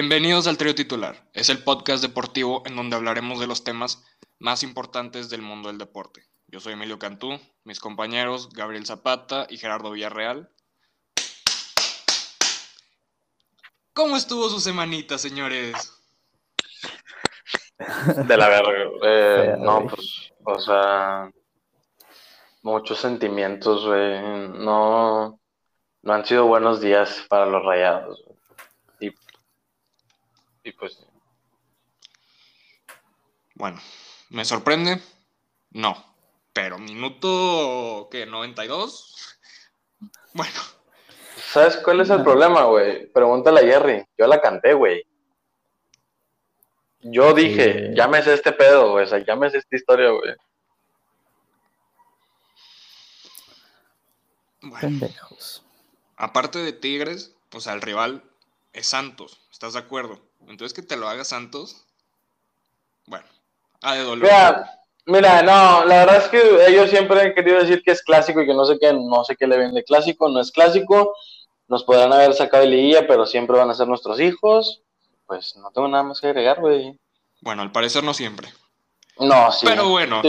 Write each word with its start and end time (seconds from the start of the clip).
Bienvenidos 0.00 0.46
al 0.46 0.56
Trío 0.56 0.76
Titular. 0.76 1.28
Es 1.32 1.48
el 1.48 1.64
podcast 1.64 2.00
deportivo 2.04 2.62
en 2.66 2.76
donde 2.76 2.94
hablaremos 2.94 3.40
de 3.40 3.48
los 3.48 3.64
temas 3.64 4.06
más 4.38 4.62
importantes 4.62 5.28
del 5.28 5.42
mundo 5.42 5.70
del 5.70 5.78
deporte. 5.78 6.22
Yo 6.46 6.60
soy 6.60 6.74
Emilio 6.74 7.00
Cantú, 7.00 7.36
mis 7.64 7.80
compañeros 7.80 8.48
Gabriel 8.50 8.86
Zapata 8.86 9.48
y 9.50 9.56
Gerardo 9.56 9.90
Villarreal. 9.90 10.50
¿Cómo 13.92 14.16
estuvo 14.16 14.48
su 14.48 14.60
semanita, 14.60 15.18
señores? 15.18 15.74
De 18.28 18.36
la 18.36 18.48
verga. 18.50 18.90
Eh, 19.02 19.56
no, 19.58 19.84
pues, 19.88 20.30
o 20.44 20.60
sea, 20.60 21.28
muchos 22.62 23.00
sentimientos, 23.00 23.84
güey. 23.84 24.20
No, 24.20 25.40
no 26.02 26.12
han 26.12 26.24
sido 26.24 26.46
buenos 26.46 26.80
días 26.80 27.26
para 27.28 27.46
los 27.46 27.64
rayados. 27.64 28.27
Y, 30.68 30.72
pues. 30.72 30.98
Bueno, 33.54 33.80
¿me 34.28 34.44
sorprende? 34.44 35.00
No. 35.70 36.04
Pero 36.52 36.78
minuto, 36.78 38.08
¿qué? 38.10 38.28
¿92? 38.28 39.14
Bueno. 40.34 40.60
¿Sabes 41.36 41.78
cuál 41.78 42.02
es 42.02 42.10
el 42.10 42.22
problema, 42.22 42.64
güey? 42.64 43.10
Pregúntale 43.10 43.60
a 43.60 43.62
Jerry. 43.62 44.04
Yo 44.18 44.26
la 44.26 44.40
canté, 44.40 44.74
güey. 44.74 45.02
Yo 47.00 47.32
dije, 47.32 47.94
llámese 47.94 48.34
este 48.34 48.52
pedo, 48.52 48.92
güey. 48.92 49.06
O 49.06 49.08
sea, 49.08 49.24
llámese 49.24 49.58
esta 49.58 49.74
historia, 49.74 50.10
güey. 50.10 50.34
Bueno, 54.60 55.08
aparte 56.16 56.58
de 56.58 56.72
Tigres, 56.74 57.34
o 57.54 57.60
sea, 57.60 57.72
el 57.72 57.80
rival 57.80 58.22
es 58.72 58.86
Santos, 58.86 59.47
¿estás 59.58 59.72
de 59.72 59.80
acuerdo? 59.80 60.20
Entonces 60.46 60.72
que 60.72 60.86
te 60.86 60.96
lo 60.96 61.08
haga 61.08 61.24
Santos, 61.24 61.84
bueno, 63.06 63.26
de. 63.82 64.16
Mira, 64.22 64.80
mira, 65.04 65.42
no, 65.42 65.84
la 65.84 66.04
verdad 66.04 66.16
es 66.18 66.28
que 66.28 66.66
ellos 66.68 66.88
siempre 66.88 67.20
han 67.20 67.34
querido 67.34 67.58
decir 67.58 67.82
que 67.82 67.90
es 67.90 68.00
clásico 68.02 68.40
y 68.40 68.46
que 68.46 68.54
no 68.54 68.64
sé 68.64 68.78
qué, 68.80 68.92
no 68.92 69.24
sé 69.24 69.34
qué 69.34 69.48
le 69.48 69.58
ven 69.58 69.74
de 69.74 69.82
clásico, 69.82 70.28
no 70.28 70.40
es 70.40 70.52
clásico, 70.52 71.12
nos 71.66 71.82
podrán 71.82 72.12
haber 72.12 72.34
sacado 72.34 72.62
de 72.62 72.70
liguilla, 72.70 73.08
pero 73.08 73.26
siempre 73.26 73.58
van 73.58 73.68
a 73.68 73.74
ser 73.74 73.88
nuestros 73.88 74.20
hijos, 74.20 74.80
pues 75.26 75.56
no 75.56 75.72
tengo 75.72 75.88
nada 75.88 76.04
más 76.04 76.20
que 76.20 76.28
agregar, 76.28 76.60
güey. 76.60 76.96
Bueno, 77.40 77.62
al 77.62 77.72
parecer 77.72 78.04
no 78.04 78.14
siempre. 78.14 78.48
No, 79.20 79.50
sí. 79.50 79.66
Pero 79.66 79.88
bueno, 79.88 80.22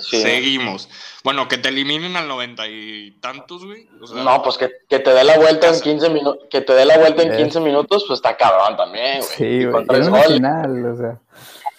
seguimos. 0.00 0.88
Bueno, 1.22 1.48
que 1.48 1.56
te 1.56 1.70
eliminen 1.70 2.16
al 2.16 2.28
noventa 2.28 2.68
y 2.68 3.12
tantos, 3.20 3.64
güey. 3.64 3.88
no, 4.14 4.42
pues 4.42 4.58
que, 4.58 4.68
te 4.88 5.10
dé 5.10 5.24
la 5.24 5.38
vuelta 5.38 5.68
en 5.68 5.80
15 5.80 6.10
minutos, 6.10 6.46
que 6.50 6.60
te 6.60 6.74
dé 6.74 6.84
la 6.84 6.98
vuelta 6.98 7.22
en 7.22 7.36
15 7.36 7.60
minutos, 7.60 8.04
pues 8.06 8.18
está 8.18 8.36
cabrón 8.36 8.76
también, 8.76 9.20
güey. 9.20 9.30
Sí, 9.30 9.64
güey. 9.64 9.86
final, 10.34 10.84
o 10.84 10.96
sea. 10.96 11.20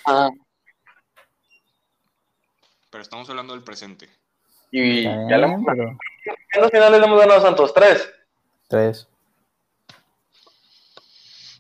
Ah. 0.08 0.30
Pero 2.90 3.02
estamos 3.02 3.30
hablando 3.30 3.54
del 3.54 3.64
presente. 3.64 4.10
Y 4.72 5.04
ya 5.04 5.38
le 5.38 5.46
hemos 5.46 5.62
¿En 5.68 6.62
los 6.62 6.72
finales 6.72 7.04
hemos 7.04 7.20
ganado 7.20 7.40
a 7.40 7.44
Santos? 7.44 7.74
¿Tres? 7.74 8.10
Tres. 8.68 9.08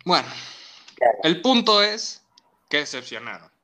Bueno, 0.04 0.28
el 1.24 1.42
punto 1.42 1.82
es 1.82 2.24
que 2.70 2.78
decepcionaron. 2.78 3.55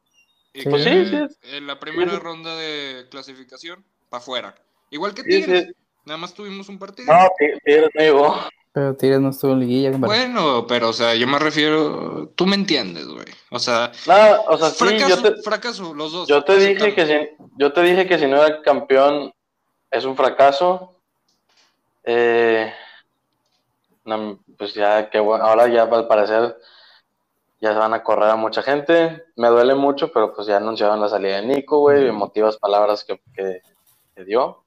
Y 0.54 0.64
pues 0.64 0.84
sí, 0.84 1.06
sí. 1.06 1.56
En 1.56 1.68
la 1.68 1.80
primera 1.80 2.20
ronda 2.20 2.56
de 2.56 3.08
clasificación, 3.10 3.84
para 4.10 4.22
afuera. 4.22 4.56
Igual 4.90 5.14
que 5.14 5.24
Tigres. 5.24 5.74
Nada 6.06 6.18
más 6.18 6.34
tuvimos 6.34 6.68
un 6.68 6.80
partido. 6.80 7.14
No, 7.14 7.30
Tigres 7.38 7.90
no 7.94 8.02
llegó. 8.02 8.40
Pero 8.74 8.96
Tigres 8.96 9.20
no 9.20 9.30
estuvo 9.30 9.54
en 9.54 9.60
liguilla. 9.60 9.92
Bueno, 9.92 10.66
pero 10.68 10.90
o 10.90 10.94
sea, 10.94 11.16
yo 11.16 11.28
me 11.28 11.40
refiero. 11.40 12.30
Tú 12.36 12.46
me 12.46 12.56
entiendes, 12.56 13.06
güey. 13.08 13.26
O 13.50 13.60
sea. 13.60 13.92
No, 14.08 14.42
o 14.48 14.58
sea, 14.58 14.72
fracaso, 14.72 15.06
sí, 15.06 15.10
yo 15.10 15.22
te, 15.22 15.42
fracaso, 15.42 15.94
los 15.94 16.12
dos. 16.12 16.28
Yo 16.28 16.44
te, 16.44 16.58
dije 16.58 16.94
que 16.94 17.06
si, 17.06 17.46
yo 17.58 17.72
te 17.72 17.82
dije 17.82 18.08
que 18.08 18.18
si 18.18 18.28
no 18.28 18.44
era 18.44 18.62
campeón 18.62 19.34
es 19.90 20.06
un 20.06 20.16
fracaso. 20.16 20.96
Eh, 22.04 22.74
pues 24.58 24.74
ya 24.74 25.10
que 25.10 25.20
bueno, 25.20 25.46
ahora 25.46 25.68
ya 25.68 25.84
al 25.84 26.08
parecer 26.08 26.58
ya 27.62 27.74
se 27.74 27.80
van 27.80 27.94
a 27.94 28.04
correr 28.04 28.32
a 28.32 28.36
mucha 28.36 28.64
gente. 28.64 29.24
Me 29.36 29.48
duele 29.48 29.76
mucho, 29.76 30.12
pero 30.12 30.34
pues 30.34 30.48
ya 30.48 30.58
anunciaron 30.58 31.00
la 31.00 31.08
salida 31.08 31.40
de 31.40 31.46
Nico, 31.46 31.80
güey, 31.80 32.08
emotivas 32.08 32.58
palabras 32.58 33.04
que, 33.04 33.22
que, 33.36 33.62
dio. 34.26 34.66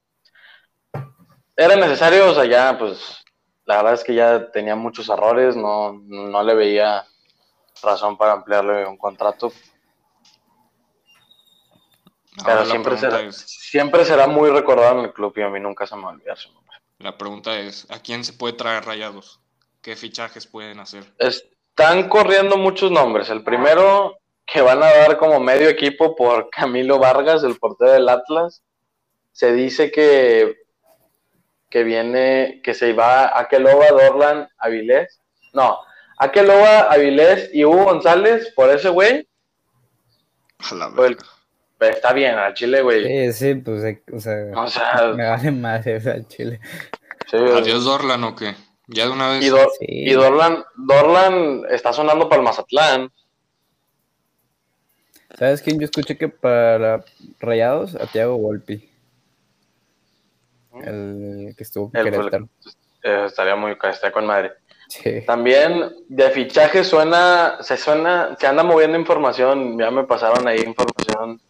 Era 1.56 1.76
necesario, 1.76 2.30
o 2.30 2.34
sea, 2.34 2.44
ya, 2.44 2.78
pues, 2.78 3.24
la 3.64 3.76
verdad 3.76 3.94
es 3.94 4.04
que 4.04 4.14
ya 4.14 4.50
tenía 4.50 4.76
muchos 4.76 5.08
errores, 5.08 5.56
no, 5.56 6.00
no 6.04 6.42
le 6.42 6.54
veía 6.54 7.04
razón 7.82 8.16
para 8.16 8.32
ampliarle 8.32 8.86
un 8.86 8.96
contrato. 8.96 9.52
pero 12.44 12.64
siempre 12.64 12.96
será, 12.96 13.32
siempre 13.32 14.04
será 14.04 14.26
muy 14.28 14.50
recordado 14.50 15.00
en 15.00 15.06
el 15.06 15.12
club 15.12 15.32
y 15.36 15.42
a 15.42 15.48
mí 15.48 15.60
nunca 15.60 15.86
se 15.86 15.96
me 15.96 16.02
va 16.02 16.10
a 16.10 16.12
olvidar 16.14 16.38
su 16.38 16.52
nombre. 16.52 16.76
La 16.98 17.18
pregunta 17.18 17.58
es, 17.58 17.88
¿a 17.90 17.98
quién 17.98 18.24
se 18.24 18.32
puede 18.32 18.54
traer 18.54 18.84
rayados? 18.84 19.40
¿Qué 19.82 19.96
fichajes 19.96 20.46
pueden 20.46 20.80
hacer? 20.80 21.12
Es, 21.18 21.44
están 21.76 22.08
corriendo 22.08 22.56
muchos 22.56 22.92
nombres. 22.92 23.28
El 23.30 23.42
primero 23.42 24.18
que 24.46 24.62
van 24.62 24.82
a 24.82 24.86
dar 24.86 25.18
como 25.18 25.40
medio 25.40 25.68
equipo 25.68 26.14
por 26.14 26.48
Camilo 26.56 26.98
Vargas, 26.98 27.42
el 27.42 27.56
portero 27.56 27.92
del 27.92 28.08
Atlas. 28.08 28.62
Se 29.32 29.52
dice 29.52 29.90
que, 29.90 30.54
que 31.68 31.82
viene, 31.82 32.60
que 32.62 32.74
se 32.74 32.92
va 32.92 33.24
a 33.24 33.40
Aqueloba, 33.40 33.88
Dorlan, 33.88 34.48
Avilés. 34.58 35.20
No, 35.52 35.78
Aqueloba, 36.18 36.92
Avilés 36.92 37.50
y 37.52 37.64
Hugo 37.64 37.84
González 37.84 38.52
por 38.54 38.70
ese 38.70 38.90
güey. 38.90 39.28
Pues, 41.76 41.96
está 41.96 42.12
bien, 42.12 42.36
al 42.36 42.54
Chile, 42.54 42.82
güey. 42.82 43.32
Sí, 43.32 43.32
sí, 43.32 43.54
pues, 43.56 43.82
eh, 43.82 44.02
o 44.54 44.68
sea, 44.68 45.12
me 45.16 45.28
vale 45.28 45.50
más 45.50 45.84
al 45.88 46.28
Chile. 46.28 46.60
Adiós 47.32 47.84
Dorlan 47.84 48.22
o 48.22 48.36
qué. 48.36 48.54
Ya 48.86 49.06
de 49.06 49.10
una 49.10 49.30
vez. 49.30 49.44
Y, 49.80 50.12
Dorlan, 50.12 51.64
está 51.70 51.92
sonando 51.92 52.28
para 52.28 52.40
el 52.40 52.44
Mazatlán. 52.44 53.10
¿Sabes 55.38 55.62
quién? 55.62 55.80
Yo 55.80 55.86
escuché 55.86 56.16
que 56.16 56.28
para 56.28 57.04
Rayados, 57.40 57.94
a 57.96 58.06
Tiago 58.06 58.36
Volpi. 58.36 58.88
El 60.82 61.54
que 61.56 61.62
estuvo 61.62 61.90
el, 61.94 62.48
eh, 63.02 63.24
Estaría 63.26 63.56
muy 63.56 63.76
está 63.82 64.12
con 64.12 64.26
madre. 64.26 64.52
También 65.26 65.92
de 66.08 66.30
fichaje 66.30 66.84
suena, 66.84 67.58
se 67.60 67.76
suena, 67.76 68.36
se 68.38 68.46
anda 68.46 68.62
moviendo 68.62 68.98
información, 68.98 69.78
ya 69.78 69.90
me 69.90 70.04
pasaron 70.04 70.46
ahí 70.46 70.60
información 70.60 71.40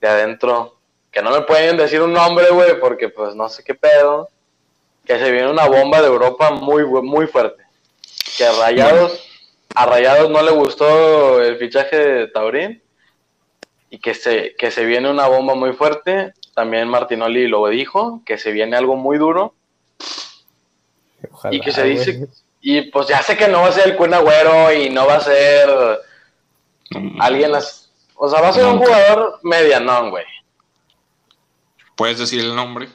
de 0.00 0.08
adentro, 0.08 0.78
que 1.10 1.22
no 1.22 1.30
me 1.30 1.42
pueden 1.42 1.76
decir 1.76 2.00
un 2.00 2.12
nombre, 2.12 2.46
güey, 2.50 2.78
porque 2.80 3.08
pues 3.08 3.34
no 3.34 3.48
sé 3.48 3.62
qué 3.62 3.74
pedo 3.74 4.28
que 5.04 5.18
se 5.18 5.30
viene 5.30 5.50
una 5.50 5.66
bomba 5.66 6.00
de 6.00 6.08
Europa 6.08 6.50
muy, 6.50 6.84
muy 6.84 7.26
fuerte. 7.26 7.62
Que 8.36 8.44
a 8.44 8.52
Rayados, 8.52 9.28
a 9.74 9.86
Rayados 9.86 10.30
no 10.30 10.42
le 10.42 10.52
gustó 10.52 11.42
el 11.42 11.56
fichaje 11.56 11.96
de 11.96 12.26
Taurín 12.28 12.82
y 13.90 13.98
que 13.98 14.14
se, 14.14 14.54
que 14.56 14.70
se 14.70 14.84
viene 14.84 15.10
una 15.10 15.26
bomba 15.26 15.54
muy 15.54 15.72
fuerte. 15.72 16.32
También 16.54 16.88
Martinoli 16.88 17.48
lo 17.48 17.66
dijo, 17.68 18.22
que 18.24 18.38
se 18.38 18.52
viene 18.52 18.76
algo 18.76 18.96
muy 18.96 19.18
duro. 19.18 19.54
y 21.50 21.60
que 21.60 21.72
se 21.72 21.84
dice, 21.84 22.28
y 22.60 22.82
pues 22.90 23.08
ya 23.08 23.22
sé 23.22 23.36
que 23.36 23.48
no 23.48 23.62
va 23.62 23.68
a 23.68 23.72
ser 23.72 23.88
el 23.88 23.96
Kun 23.96 24.14
Agüero 24.14 24.72
y 24.72 24.88
no 24.88 25.06
va 25.06 25.16
a 25.16 25.20
ser 25.20 25.68
alguien, 27.20 27.52
o 28.14 28.28
sea, 28.28 28.40
va 28.40 28.48
a 28.48 28.52
ser 28.52 28.66
un 28.66 28.78
jugador 28.78 29.40
medianón, 29.42 30.10
güey. 30.10 30.24
¿Puedes 31.96 32.18
decir 32.18 32.40
el 32.40 32.54
nombre? 32.54 32.88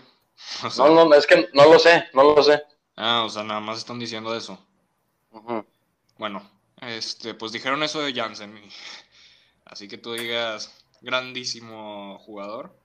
no, 0.77 1.05
no, 1.05 1.15
es 1.15 1.27
que 1.27 1.49
no 1.53 1.65
lo 1.65 1.79
sé, 1.79 2.05
no 2.13 2.23
lo 2.23 2.43
sé. 2.43 2.63
Ah, 2.95 3.23
o 3.25 3.29
sea, 3.29 3.43
nada 3.43 3.59
más 3.59 3.77
están 3.77 3.99
diciendo 3.99 4.35
eso. 4.35 4.57
Bueno, 6.17 6.41
este, 6.81 7.33
pues 7.33 7.51
dijeron 7.51 7.83
eso 7.83 8.01
de 8.01 8.13
Jansen. 8.13 8.59
Así 9.65 9.87
que 9.87 9.97
tú 9.97 10.13
digas, 10.13 10.73
grandísimo 11.01 12.17
jugador. 12.19 12.75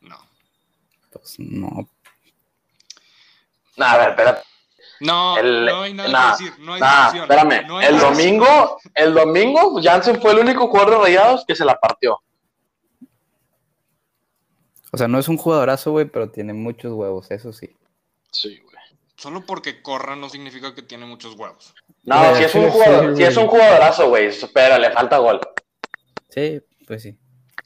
No. 0.00 0.18
Pues 1.12 1.38
no. 1.38 1.88
No, 3.76 3.84
a 3.84 3.96
ver, 3.98 4.10
espérate. 4.10 4.42
No, 5.00 5.42
no 5.42 5.82
hay 5.82 5.94
nada 5.94 6.36
que 6.36 6.44
decir, 6.44 6.58
no 6.60 6.74
hay 6.74 6.80
discusión. 6.80 7.22
Espérame, 7.24 7.82
el 7.82 7.98
domingo, 7.98 8.78
el 8.94 9.14
domingo, 9.14 9.80
Jansen 9.82 10.20
fue 10.22 10.30
el 10.30 10.38
único 10.38 10.68
jugador 10.68 10.90
de 10.90 10.98
Rayados 10.98 11.44
que 11.44 11.56
se 11.56 11.64
la 11.64 11.78
partió. 11.78 12.20
O 14.92 14.98
sea, 14.98 15.08
no 15.08 15.18
es 15.18 15.26
un 15.28 15.38
jugadorazo, 15.38 15.90
güey, 15.90 16.04
pero 16.04 16.30
tiene 16.30 16.52
muchos 16.52 16.92
huevos, 16.92 17.30
eso 17.30 17.52
sí. 17.52 17.74
Sí, 18.30 18.58
güey. 18.62 18.76
Solo 19.16 19.44
porque 19.46 19.82
corra 19.82 20.16
no 20.16 20.28
significa 20.28 20.74
que 20.74 20.82
tiene 20.82 21.06
muchos 21.06 21.34
huevos. 21.34 21.74
No, 22.02 22.36
si 22.36 22.44
es 22.44 22.54
un 22.54 22.70
jugador, 22.70 23.16
si 23.16 23.22
es 23.22 23.36
un 23.36 23.46
jugadorazo, 23.46 24.08
güey, 24.08 24.30
pero 24.52 24.78
le 24.78 24.90
falta 24.90 25.16
gol. 25.18 25.40
Sí, 26.28 26.60
pues 26.86 27.02
sí. 27.02 27.16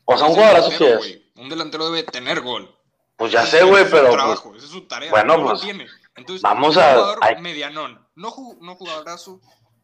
O 0.05 0.17
sea, 0.17 0.29
un 0.29 0.35
jugadorazo 0.35 0.71
sí 0.71 0.85
es. 0.85 1.19
Un 1.37 1.49
delantero 1.49 1.91
debe 1.91 2.05
tener 2.05 2.43
gol. 2.43 2.73
Pues 3.17 3.33
ya 3.33 3.45
sé, 3.45 3.65
güey, 3.65 3.85
pero. 3.91 4.11
Trabajo, 4.11 4.55
esa 4.55 4.65
es 4.65 4.71
su 4.71 4.87
tarea. 4.87 5.11
Bueno, 5.11 5.37
no 5.39 5.49
pues. 5.49 5.63
tiene. 5.63 5.87
Entonces, 6.15 6.43
vamos 6.43 6.77
un 6.77 6.83
a. 6.83 6.93
Jugador 6.93 7.41
medianón. 7.41 8.07
No, 8.15 8.33
no 8.61 8.77
jugadorazo, 8.77 9.41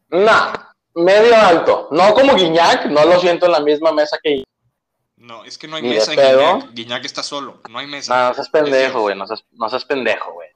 Nah, 0.09 0.53
medio 0.95 1.35
alto. 1.35 1.89
No 1.91 2.13
como 2.13 2.35
Guiñac, 2.35 2.85
no 2.85 3.03
lo 3.05 3.19
siento 3.19 3.47
en 3.47 3.51
la 3.51 3.59
misma 3.59 3.91
mesa 3.91 4.17
que 4.23 4.43
No, 5.23 5.45
es 5.45 5.57
que 5.57 5.69
no 5.69 5.77
hay 5.77 5.83
mesa 5.83 6.11
en 6.11 6.19
Guiñac. 6.19 6.73
Guiñac 6.73 7.05
está 7.05 7.23
solo, 7.23 7.61
no 7.69 7.79
hay 7.79 7.87
mesa. 7.87 8.13
No, 8.13 8.27
no 8.27 8.33
seas 8.35 8.49
pendejo, 8.49 8.99
güey, 8.99 9.15
no 9.15 9.25
seas, 9.25 9.45
no 9.53 9.69
seas 9.69 9.85
pendejo, 9.85 10.33
güey. 10.33 10.49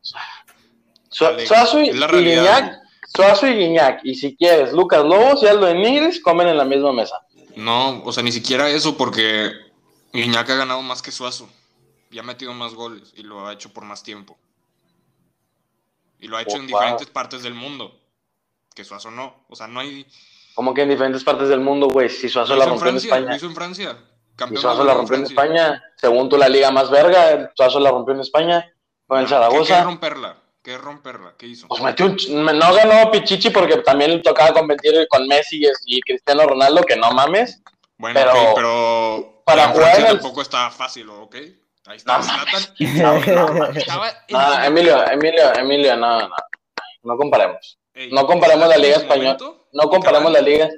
Suazo 1.10 1.82
y, 1.82 1.92
Guiñac, 1.92 2.78
Suazo 3.08 3.48
y 3.48 3.56
Guiñac, 3.56 4.02
y 4.04 4.16
si 4.16 4.36
quieres, 4.36 4.74
Lucas 4.74 5.06
Lobos 5.06 5.42
y 5.42 5.48
Aldo 5.48 5.68
de 5.68 5.76
Nigris 5.76 6.22
comen 6.22 6.50
en 6.50 6.58
la 6.58 6.66
misma 6.66 6.92
mesa. 6.92 7.16
No, 7.56 8.04
o 8.04 8.12
sea, 8.12 8.24
ni 8.24 8.34
siquiera 8.34 8.70
eso, 8.70 8.98
porque 8.98 9.54
Guiñac 10.12 10.50
ha 10.50 10.56
ganado 10.56 10.82
más 10.82 11.02
que 11.02 11.12
Suazo. 11.14 11.50
Y 12.12 12.20
ha 12.20 12.24
metido 12.24 12.54
más 12.54 12.74
goles, 12.74 13.14
y 13.16 13.24
lo 13.24 13.48
ha 13.48 13.54
hecho 13.54 13.72
por 13.72 13.86
más 13.86 14.04
tiempo. 14.04 14.38
Y 16.20 16.28
lo 16.28 16.36
ha 16.36 16.42
hecho 16.42 16.58
en 16.58 16.68
diferentes 16.68 17.08
partes 17.08 17.42
del 17.42 17.54
mundo. 17.54 17.98
Que 18.76 18.84
Suazo 18.84 19.12
no. 19.12 19.46
O 19.48 19.56
sea, 19.56 19.68
no 19.68 19.80
hay. 19.80 20.06
¿Cómo 20.56 20.74
que 20.74 20.82
en 20.82 20.90
diferentes 20.90 21.24
partes 21.24 21.48
del 21.48 21.62
mundo, 21.62 21.88
güey? 21.88 22.10
Si 22.10 22.28
Suazo 22.28 22.54
la 22.58 22.66
rompió 22.66 22.90
en, 22.90 22.98
España. 22.98 23.30
Lo 23.30 23.36
hizo 23.36 23.46
en 23.46 23.56
Francia. 23.56 23.98
Y 24.52 24.58
Suazo 24.58 24.84
la 24.84 24.94
rompió 24.94 25.18
en 25.18 25.24
España. 25.24 25.84
Según 25.96 26.30
tú, 26.30 26.38
la 26.38 26.50
liga 26.50 26.72
más 26.72 26.90
verga, 26.90 27.52
Suazo 27.56 27.80
la 27.80 27.92
rompió 27.92 28.14
en 28.14 28.22
España. 28.22 28.72
Con 29.06 29.20
el 29.20 29.28
Zaragoza. 29.28 29.78
¿Qué, 29.78 29.84
romperla? 29.84 30.38
¿Qué 30.62 30.78
romperla? 30.78 31.34
¿Qué 31.38 31.48
hizo? 31.48 31.68
Pues 31.68 31.82
metió 31.82 32.06
un. 32.08 32.18
No 32.60 32.74
ganó 32.74 33.10
Pichichi 33.10 33.50
porque 33.50 33.78
también 33.78 34.12
le 34.12 34.20
tocaba 34.20 34.54
competir 34.54 35.08
con 35.10 35.28
Messi 35.28 35.62
y 35.86 36.02
Cristiano 36.02 36.46
Ronaldo, 36.46 36.84
que 36.84 36.98
no 36.98 37.12
mames. 37.12 37.62
Bueno, 37.98 38.20
pero. 38.20 38.54
pero 38.54 39.42
para 39.46 39.70
jugar. 39.70 40.00
En 40.00 40.06
tampoco 40.08 40.42
está 40.42 40.70
fácil, 40.70 41.10
¿ok? 41.10 41.36
Ahí 41.88 41.96
está 41.96 42.20
no, 42.20 43.24
Emilio, 44.66 45.10
Emilio, 45.10 45.56
Emilio, 45.56 45.96
no, 45.96 46.28
no. 46.28 46.36
No 47.04 47.18
comparemos. 47.18 47.80
no 48.12 48.28
comparemos 48.28 48.68
la 48.68 48.76
Liga 48.76 48.98
Española. 48.98 49.38
No 49.72 49.90
comparemos 49.90 50.32
la 50.34 50.42
Liga. 50.42 50.70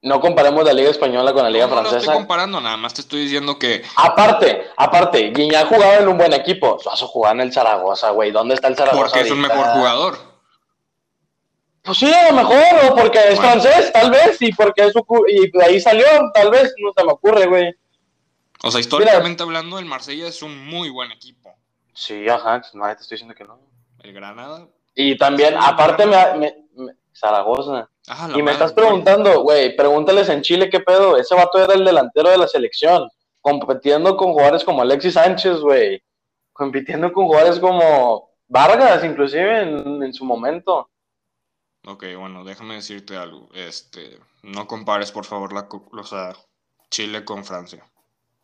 No 0.00 0.20
comparemos 0.20 0.64
la 0.64 0.72
Liga 0.72 0.90
Española 0.90 1.32
con 1.32 1.42
la 1.42 1.50
Liga 1.50 1.66
Francesa. 1.66 1.96
No 1.96 2.00
estoy 2.00 2.14
comparando, 2.14 2.60
nada 2.60 2.76
más 2.76 2.94
te 2.94 3.00
estoy 3.00 3.22
diciendo 3.22 3.58
que. 3.58 3.82
Aparte, 3.96 4.68
aparte, 4.76 5.30
Guiñac 5.30 5.66
jugaba 5.68 5.96
en 5.96 6.08
un 6.08 6.16
buen 6.16 6.32
equipo. 6.32 6.78
Suazo 6.78 7.08
jugaba 7.08 7.34
en 7.34 7.40
el 7.40 7.52
Zaragoza, 7.52 8.10
güey. 8.10 8.30
¿Dónde 8.30 8.54
está 8.54 8.68
el 8.68 8.76
Zaragoza? 8.76 9.02
Porque 9.02 9.20
es 9.20 9.30
un 9.30 9.40
mejor 9.40 9.66
jugador. 9.66 10.18
Pues 11.82 11.98
sí, 11.98 12.12
a 12.12 12.30
lo 12.30 12.36
mejor, 12.36 12.64
o 12.84 12.94
porque 12.94 13.18
es 13.30 13.40
francés, 13.40 13.90
tal 13.92 14.10
vez, 14.10 14.36
y 14.40 14.52
porque 14.52 14.86
es 14.86 14.92
su, 14.92 15.04
y 15.26 15.50
de 15.50 15.64
ahí 15.64 15.80
salió, 15.80 16.04
tal 16.34 16.50
vez, 16.50 16.74
no 16.78 16.92
se 16.94 17.04
me 17.04 17.12
ocurre, 17.12 17.46
güey. 17.46 17.74
O 18.62 18.70
sea, 18.70 18.80
históricamente 18.80 19.42
hablando, 19.42 19.78
el 19.78 19.86
Marsella 19.86 20.28
es 20.28 20.42
un 20.42 20.66
muy 20.66 20.90
buen 20.90 21.10
equipo. 21.12 21.56
Sí, 21.94 22.28
ajá, 22.28 22.62
no 22.74 22.84
te 22.86 22.92
estoy 23.02 23.16
diciendo 23.16 23.34
que 23.34 23.44
no. 23.44 23.58
El 24.00 24.12
Granada. 24.12 24.68
Y 24.94 25.16
también, 25.16 25.54
aparte, 25.58 26.04
me, 26.06 26.57
Zaragoza. 27.18 27.88
Ah, 28.08 28.28
y 28.34 28.42
me 28.42 28.52
estás 28.52 28.72
preguntando, 28.72 29.42
güey, 29.42 29.76
pregúntales 29.76 30.28
en 30.28 30.42
Chile 30.42 30.70
qué 30.70 30.80
pedo. 30.80 31.16
Ese 31.16 31.34
vato 31.34 31.62
era 31.62 31.74
el 31.74 31.84
delantero 31.84 32.30
de 32.30 32.38
la 32.38 32.48
selección, 32.48 33.08
compitiendo 33.40 34.16
con 34.16 34.32
jugadores 34.32 34.64
como 34.64 34.82
Alexis 34.82 35.14
Sánchez, 35.14 35.60
güey. 35.60 36.02
Compitiendo 36.52 37.12
con 37.12 37.26
jugadores 37.26 37.60
como 37.60 38.30
Vargas, 38.46 39.04
inclusive 39.04 39.62
en, 39.62 40.02
en 40.02 40.12
su 40.12 40.24
momento. 40.24 40.88
Ok, 41.86 42.04
bueno, 42.18 42.44
déjame 42.44 42.74
decirte 42.74 43.16
algo. 43.16 43.48
Este, 43.54 44.18
no 44.42 44.66
compares, 44.66 45.12
por 45.12 45.24
favor, 45.24 45.52
la, 45.52 45.68
o 45.70 46.04
sea, 46.04 46.34
Chile 46.90 47.24
con 47.24 47.44
Francia. 47.44 47.84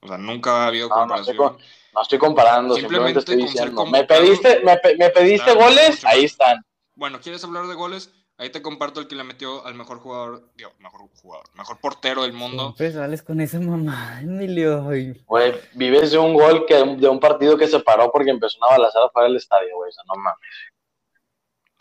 O 0.01 0.09
sea, 0.09 0.19
nunca 0.19 0.65
ha 0.65 0.67
habido 0.67 0.89
comparación. 0.89 1.37
No, 1.37 2.03
estoy, 2.03 2.19
comparando, 2.19 2.75
simplemente, 2.75 3.21
estoy 3.21 3.37
diciendo. 3.37 3.87
Me 3.87 4.05
pediste, 4.05 4.63
me, 4.65 5.11
pediste 5.11 5.55
goles, 5.55 6.05
ahí 6.05 6.25
están. 6.25 6.65
Bueno, 6.95 7.21
¿quieres 7.21 7.43
hablar 7.45 7.67
de 7.67 7.75
goles? 7.75 8.13
Ahí 8.37 8.51
te 8.51 8.63
comparto 8.63 8.99
el 8.99 9.07
que 9.07 9.15
le 9.15 9.23
metió 9.23 9.65
al 9.65 9.75
mejor 9.75 10.01
jugador, 10.01 10.51
digo, 10.57 10.73
mejor 10.81 11.03
jugador, 11.23 11.47
mejor 11.55 11.79
portero 11.79 12.23
del 12.23 12.33
mundo. 12.33 12.75
Pues 12.77 12.95
sales 12.95 13.23
con 13.23 13.41
esa 13.41 13.61
mamá, 13.61 14.21
Emilio. 14.21 14.83
Güey, 14.83 15.55
vives 15.75 16.11
de 16.11 16.19
un 16.19 16.35
gol 16.35 16.67
que, 16.67 16.75
de 16.75 17.09
un 17.09 17.21
partido 17.21 17.57
que 17.57 17.69
se 17.69 17.79
paró 17.79 18.11
porque 18.11 18.31
empezó 18.31 18.59
una 18.59 18.77
balazada 18.77 19.09
fuera 19.11 19.29
del 19.29 19.37
estadio, 19.37 19.77
güey. 19.77 19.89
O 19.89 19.93
sea, 19.93 20.03
no 20.09 20.17
mames. 20.17 20.41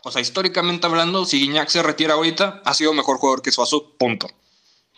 O 0.03 0.11
sea, 0.11 0.21
históricamente 0.21 0.85
hablando, 0.85 1.25
si 1.25 1.39
Guiñac 1.39 1.69
se 1.69 1.81
retira 1.81 2.13
ahorita, 2.13 2.61
ha 2.63 2.73
sido 2.75 2.93
mejor 2.93 3.17
jugador 3.17 3.41
que 3.41 3.51
Suazo, 3.51 3.97
punto. 3.97 4.27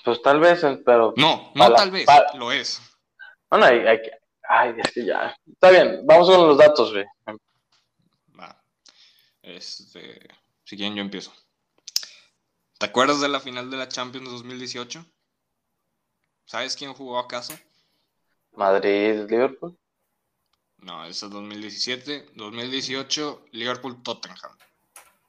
Pues 0.04 0.22
tal 0.22 0.42
vez, 0.42 0.62
pero. 0.86 1.14
No, 1.16 1.52
no 1.56 1.74
tal 1.74 1.92
vez, 1.92 2.06
lo 2.34 2.52
es. 2.52 2.82
Bueno, 3.50 3.66
hay, 3.66 3.80
hay, 3.88 4.00
ay, 4.50 4.76
es 4.84 4.92
que 4.92 5.06
ya. 5.06 5.34
Está 5.48 5.70
bien, 5.70 6.02
vamos 6.04 6.30
con 6.30 6.48
los 6.48 6.58
datos, 6.58 6.92
güey. 6.92 7.06
Va. 8.38 8.62
Este, 9.42 10.20
si 10.66 10.76
quieren, 10.76 10.96
yo 10.96 11.02
empiezo. 11.02 11.32
¿Te 12.78 12.88
acuerdas 12.88 13.22
de 13.22 13.30
la 13.30 13.40
final 13.40 13.72
de 13.72 13.78
la 13.78 13.88
Champions 13.88 14.30
2018? 14.30 15.06
¿Sabes 16.46 16.76
quién 16.76 16.94
jugó 16.94 17.18
acaso? 17.18 17.54
Madrid, 18.52 19.26
Liverpool. 19.30 19.78
No, 20.80 21.06
ese 21.06 21.26
es 21.26 21.32
2017. 21.32 22.32
2018, 22.36 23.46
Liverpool, 23.52 24.04
Tottenham. 24.04 24.58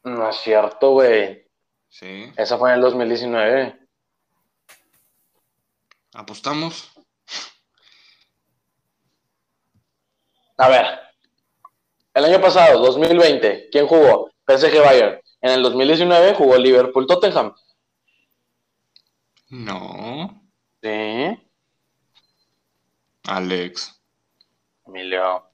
No 0.02 0.28
es 0.28 0.37
cierto, 0.38 0.90
güey. 0.90 1.46
Sí. 1.88 2.32
Esa 2.37 2.58
fue 2.58 2.70
en 2.70 2.76
el 2.76 2.82
2019. 2.82 3.78
¿Apostamos? 6.14 6.90
A 10.58 10.69
ver, 10.69 10.87
el 12.14 12.25
año 12.25 12.40
pasado, 12.40 12.81
2020, 12.81 13.69
¿quién 13.70 13.87
jugó? 13.87 14.31
PSG 14.46 14.81
Bayern. 14.82 15.20
En 15.46 15.52
el 15.52 15.62
2019 15.62 16.34
jugó 16.34 16.56
Liverpool 16.56 17.06
Tottenham. 17.06 17.54
No. 19.50 20.43
Sí. 20.82 21.38
Alex. 23.28 23.94
Emilio. 24.84 25.48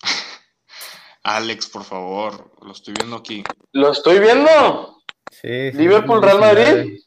Alex, 1.24 1.66
por 1.66 1.82
favor, 1.82 2.52
lo 2.62 2.70
estoy 2.70 2.94
viendo 2.94 3.16
aquí. 3.16 3.42
¿Lo 3.72 3.90
estoy 3.90 4.20
viendo? 4.20 5.02
Sí. 5.32 5.72
Liverpool 5.72 6.22
Real 6.22 6.38
Madrid. 6.38 7.00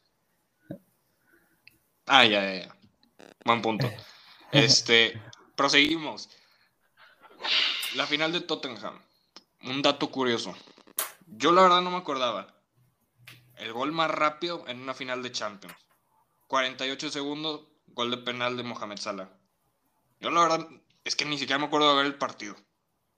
Ah, 2.04 2.26
ya, 2.26 2.42
ya, 2.42 2.64
ya. 2.66 2.76
Buen 3.46 3.62
punto. 3.62 3.90
Este, 4.52 5.22
proseguimos. 5.54 6.28
La 7.94 8.06
final 8.06 8.30
de 8.32 8.42
Tottenham. 8.42 9.00
Un 9.62 9.80
dato 9.80 10.10
curioso. 10.10 10.54
Yo 11.36 11.52
la 11.52 11.62
verdad 11.62 11.82
no 11.82 11.90
me 11.90 11.98
acordaba. 11.98 12.46
El 13.56 13.72
gol 13.72 13.92
más 13.92 14.10
rápido 14.10 14.64
en 14.68 14.80
una 14.80 14.94
final 14.94 15.22
de 15.22 15.32
Champions. 15.32 15.76
48 16.46 17.10
segundos, 17.10 17.62
gol 17.88 18.10
de 18.10 18.18
penal 18.18 18.56
de 18.56 18.62
Mohamed 18.62 18.98
Salah. 18.98 19.28
Yo 20.20 20.30
la 20.30 20.42
verdad 20.42 20.66
es 21.04 21.14
que 21.14 21.24
ni 21.24 21.38
siquiera 21.38 21.58
me 21.58 21.66
acuerdo 21.66 21.90
de 21.90 21.96
ver 21.96 22.06
el 22.06 22.18
partido. 22.18 22.54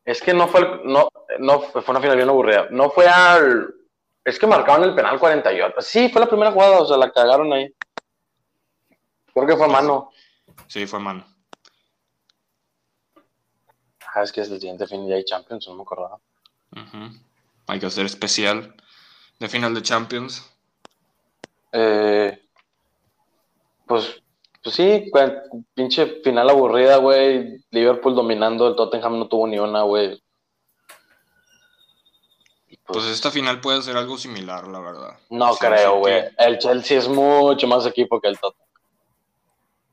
Es 0.05 0.21
que 0.21 0.35
no 0.35 0.49
fue, 0.49 0.81
no, 0.85 1.11
no 1.39 1.61
fue 1.61 1.85
una 1.89 2.01
final 2.01 2.17
bien 2.17 2.29
aburrida. 2.29 2.69
No 2.71 2.91
fue 2.91 3.07
al, 3.07 3.75
es 4.25 4.39
que 4.39 4.47
marcaban 4.47 4.83
el 4.83 4.95
penal 4.95 5.19
48. 5.19 5.81
Sí, 5.81 6.09
fue 6.09 6.21
la 6.21 6.29
primera 6.29 6.53
jugada, 6.53 6.81
o 6.81 6.87
sea, 6.87 6.97
la 6.97 7.11
cagaron 7.11 7.53
ahí. 7.53 7.73
Creo 9.33 9.47
que 9.47 9.57
fue 9.57 9.69
mano. 9.69 10.11
Sí, 10.67 10.87
fue 10.87 10.99
mano. 10.99 11.25
Ah, 14.13 14.23
es 14.23 14.33
que 14.33 14.41
es 14.41 14.51
el 14.51 14.61
siguiente 14.61 14.87
fin 14.87 15.09
de 15.09 15.25
Champions, 15.25 15.69
no 15.69 15.77
me 15.77 15.83
acordaba. 15.83 16.19
Hay 17.69 17.79
que 17.79 17.87
hacer 17.87 18.07
especial 18.07 18.75
de 19.39 19.49
final 19.49 19.75
de 19.75 19.83
Champions. 19.83 20.51
Eh, 21.71 22.43
pues, 23.87 24.23
pues 24.63 24.75
sí, 24.75 25.11
pinche 25.75 26.21
final 26.25 26.49
aburrida, 26.49 26.97
güey. 26.97 27.63
Liverpool 27.71 28.15
dominando, 28.15 28.69
el 28.69 28.75
Tottenham 28.75 29.19
no 29.19 29.29
tuvo 29.29 29.47
ni 29.47 29.59
una, 29.59 29.83
güey. 29.83 30.21
Pues, 32.67 32.79
pues, 32.87 33.05
esta 33.05 33.31
final 33.31 33.61
puede 33.61 33.83
ser 33.83 33.99
algo 33.99 34.17
similar, 34.17 34.67
la 34.67 34.81
verdad. 34.81 35.19
No 35.29 35.55
creo, 35.57 35.99
güey. 35.99 36.25
El 36.39 36.59
Chelsea 36.59 36.99
es 36.99 37.07
mucho 37.07 37.67
más 37.67 37.85
equipo 37.85 38.19
que 38.19 38.29
el 38.29 38.39
Tottenham. 38.39 38.69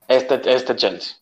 Este, 0.08 0.54
este 0.54 0.76
Chelsea. 0.78 1.18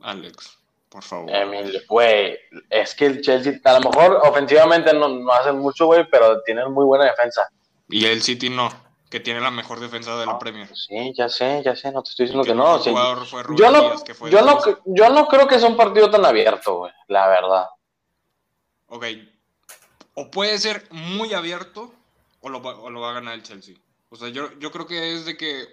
Alex 0.00 0.63
por 0.94 1.02
favor. 1.02 1.28
Emilio, 1.28 1.80
güey, 1.88 2.38
es 2.70 2.94
que 2.94 3.06
el 3.06 3.20
Chelsea, 3.20 3.60
a 3.64 3.80
lo 3.80 3.90
mejor 3.90 4.20
ofensivamente 4.22 4.94
no, 4.94 5.08
no 5.08 5.32
hacen 5.32 5.58
mucho, 5.58 5.86
güey, 5.86 6.08
pero 6.08 6.40
tienen 6.42 6.70
muy 6.70 6.84
buena 6.84 7.06
defensa. 7.06 7.48
Y 7.88 8.06
el 8.06 8.22
City 8.22 8.48
no, 8.48 8.70
que 9.10 9.18
tiene 9.18 9.40
la 9.40 9.50
mejor 9.50 9.80
defensa 9.80 10.16
de 10.16 10.24
la 10.24 10.38
Premier. 10.38 10.68
Sí, 10.72 11.12
ya 11.16 11.28
sé, 11.28 11.62
ya 11.64 11.74
sé, 11.74 11.90
no 11.90 12.00
te 12.04 12.10
estoy 12.10 12.26
diciendo 12.26 12.44
que, 12.46 12.54
no. 12.54 12.80
yo, 12.80 12.92
no 13.72 14.04
yo, 14.28 14.42
no 14.42 14.60
yo 14.86 15.10
no 15.10 15.26
creo 15.26 15.48
que 15.48 15.58
sea 15.58 15.68
un 15.68 15.76
partido 15.76 16.08
tan 16.12 16.24
abierto, 16.24 16.76
güey, 16.76 16.92
la 17.08 17.26
verdad. 17.26 17.66
Ok, 18.86 19.06
o 20.14 20.30
puede 20.30 20.56
ser 20.58 20.86
muy 20.92 21.34
abierto 21.34 21.92
o 22.40 22.48
lo, 22.48 22.58
o 22.58 22.88
lo 22.88 23.00
va 23.00 23.10
a 23.10 23.14
ganar 23.14 23.34
el 23.34 23.42
Chelsea. 23.42 23.74
O 24.10 24.16
sea, 24.16 24.28
yo, 24.28 24.56
yo 24.60 24.70
creo 24.70 24.86
que 24.86 25.14
es 25.14 25.24
de 25.24 25.36
que... 25.36 25.66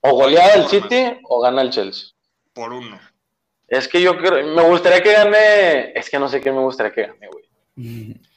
O 0.00 0.14
golea 0.14 0.54
el 0.54 0.66
City 0.66 1.20
o 1.28 1.40
gana 1.40 1.62
el 1.62 1.70
Chelsea. 1.70 2.08
Por 2.52 2.72
uno. 2.72 2.98
Es 3.68 3.86
que 3.86 4.00
yo 4.00 4.16
creo, 4.16 4.46
me 4.54 4.62
gustaría 4.62 5.02
que 5.02 5.12
gane, 5.12 5.92
es 5.92 6.08
que 6.08 6.18
no 6.18 6.28
sé 6.28 6.40
qué 6.40 6.50
me 6.50 6.60
gustaría 6.60 6.92
que 6.92 7.02
gane, 7.02 7.28
güey. 7.28 7.44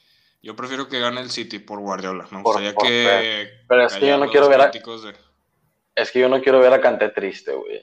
Yo 0.42 0.56
prefiero 0.56 0.88
que 0.88 0.98
gane 0.98 1.20
el 1.20 1.30
City 1.30 1.60
por 1.60 1.78
Guardiola. 1.78 2.26
Me 2.32 2.42
gustaría 2.42 2.74
que. 2.74 3.48
Pero 3.68 3.86
es 3.86 3.94
que 3.94 4.08
yo 4.08 4.18
no 4.18 4.28
quiero 4.28 4.48
ver 4.48 4.60
a. 4.60 4.72
Es 5.94 6.10
que 6.10 6.18
yo 6.18 6.28
no 6.28 6.42
quiero 6.42 6.58
ver 6.58 6.72
a 6.72 6.80
Canté 6.80 7.10
triste, 7.10 7.52
güey. 7.52 7.80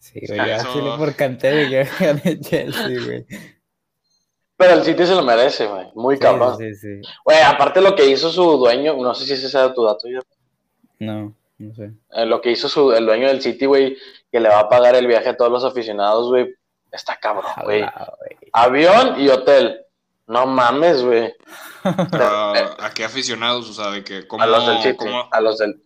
Sí, 0.00 0.20
güey, 0.26 0.36
ya 0.36 0.56
eso... 0.56 0.96
por 0.98 1.14
Canté 1.14 1.62
y 1.62 1.68
que 1.70 1.88
gane 2.00 2.40
Chelsea, 2.40 3.04
güey. 3.04 3.26
Pero 4.56 4.72
el 4.72 4.82
City 4.82 5.06
se 5.06 5.14
lo 5.14 5.22
merece, 5.22 5.66
güey. 5.66 5.86
Muy 5.94 6.18
cabrón. 6.18 6.58
Sí, 6.58 6.74
sí. 6.74 7.00
Güey, 7.24 7.40
aparte 7.42 7.80
lo 7.80 7.94
que 7.94 8.06
hizo 8.06 8.32
su 8.32 8.56
dueño, 8.56 8.96
no 8.96 9.14
sé 9.14 9.24
si 9.24 9.34
ese 9.34 9.48
sea 9.48 9.72
tu 9.72 9.84
dato 9.84 10.08
ya. 10.08 10.18
No, 10.98 11.36
no 11.58 11.74
sé. 11.74 11.92
Eh, 12.10 12.26
lo 12.26 12.40
que 12.40 12.50
hizo 12.50 12.68
su, 12.68 12.90
el 12.92 13.06
dueño 13.06 13.28
del 13.28 13.42
City, 13.42 13.66
güey, 13.66 13.96
que 14.32 14.40
le 14.40 14.48
va 14.48 14.60
a 14.60 14.68
pagar 14.68 14.96
el 14.96 15.06
viaje 15.06 15.28
a 15.28 15.36
todos 15.36 15.52
los 15.52 15.64
aficionados, 15.64 16.30
güey. 16.30 16.55
Está 16.92 17.16
cabrón, 17.16 17.50
güey. 17.64 17.84
Avión 18.52 19.20
y 19.20 19.28
hotel. 19.28 19.84
No 20.26 20.46
mames, 20.46 21.02
güey. 21.04 21.34
¿A 21.84 22.90
qué 22.94 23.04
aficionados? 23.04 23.70
O 23.70 23.72
sea, 23.72 23.90
de 23.90 24.02
que. 24.02 24.26
¿cómo, 24.26 24.42
a 24.42 24.46
los 24.46 24.66
del 24.66 24.82
City. 24.82 25.04
A 25.30 25.40
los 25.40 25.58
del. 25.58 25.82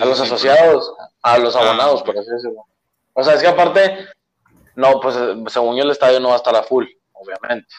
a 0.00 0.04
los 0.04 0.20
asociados. 0.20 0.94
A 1.22 1.38
los 1.38 1.54
ah, 1.54 1.60
abonados, 1.60 2.02
por 2.02 2.18
así 2.18 2.30
decirlo. 2.30 2.66
O 3.12 3.22
sea, 3.22 3.34
es 3.34 3.42
que 3.42 3.48
aparte. 3.48 4.08
No, 4.76 5.00
pues 5.00 5.16
según 5.52 5.76
yo 5.76 5.84
el 5.84 5.90
estadio 5.90 6.18
no 6.18 6.28
va 6.28 6.34
a 6.34 6.38
estar 6.38 6.56
a 6.56 6.62
full 6.64 6.86
obviamente. 7.24 7.74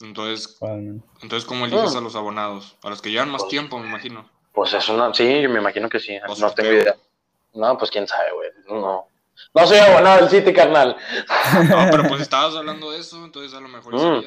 Entonces, 0.00 0.58
entonces 1.22 1.46
¿cómo 1.46 1.66
eliges 1.66 1.94
ah. 1.94 1.98
a 1.98 2.00
los 2.00 2.16
abonados? 2.16 2.76
A 2.82 2.88
los 2.88 3.02
que 3.02 3.10
llevan 3.10 3.30
más 3.30 3.42
pues, 3.42 3.50
tiempo, 3.50 3.78
me 3.78 3.88
imagino. 3.88 4.28
Pues 4.52 4.72
es 4.72 4.88
una, 4.88 5.12
sí, 5.12 5.24
me 5.24 5.60
imagino 5.60 5.88
que 5.88 6.00
sí, 6.00 6.18
no 6.38 6.50
tengo 6.52 6.72
idea. 6.72 6.96
No, 7.52 7.76
pues 7.76 7.90
quién 7.90 8.06
sabe, 8.06 8.32
güey, 8.32 8.50
no. 8.68 9.06
No 9.54 9.66
soy 9.66 9.78
abonado 9.78 10.20
del 10.20 10.30
City, 10.30 10.52
carnal. 10.52 10.96
No, 11.68 11.86
pero 11.90 12.04
pues 12.08 12.20
estabas 12.20 12.54
hablando 12.54 12.90
de 12.90 12.98
eso, 12.98 13.24
entonces 13.24 13.52
a 13.54 13.60
lo 13.60 13.68
mejor 13.68 13.94
mm. 13.94 14.24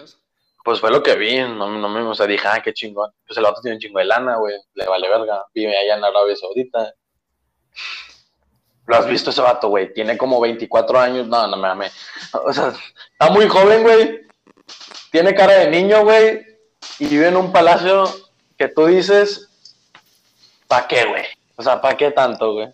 Pues 0.63 0.79
fue 0.79 0.91
lo 0.91 1.03
que 1.03 1.15
vi, 1.15 1.39
no, 1.39 1.77
no 1.77 1.89
me, 1.89 2.01
o 2.01 2.15
sea, 2.15 2.25
dije, 2.25 2.47
ah, 2.47 2.61
qué 2.63 2.73
chingón. 2.73 3.11
Pues 3.27 3.37
el 3.37 3.45
otro 3.45 3.61
tiene 3.61 3.75
un 3.75 3.81
chingo 3.81 3.99
de 3.99 4.05
lana, 4.05 4.37
güey, 4.37 4.55
le 4.75 4.87
vale 4.87 5.09
verga, 5.09 5.43
vive 5.53 5.77
allá 5.77 5.97
en 5.97 6.05
Arabia 6.05 6.35
Saudita. 6.37 6.93
¿Lo 8.85 8.95
has 8.95 9.07
visto 9.07 9.29
ese 9.29 9.41
vato, 9.41 9.69
güey? 9.69 9.93
Tiene 9.93 10.17
como 10.17 10.39
24 10.39 10.99
años. 10.99 11.27
No, 11.27 11.47
no 11.47 11.57
me 11.57 11.67
amé. 11.67 11.91
O 12.45 12.51
sea, 12.51 12.73
está 13.11 13.31
muy 13.31 13.47
joven, 13.47 13.83
güey. 13.83 14.21
Tiene 15.11 15.33
cara 15.33 15.53
de 15.53 15.69
niño, 15.69 16.03
güey. 16.03 16.45
Y 16.99 17.07
vive 17.07 17.27
en 17.29 17.37
un 17.37 17.51
palacio 17.51 18.05
que 18.57 18.67
tú 18.67 18.85
dices, 18.85 19.49
¿para 20.67 20.87
qué, 20.87 21.05
güey? 21.05 21.23
O 21.55 21.63
sea, 21.63 21.79
¿para 21.79 21.95
qué 21.95 22.11
tanto, 22.11 22.53
güey? 22.53 22.67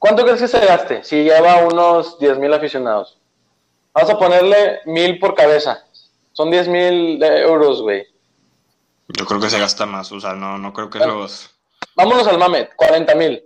¿Cuánto 0.00 0.24
crees 0.24 0.40
que 0.40 0.48
se 0.48 0.64
gaste 0.64 1.04
si 1.04 1.24
lleva 1.24 1.58
unos 1.58 2.18
10 2.18 2.38
mil 2.38 2.54
aficionados? 2.54 3.18
Vamos 3.92 4.10
a 4.10 4.18
ponerle 4.18 4.80
mil 4.86 5.18
por 5.18 5.34
cabeza. 5.34 5.84
Son 6.32 6.50
10 6.50 6.68
mil 6.68 7.22
euros, 7.22 7.82
güey. 7.82 8.06
Yo 9.08 9.26
creo 9.26 9.38
que 9.38 9.50
se 9.50 9.58
gasta 9.58 9.84
más. 9.84 10.10
O 10.10 10.18
sea, 10.18 10.32
no, 10.32 10.56
no 10.56 10.72
creo 10.72 10.88
que 10.88 11.00
los. 11.00 11.54
Vámonos 11.94 12.26
al 12.28 12.38
mame, 12.38 12.70
40 12.74 13.14
mil. 13.14 13.44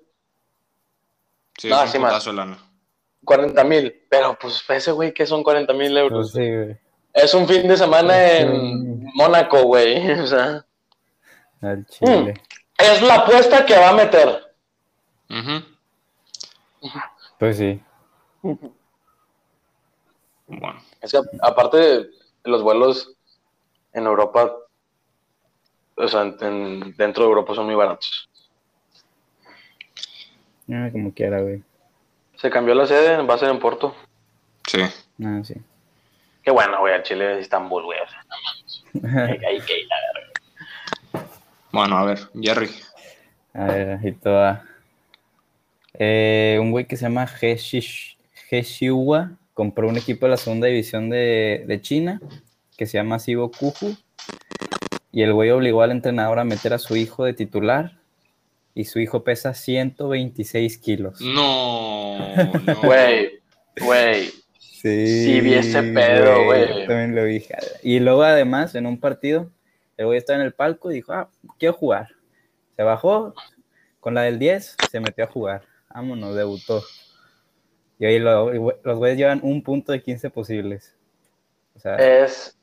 Sí, 1.59 1.73
es 1.73 1.95
un 1.97 2.03
putazo 2.03 2.33
lana. 2.33 2.57
40 3.25 3.65
mil, 3.65 4.03
pero 4.09 4.39
pues 4.39 4.63
ese 4.69 4.93
güey 4.93 5.13
que 5.13 5.27
son 5.27 5.43
40 5.43 5.73
mil 5.73 5.97
euros. 5.97 6.31
Pues 6.31 6.45
sí, 6.45 6.55
güey. 6.55 6.77
Es 7.15 7.35
un 7.35 7.49
fin 7.49 7.67
de 7.67 7.77
semana 7.77 8.31
en 8.31 9.11
Mónaco, 9.15 9.61
güey. 9.65 10.09
O 10.21 10.27
sea. 10.29 10.65
Al 11.63 11.85
Chile. 11.87 12.35
Mm. 12.35 12.55
Es 12.79 13.03
la 13.03 13.17
apuesta 13.17 13.67
que 13.67 13.77
va 13.77 13.89
a 13.89 13.95
meter. 13.95 14.55
Pues 17.39 17.59
sí. 17.59 17.81
Bueno. 20.47 20.81
Es 21.01 21.13
que 21.13 21.19
aparte 21.43 21.77
de 21.77 22.11
los 22.45 22.63
vuelos 22.63 23.17
en 23.93 24.07
Europa, 24.07 24.53
o 25.97 26.09
sea, 26.09 26.25
dentro 26.25 27.25
de 27.25 27.29
Europa 27.29 27.55
son 27.55 27.67
muy 27.67 27.75
baratos. 27.75 28.29
Ah, 30.71 30.89
como 30.91 31.13
quiera, 31.13 31.41
güey. 31.41 31.63
Se 32.37 32.51
cambió 32.51 32.75
la 32.75 32.87
sede, 32.87 33.23
va 33.23 33.35
a 33.35 33.39
ser 33.39 33.51
en 33.51 33.59
Porto. 33.59 33.95
Sí. 34.67 34.81
Ah, 35.25 35.41
sí. 35.45 35.55
Qué 36.43 36.51
bueno, 36.51 36.81
güey, 36.81 36.95
al 36.95 37.03
Chile 37.03 37.25
de 37.25 37.41
Estambul, 37.41 37.85
güey. 37.85 37.99
O 38.01 38.09
sea, 38.09 38.25
hay, 39.27 39.61
que 39.61 39.81
ir 39.81 39.89
a 39.93 41.19
ver. 41.19 41.27
Bueno, 41.73 41.97
a 41.97 42.05
ver, 42.05 42.19
Jerry. 42.41 42.71
A 43.55 43.65
ver, 43.65 43.99
ahí 44.03 44.13
toda. 44.13 44.65
Eh, 45.99 46.59
un 46.61 46.71
güey 46.71 46.87
que 46.87 46.97
se 46.97 47.03
llama 47.03 47.29
Heshiwa 48.51 49.33
compró 49.53 49.89
un 49.89 49.97
equipo 49.97 50.27
de 50.27 50.31
la 50.31 50.37
segunda 50.37 50.67
división 50.67 51.11
de, 51.11 51.65
de 51.67 51.81
China 51.81 52.21
que 52.77 52.87
se 52.87 52.99
llama 52.99 53.19
Sibo 53.19 53.51
Kuju. 53.51 53.97
Y 55.13 55.23
el 55.23 55.33
güey 55.33 55.51
obligó 55.51 55.83
al 55.83 55.93
entrenador 55.93 56.39
a 56.41 56.45
meter 56.45 56.73
a 56.73 56.79
su 56.79 56.97
hijo 56.97 57.25
de 57.25 57.35
titular 57.35 57.99
y 58.75 58.85
su 58.85 58.99
hijo 58.99 59.23
pesa 59.23 59.55
126 59.55 60.79
kilos. 60.79 61.21
No, 61.21 62.19
Güey, 62.83 63.41
güey. 63.81 64.31
Sí, 64.59 65.25
sí, 65.25 65.41
vi 65.41 65.55
ese 65.55 65.83
pedo, 65.83 66.45
güey. 66.45 66.87
También 66.87 67.15
lo 67.15 67.25
vi. 67.25 67.43
Y 67.83 68.01
luego, 68.01 68.23
además, 68.25 68.75
en 68.75 68.87
un 68.87 68.99
partido, 68.99 69.51
el 69.97 70.07
güey 70.07 70.19
estaba 70.19 70.41
en 70.41 70.45
el 70.45 70.53
palco 70.53 70.91
y 70.91 70.97
dijo, 70.97 71.13
ah, 71.13 71.31
quiero 71.59 71.75
jugar. 71.75 72.09
Se 72.77 72.83
bajó, 72.83 73.35
con 74.01 74.15
la 74.15 74.23
del 74.23 74.39
10, 74.39 74.77
se 74.91 75.01
metió 75.01 75.25
a 75.25 75.29
jugar. 75.29 75.63
Vámonos, 75.95 76.35
debutó. 76.35 76.83
Y 78.01 78.07
ahí 78.07 78.19
los 78.19 78.99
güeyes 78.99 79.17
llevan 79.17 79.41
un 79.45 79.63
punto 79.63 79.93
de 79.93 80.03
15 80.03 80.29
posibles. 80.29 80.97
O 81.77 81.79
sea, 81.79 81.97
es, 81.97 82.59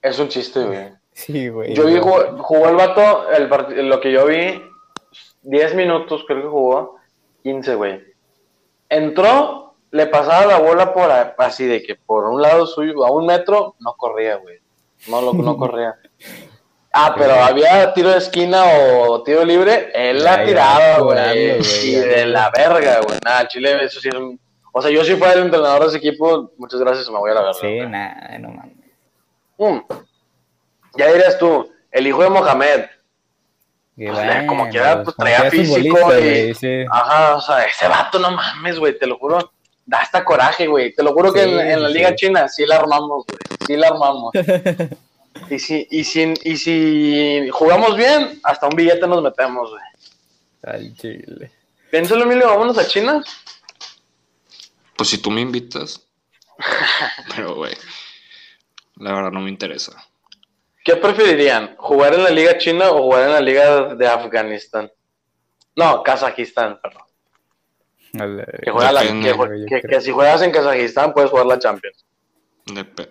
es 0.00 0.18
un 0.18 0.28
chiste, 0.28 0.64
güey. 0.64 0.92
Sí, 1.14 1.48
güey. 1.48 1.74
Yo 1.74 1.86
vi, 1.86 2.00
jugó, 2.00 2.68
el 2.68 2.74
vato, 2.74 3.30
el, 3.30 3.88
lo 3.88 4.00
que 4.00 4.10
yo 4.10 4.26
vi, 4.26 4.60
10 5.42 5.76
minutos 5.76 6.24
creo 6.26 6.42
que 6.42 6.48
jugó, 6.48 6.96
15, 7.44 7.74
güey. 7.76 8.02
Entró, 8.88 9.76
le 9.92 10.08
pasaba 10.08 10.44
la 10.46 10.58
bola 10.58 10.92
por 10.92 11.08
así 11.38 11.66
de 11.66 11.84
que 11.84 11.94
por 11.94 12.24
un 12.24 12.42
lado 12.42 12.66
suyo, 12.66 13.06
a 13.06 13.12
un 13.12 13.26
metro, 13.26 13.76
no 13.78 13.94
corría, 13.94 14.38
güey. 14.38 14.58
No, 15.06 15.22
lo, 15.22 15.34
no 15.34 15.56
corría. 15.56 15.94
Ah, 16.96 17.12
pero 17.18 17.34
había 17.34 17.92
tiro 17.92 18.10
de 18.10 18.18
esquina 18.18 18.62
o 18.64 19.20
tiro 19.24 19.44
libre, 19.44 19.90
él 19.92 20.22
la 20.22 20.44
tiraba, 20.44 20.98
güey. 21.00 21.58
Y 21.82 21.94
de 21.96 22.24
la 22.26 22.52
verga, 22.56 23.00
güey. 23.04 23.18
Nada, 23.24 23.48
Chile, 23.48 23.84
eso 23.84 24.00
sí 24.00 24.10
es 24.10 24.14
un... 24.14 24.38
O 24.70 24.80
sea, 24.80 24.92
yo 24.92 25.04
si 25.04 25.16
fuera 25.16 25.32
el 25.32 25.40
entrenador 25.40 25.82
de 25.82 25.88
ese 25.88 25.96
equipo, 25.96 26.52
muchas 26.56 26.78
gracias, 26.78 27.10
me 27.10 27.18
voy 27.18 27.32
a 27.32 27.34
la 27.34 27.40
verga. 27.40 27.58
Sí, 27.60 27.80
nada, 27.80 28.38
no 28.38 28.48
mames. 28.50 28.76
Mm. 29.58 29.78
Ya 30.96 31.12
dirías 31.12 31.36
tú, 31.36 31.68
el 31.90 32.06
hijo 32.06 32.22
de 32.22 32.30
Mohamed, 32.30 32.84
pues, 33.96 34.46
como 34.46 34.68
quiera, 34.68 35.02
pues, 35.02 35.16
traía 35.16 35.50
físico 35.50 35.98
y... 36.16 36.86
Ajá, 36.88 37.34
o 37.34 37.40
sea, 37.40 37.64
ese 37.64 37.88
vato, 37.88 38.20
no 38.20 38.30
mames, 38.30 38.78
güey, 38.78 38.96
te 38.96 39.08
lo 39.08 39.18
juro, 39.18 39.52
da 39.84 39.98
hasta 39.98 40.24
coraje, 40.24 40.68
güey. 40.68 40.94
Te 40.94 41.02
lo 41.02 41.12
juro 41.12 41.32
que 41.32 41.42
en, 41.42 41.82
la 41.82 41.88
Liga 41.88 42.14
China 42.14 42.46
sí 42.48 42.64
la 42.64 42.76
armamos, 42.76 43.24
güey, 43.26 43.38
sí 43.66 43.76
la 43.76 43.88
armamos. 43.88 44.30
y, 45.50 45.58
si, 45.58 45.86
y, 45.90 46.04
si, 46.04 46.34
y 46.44 46.56
si 46.56 47.48
jugamos 47.50 47.96
bien, 47.96 48.40
hasta 48.42 48.66
un 48.66 48.76
billete 48.76 49.06
nos 49.06 49.22
metemos, 49.22 49.70
güey. 49.70 49.82
Al 50.62 50.94
chile. 50.96 51.50
Piénsalo, 51.90 52.24
Emilio, 52.24 52.48
vámonos 52.48 52.78
a 52.78 52.86
China. 52.86 53.22
Pues 54.96 55.08
si 55.08 55.18
tú 55.18 55.30
me 55.30 55.40
invitas. 55.40 56.06
Pero, 57.36 57.56
güey, 57.56 57.74
la 58.96 59.12
verdad 59.12 59.30
no 59.30 59.40
me 59.40 59.50
interesa. 59.50 59.92
¿Qué 60.84 60.96
preferirían? 60.96 61.76
¿Jugar 61.76 62.14
en 62.14 62.24
la 62.24 62.30
Liga 62.30 62.58
China 62.58 62.90
o 62.90 63.04
jugar 63.04 63.24
en 63.24 63.32
la 63.32 63.40
Liga 63.40 63.94
de 63.94 64.06
Afganistán? 64.06 64.90
No, 65.76 66.02
Kazajistán, 66.02 66.78
perdón. 66.80 67.02
Que, 68.12 70.00
si 70.00 70.12
juegas 70.12 70.42
en 70.42 70.52
Kazajistán 70.52 71.12
puedes 71.12 71.30
jugar 71.30 71.46
la 71.46 71.58
Champions. 71.58 72.04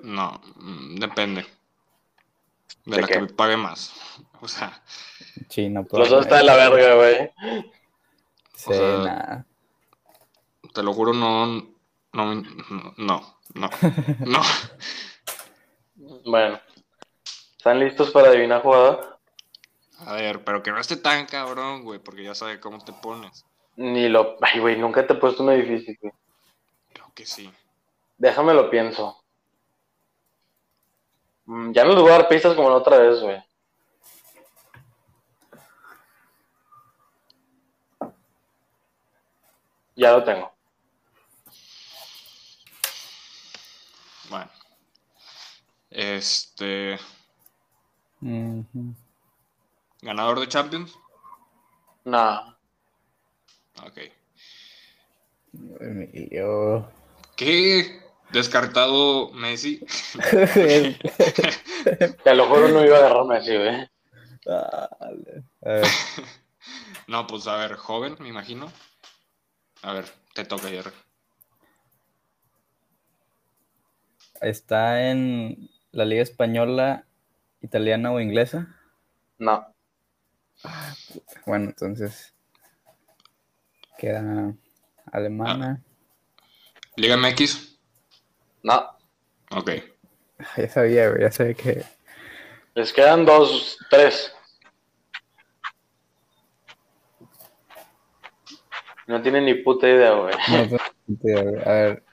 no, 0.03 0.41
mm, 0.55 0.95
depende. 0.95 1.45
De, 2.85 3.01
la 3.01 3.07
que 3.07 3.19
me 3.19 3.27
pague 3.27 3.57
más. 3.57 3.93
O 4.41 4.47
sea. 4.49 4.83
China, 5.47 5.85
Los 5.89 6.09
dos 6.09 6.25
están 6.25 6.41
en 6.41 6.45
la 6.47 6.57
verga, 6.57 6.95
güey. 6.95 7.31
Sí, 8.55 8.71
nada. 8.71 9.45
Te 10.73 10.83
lo 10.83 10.93
juro, 10.93 11.13
no. 11.13 11.45
No, 12.11 12.35
no, 12.35 12.43
no. 12.97 13.39
no. 14.19 14.41
bueno. 16.25 16.59
¿Están 17.57 17.79
listos 17.79 18.11
para 18.11 18.27
adivinar 18.27 18.61
jugador? 18.61 19.17
A 19.99 20.15
ver, 20.15 20.43
pero 20.43 20.61
que 20.61 20.71
no 20.71 20.79
esté 20.79 20.97
tan 20.97 21.25
cabrón, 21.25 21.83
güey, 21.83 21.99
porque 21.99 22.25
ya 22.25 22.35
sabe 22.35 22.59
cómo 22.59 22.83
te 22.83 22.91
pones. 22.91 23.45
Ni 23.77 24.09
lo. 24.09 24.35
Ay, 24.41 24.59
güey, 24.59 24.77
nunca 24.77 25.07
te 25.07 25.13
he 25.13 25.15
puesto 25.15 25.43
una 25.43 25.53
difícil, 25.53 25.97
güey. 26.01 26.13
Creo 26.91 27.11
que 27.15 27.25
sí. 27.25 27.49
Déjame 28.17 28.53
lo 28.53 28.69
pienso. 28.69 29.22
Mm, 31.45 31.71
ya 31.73 31.83
no 31.83 31.93
les 31.93 32.01
voy 32.01 32.09
a 32.11 32.13
dar 32.13 32.27
pistas 32.27 32.55
como 32.55 32.69
la 32.69 32.75
otra 32.77 32.97
vez, 32.97 33.21
güey. 33.21 33.43
Ya 39.95 40.11
lo 40.11 40.23
tengo. 40.23 40.53
Este. 45.93 46.97
¿Ganador 50.01 50.39
de 50.39 50.47
Champions? 50.47 50.97
No. 52.03 52.57
Ok. 53.85 53.99
Yo... 56.31 56.89
¿Qué? 57.35 58.02
Descartado 58.33 59.31
Messi. 59.31 59.79
a 62.25 62.33
lo 62.33 62.45
mejor 62.45 62.71
no 62.71 62.83
iba 62.83 62.97
a 62.97 62.99
agarrar 62.99 63.25
Messi, 63.25 63.55
güey. 63.55 63.87
no, 67.07 67.27
pues 67.27 67.47
a 67.47 67.57
ver, 67.57 67.75
joven, 67.75 68.17
me 68.19 68.29
imagino. 68.29 68.71
A 69.83 69.93
ver, 69.93 70.05
te 70.33 70.45
toca, 70.45 70.67
Jerry. 70.67 70.89
¿Está 74.41 75.11
en 75.11 75.69
la 75.91 76.05
Liga 76.05 76.23
Española, 76.23 77.05
Italiana 77.61 78.11
o 78.11 78.19
Inglesa? 78.19 78.75
No. 79.37 79.67
Bueno, 81.45 81.65
entonces 81.65 82.33
queda 83.97 84.55
alemana. 85.11 85.83
¿Liga 86.95 87.15
MX? 87.15 87.72
No. 88.63 88.97
Ok. 89.51 89.71
Ya 90.57 90.69
sabía, 90.69 91.13
ya 91.19 91.31
sé 91.31 91.53
que. 91.55 91.83
Les 92.73 92.91
quedan 92.91 93.25
dos, 93.25 93.77
tres. 93.89 94.33
No 99.05 99.21
tienen 99.21 99.45
ni 99.45 99.53
puta 99.53 99.87
idea, 99.87 100.13
güey. 100.13 100.33
A 101.65 101.71
ver. 101.71 102.03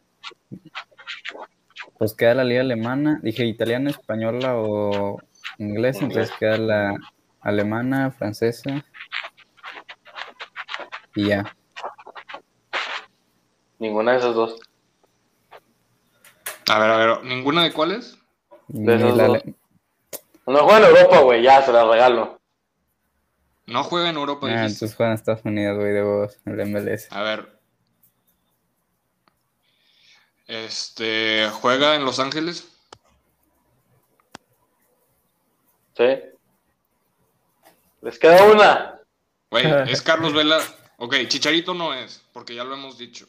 Pues 1.99 2.14
queda 2.14 2.35
la 2.35 2.45
liga 2.45 2.61
alemana. 2.61 3.21
Dije 3.23 3.45
italiana, 3.45 3.90
española 3.90 4.57
o 4.57 5.19
inglesa. 5.59 6.04
Entonces 6.04 6.35
queda 6.37 6.59
la 6.59 6.97
alemana, 7.40 8.11
francesa. 8.11 8.85
Y 11.14 11.28
ya. 11.28 11.57
Ninguna 13.78 14.12
de 14.12 14.19
esas 14.19 14.35
dos. 14.35 14.61
A 16.71 16.79
ver, 16.79 16.91
a 16.91 16.97
ver, 16.97 17.25
¿ninguna 17.25 17.65
de 17.65 17.73
cuáles? 17.73 18.17
De 18.69 18.95
esas 18.95 19.17
dos. 19.17 19.39
No 20.47 20.59
juega 20.65 20.79
en 20.79 20.97
Europa, 20.97 21.19
güey, 21.19 21.43
ya 21.43 21.62
se 21.62 21.73
la 21.73 21.85
regalo. 21.85 22.41
No 23.67 23.83
juega 23.83 24.11
en 24.11 24.17
Europa. 24.17 24.47
Ah, 24.49 24.67
entonces 24.67 24.95
juega 24.95 25.11
en 25.11 25.19
Estados 25.19 25.45
Unidos, 25.45 25.79
güey, 25.79 25.93
de 25.93 26.03
vos, 26.03 26.39
en 26.47 26.61
el 26.61 26.67
MLS. 26.69 27.09
A 27.11 27.23
ver. 27.23 27.61
Este, 30.47 31.49
¿juega 31.61 31.97
en 31.97 32.05
Los 32.05 32.21
Ángeles? 32.21 32.69
Sí. 35.97 36.19
Les 38.00 38.19
queda 38.19 38.45
una. 38.45 39.00
Güey, 39.50 39.67
es 39.91 40.03
Carlos 40.03 40.35
Vela. 40.35 40.61
Ok, 40.99 41.17
Chicharito 41.27 41.75
no 41.75 41.95
es, 41.95 42.23
porque 42.33 42.55
ya 42.55 42.62
lo 42.62 42.75
hemos 42.75 42.97
dicho. 42.97 43.27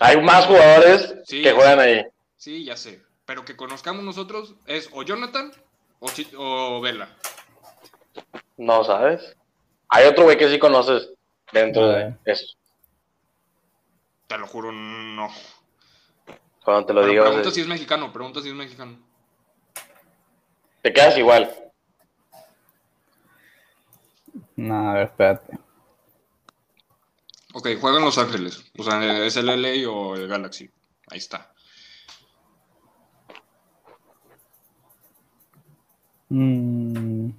Hay 0.00 0.20
más 0.20 0.46
jugadores 0.46 1.14
que 1.28 1.52
juegan 1.52 1.78
ahí. 1.78 2.04
Sí, 2.42 2.64
ya 2.64 2.76
sé. 2.76 3.00
Pero 3.24 3.44
que 3.44 3.54
conozcamos 3.54 4.02
nosotros 4.02 4.56
es 4.66 4.90
o 4.92 5.04
Jonathan 5.04 5.52
o, 6.00 6.10
o 6.38 6.80
Vela. 6.80 7.08
No, 8.56 8.82
¿sabes? 8.82 9.36
Hay 9.88 10.08
otro 10.08 10.24
güey 10.24 10.36
que 10.36 10.50
sí 10.50 10.58
conoces 10.58 11.12
dentro 11.52 11.86
de 11.86 12.16
eso. 12.24 12.56
Te 14.26 14.38
lo 14.38 14.48
juro, 14.48 14.72
no. 14.72 15.28
Cuando 16.64 16.84
te 16.84 16.92
lo 16.92 17.06
digo. 17.06 17.22
Pregunta 17.26 17.52
si 17.52 17.60
es 17.60 17.68
mexicano, 17.68 18.12
pregunta 18.12 18.42
si 18.42 18.48
es 18.48 18.54
mexicano. 18.56 18.98
Te 20.82 20.92
quedas 20.92 21.16
igual. 21.16 21.48
No, 24.56 24.90
a 24.90 24.94
ver, 24.94 25.04
espérate. 25.04 25.58
Ok, 27.52 27.68
juega 27.80 27.98
en 27.98 28.04
Los 28.04 28.18
Ángeles. 28.18 28.64
O 28.76 28.82
sea, 28.82 29.24
es 29.24 29.36
el 29.36 29.46
LA 29.46 29.88
o 29.88 30.16
el 30.16 30.26
Galaxy. 30.26 30.68
Ahí 31.06 31.18
está. 31.18 31.51
Mm. 36.32 37.30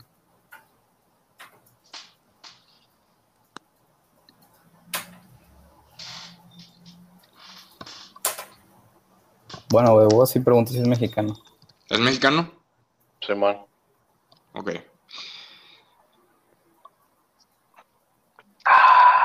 Bueno, 9.71 9.95
vos 10.10 10.29
sí 10.29 10.39
pregunto 10.41 10.71
si 10.71 10.77
es 10.77 10.88
mexicano. 10.88 11.34
¿Es 11.89 11.99
mexicano? 11.99 12.51
Sí, 13.25 13.34
man. 13.34 13.65
Ok. 14.53 14.69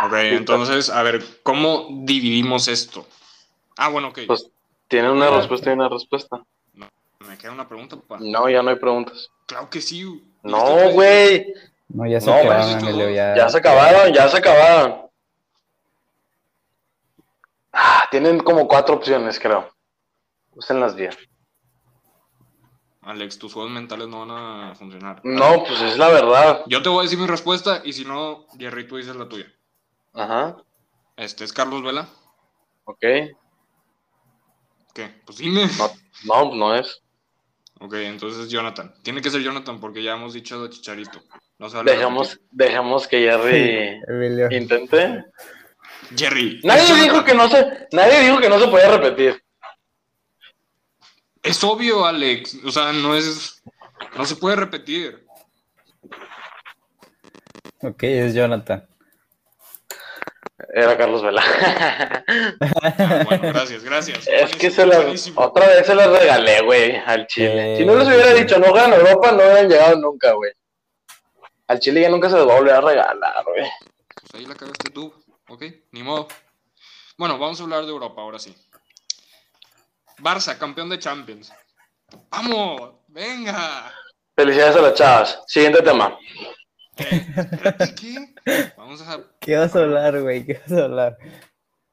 Ok, 0.07 0.13
entonces, 0.15 0.89
a 0.89 1.03
ver, 1.03 1.23
¿cómo 1.43 1.89
dividimos 1.91 2.69
esto? 2.69 3.07
Ah, 3.77 3.91
bueno, 3.91 4.09
ok. 4.09 4.21
Pues 4.27 4.51
tiene 4.89 5.11
una 5.11 5.29
respuesta 5.29 5.69
y 5.69 5.75
una 5.75 5.91
respuesta. 5.91 6.43
No, 6.73 6.89
me 7.27 7.37
queda 7.37 7.53
una 7.53 7.69
pregunta, 7.69 7.97
papá. 7.97 8.17
No, 8.19 8.49
ya 8.49 8.63
no 8.63 8.71
hay 8.71 8.77
preguntas. 8.77 9.31
Claro 9.49 9.71
que 9.71 9.81
sí. 9.81 10.23
No, 10.43 10.91
güey. 10.93 11.55
No, 11.89 12.07
ya 12.07 12.21
se 12.21 12.31
acabaron, 12.31 13.15
ya... 13.15 13.35
ya... 13.35 13.49
se 13.49 13.59
acabaron, 13.59 14.13
ya 14.13 14.29
se 14.29 14.37
acabaron. 14.37 15.11
Ah, 17.73 18.07
tienen 18.11 18.41
como 18.41 18.69
cuatro 18.69 18.97
opciones, 18.97 19.41
creo. 19.41 19.71
las 20.69 20.95
bien. 20.95 21.13
Alex, 23.01 23.39
tus 23.39 23.55
juegos 23.55 23.73
mentales 23.73 24.07
no 24.07 24.27
van 24.27 24.31
a 24.31 24.75
funcionar. 24.75 25.23
No, 25.25 25.65
pues 25.65 25.81
es 25.81 25.97
la 25.97 26.09
verdad. 26.09 26.63
Yo 26.67 26.83
te 26.83 26.91
voy 26.91 26.99
a 26.99 27.03
decir 27.05 27.19
mi 27.19 27.27
respuesta 27.27 27.81
y 27.83 27.95
si 27.95 28.05
no, 28.05 28.47
Jerry, 28.59 28.87
tú 28.87 28.97
dices 28.97 29.17
la 29.17 29.31
tuya. 29.31 29.47
Ajá. 30.13 30.59
Este 31.17 31.45
es 31.45 31.55
Carlos 31.55 31.83
Vela. 31.83 32.07
Ok. 32.85 33.01
¿Qué? 34.93 35.23
Pues 35.25 35.39
dime. 35.39 35.67
No, 36.25 36.55
no, 36.55 36.75
es. 36.75 37.03
Ok, 37.81 37.95
entonces 37.95 38.49
Jonathan. 38.49 38.93
Tiene 39.03 39.21
que 39.21 39.31
ser 39.31 39.43
Jonathan 39.43 39.81
porque 39.81 40.03
ya 40.03 40.15
hemos 40.15 40.35
dicho 40.35 40.63
de 40.63 40.71
Chicharito. 40.71 41.23
No 41.59 41.69
dejamos, 41.83 42.41
dejamos 42.51 43.07
que 43.07 43.21
Jerry 43.21 44.01
intente. 44.57 45.25
Jerry. 46.17 46.61
Nadie 46.65 47.03
dijo 47.03 47.25
que 47.25 47.35
no 47.35 47.49
se, 47.49 47.89
nadie 47.93 48.21
dijo 48.21 48.41
que 48.41 48.49
no 48.49 48.59
se 48.59 48.69
podía 48.69 48.97
repetir. 48.97 49.43
Es 51.43 51.63
obvio, 51.65 52.05
Alex. 52.05 52.59
O 52.65 52.71
sea, 52.71 52.93
no 52.93 53.15
es. 53.15 53.63
No 54.17 54.25
se 54.25 54.37
puede 54.37 54.57
repetir. 54.57 55.27
Ok, 57.83 58.03
es 58.03 58.35
Jonathan. 58.35 58.87
Era 60.75 60.97
Carlos 60.97 61.23
Vela. 61.23 61.43
bueno, 63.29 63.43
gracias, 63.53 63.85
gracias. 63.85 64.27
Es 64.27 64.51
que 64.57 64.71
se 64.71 64.85
las, 64.85 65.31
otra 65.37 65.69
vez 65.69 65.87
se 65.87 65.95
las 65.95 66.09
regalé, 66.09 66.63
güey, 66.63 66.97
al 66.97 67.27
Chile. 67.29 67.77
si 67.77 67.85
no 67.85 67.95
les 67.95 68.09
hubiera 68.09 68.35
dicho 68.35 68.59
no 68.59 68.73
ganan 68.73 68.99
Europa, 68.99 69.31
no 69.31 69.39
hubieran 69.39 69.69
llegado 69.69 69.97
nunca, 69.97 70.33
güey. 70.33 70.51
Al 71.69 71.79
Chile 71.79 72.01
ya 72.01 72.09
nunca 72.09 72.29
se 72.29 72.37
les 72.37 72.49
va 72.49 72.55
a 72.55 72.59
volver 72.59 72.75
a 72.75 72.81
regalar, 72.81 73.45
güey. 73.45 73.71
Pues 74.21 74.35
ahí 74.35 74.47
la 74.47 74.55
cagaste 74.57 74.91
tú, 74.91 75.15
ok, 75.49 75.63
ni 75.93 76.03
modo. 76.03 76.27
Bueno, 77.17 77.39
vamos 77.39 77.61
a 77.61 77.63
hablar 77.63 77.85
de 77.85 77.91
Europa 77.91 78.21
ahora 78.21 78.39
sí. 78.39 78.55
Barça, 80.19 80.59
campeón 80.59 80.89
de 80.89 80.99
Champions. 80.99 81.53
¡Vamos! 82.31 82.95
¡Venga! 83.07 83.93
Felicidades 84.35 84.77
a 84.77 84.83
las 84.83 84.95
chavas. 84.95 85.41
Siguiente 85.47 85.83
tema. 85.83 86.19
¿Qué? 86.97 88.35
Vamos 88.77 89.03
a... 89.03 89.21
¿Qué 89.41 89.57
vas 89.57 89.75
a 89.75 89.81
hablar, 89.81 90.21
güey? 90.21 90.45
¿Qué 90.45 90.55
vas 90.55 90.73
a 90.73 90.85
hablar? 90.85 91.19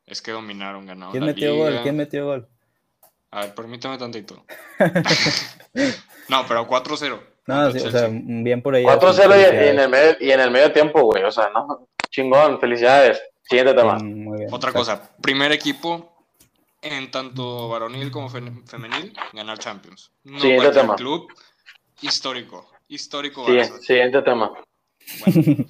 Es 0.06 0.22
que 0.22 0.32
dominaron, 0.32 0.86
ganaron. 0.86 1.12
¿Quién 1.12 1.26
metió 1.26 1.56
gol? 1.56 1.80
¿Quién 1.84 1.98
metió 1.98 2.26
gol? 2.26 2.48
A 3.32 3.42
ver, 3.42 3.56
permítame 3.56 3.98
tantito. 3.98 4.46
no, 6.30 6.46
pero 6.48 6.68
4-0. 6.68 7.20
No, 7.48 7.72
sí, 7.72 7.80
o 7.80 7.92
sea, 7.92 8.08
bien 8.10 8.62
por 8.62 8.76
ahí. 8.76 8.84
4-0 8.84 9.40
y, 9.40 9.70
en 9.70 9.80
el 9.80 9.90
medio, 9.90 10.16
y 10.20 10.32
en 10.32 10.40
el 10.40 10.52
medio 10.52 10.72
tiempo, 10.72 11.02
güey. 11.02 11.24
O 11.24 11.32
sea, 11.32 11.50
no. 11.50 11.88
Chingón, 12.10 12.60
felicidades. 12.60 13.22
Siguiente 13.44 13.74
tema. 13.74 14.00
Mm, 14.02 14.52
Otra 14.52 14.72
cosa, 14.72 15.16
primer 15.22 15.52
equipo 15.52 16.16
en 16.82 17.12
tanto 17.12 17.70
varonil 17.70 18.12
como 18.12 18.30
femenil 18.30 19.14
ganar 19.34 19.60
Champions. 19.60 20.12
No 20.24 20.40
Siguiente 20.40 20.72
tema. 20.72 20.96
club 20.96 21.28
histórico. 22.02 22.72
Histórico. 22.88 23.46
Sí, 23.48 23.60
siguiente 23.82 24.22
tema. 24.22 24.52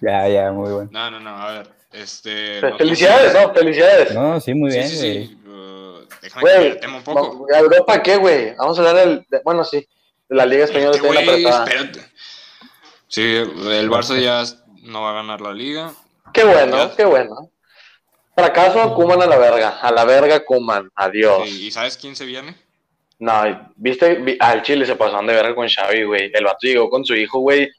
ya, 0.00 0.28
ya, 0.28 0.52
muy 0.52 0.72
bueno. 0.72 0.90
No, 0.92 1.10
no, 1.10 1.20
no, 1.20 1.30
a 1.30 1.52
ver. 1.52 1.70
Este, 1.92 2.60
felicidades, 2.76 3.34
no, 3.34 3.54
felicidades. 3.54 4.14
No, 4.14 4.40
sí, 4.40 4.52
muy 4.52 4.72
bien. 4.72 4.88
Sí, 4.88 4.96
sí, 4.96 5.38
uh, 5.46 6.00
déjame 6.20 6.78
que 6.80 6.86
un 6.88 7.02
poco. 7.02 7.46
¿Europa 7.54 8.02
qué, 8.02 8.16
güey? 8.16 8.54
Vamos 8.56 8.78
a 8.78 8.82
hablar 8.82 8.96
del. 8.96 9.26
bueno, 9.44 9.64
sí. 9.64 9.86
De 10.28 10.36
la 10.36 10.46
Liga 10.46 10.64
Española 10.64 10.96
está 10.96 11.64
espérate. 11.64 12.00
Sí, 13.08 13.22
el 13.22 13.90
Barça 13.90 14.18
ya 14.18 14.42
no 14.82 15.02
va 15.02 15.10
a 15.10 15.14
ganar 15.14 15.40
la 15.40 15.52
Liga. 15.52 15.92
Qué 16.32 16.44
bueno, 16.44 16.90
qué 16.96 17.04
bueno. 17.04 17.50
Fracaso, 18.34 18.94
Kuman 18.94 19.22
a 19.22 19.26
la 19.26 19.38
verga. 19.38 19.78
A 19.80 19.92
la 19.92 20.04
verga, 20.04 20.44
Kuman. 20.44 20.90
Adiós. 20.96 21.48
¿Y 21.48 21.70
sabes 21.70 21.96
quién 21.96 22.16
se 22.16 22.24
viene? 22.24 22.56
No, 23.20 23.70
viste, 23.76 24.36
al 24.40 24.62
Chile 24.62 24.84
se 24.84 24.96
pasaron 24.96 25.26
de 25.26 25.34
verga 25.34 25.54
con 25.54 25.68
Xavi, 25.68 26.02
güey. 26.02 26.32
El 26.34 26.44
vato 26.44 26.58
llegó 26.62 26.90
con 26.90 27.04
su 27.04 27.14
hijo, 27.14 27.38
güey. 27.38 27.70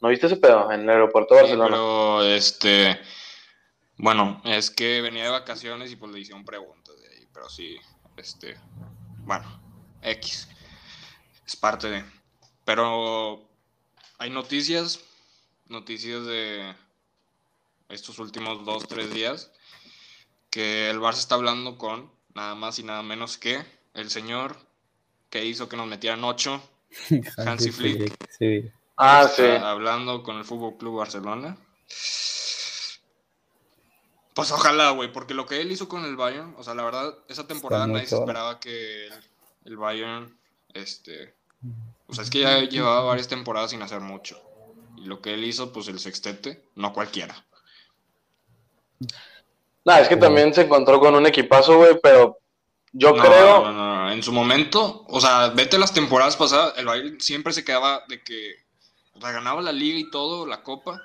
¿No 0.00 0.08
viste 0.08 0.26
ese 0.26 0.36
pedo 0.36 0.70
en 0.70 0.82
el 0.82 0.90
aeropuerto 0.90 1.34
de 1.34 1.42
Barcelona? 1.42 1.70
pero, 1.70 2.22
este, 2.24 3.00
bueno, 3.96 4.40
es 4.44 4.70
que 4.70 5.00
venía 5.00 5.24
de 5.24 5.30
vacaciones 5.30 5.90
y 5.90 5.96
pues 5.96 6.12
le 6.12 6.20
hicieron 6.20 6.44
preguntas 6.44 6.94
de 7.00 7.08
ahí, 7.08 7.26
pero 7.32 7.48
sí, 7.48 7.76
este, 8.16 8.56
bueno, 9.20 9.60
X, 10.02 10.48
es 11.46 11.56
parte 11.56 11.88
de, 11.88 12.04
pero 12.64 13.48
hay 14.18 14.30
noticias, 14.30 15.00
noticias 15.68 16.26
de 16.26 16.74
estos 17.88 18.18
últimos 18.18 18.64
dos, 18.64 18.86
tres 18.86 19.12
días, 19.12 19.50
que 20.50 20.90
el 20.90 20.98
Barça 20.98 21.18
está 21.18 21.36
hablando 21.36 21.78
con 21.78 22.10
nada 22.34 22.54
más 22.54 22.78
y 22.78 22.82
nada 22.82 23.02
menos 23.02 23.38
que 23.38 23.64
el 23.94 24.10
señor 24.10 24.56
que 25.30 25.44
hizo 25.44 25.68
que 25.68 25.76
nos 25.76 25.86
metieran 25.86 26.22
ocho, 26.24 26.62
Hansi 27.38 27.70
Flick. 27.70 28.14
Sí. 28.38 28.70
Ah, 28.96 29.28
sí. 29.28 29.42
Hablando 29.42 30.22
con 30.22 30.36
el 30.38 30.44
Fútbol 30.44 30.76
Club 30.78 30.98
Barcelona. 30.98 31.56
Pues 34.34 34.52
ojalá, 34.52 34.90
güey, 34.90 35.10
porque 35.10 35.32
lo 35.32 35.46
que 35.46 35.62
él 35.62 35.72
hizo 35.72 35.88
con 35.88 36.04
el 36.04 36.14
Bayern, 36.14 36.54
o 36.58 36.62
sea, 36.62 36.74
la 36.74 36.84
verdad, 36.84 37.14
esa 37.26 37.46
temporada 37.46 37.86
nadie 37.86 38.06
se 38.06 38.16
esperaba 38.16 38.60
que 38.60 39.08
el, 39.64 39.76
Bayern, 39.78 40.38
este, 40.74 41.34
o 42.06 42.14
sea, 42.14 42.22
es 42.22 42.28
que 42.28 42.40
ya 42.40 42.60
llevaba 42.60 43.00
varias 43.00 43.28
temporadas 43.28 43.70
sin 43.70 43.80
hacer 43.80 44.00
mucho. 44.00 44.38
Y 44.98 45.06
lo 45.06 45.22
que 45.22 45.32
él 45.32 45.44
hizo, 45.44 45.72
pues 45.72 45.88
el 45.88 45.98
sextete, 45.98 46.68
no 46.74 46.92
cualquiera. 46.92 47.46
No, 49.86 49.96
es 49.96 50.08
que 50.08 50.18
también 50.18 50.52
se 50.52 50.62
encontró 50.62 51.00
con 51.00 51.14
un 51.14 51.24
equipazo, 51.24 51.78
güey, 51.78 51.98
pero 52.02 52.38
yo 52.92 53.16
creo. 53.16 53.62
No, 53.62 53.72
no, 53.72 54.04
no, 54.04 54.12
en 54.12 54.22
su 54.22 54.32
momento, 54.32 55.06
o 55.08 55.18
sea, 55.18 55.48
vete 55.48 55.78
las 55.78 55.94
temporadas 55.94 56.36
pasadas, 56.36 56.74
el 56.76 56.84
Bayern 56.84 57.20
siempre 57.22 57.54
se 57.54 57.64
quedaba 57.64 58.04
de 58.08 58.22
que 58.22 58.65
o 59.16 59.20
sea, 59.20 59.32
ganaba 59.32 59.62
la 59.62 59.72
liga 59.72 59.98
y 59.98 60.10
todo, 60.10 60.46
la 60.46 60.62
copa, 60.62 61.02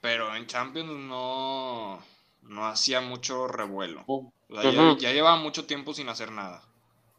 pero 0.00 0.34
en 0.34 0.46
Champions 0.46 0.90
no, 0.90 2.02
no 2.42 2.66
hacía 2.66 3.00
mucho 3.00 3.46
revuelo. 3.48 4.02
O 4.06 4.32
sea, 4.60 4.70
ya, 4.98 5.12
llevaba 5.12 5.36
mucho 5.36 5.66
tiempo 5.66 5.94
sin 5.94 6.08
hacer 6.08 6.30
nada. 6.30 6.62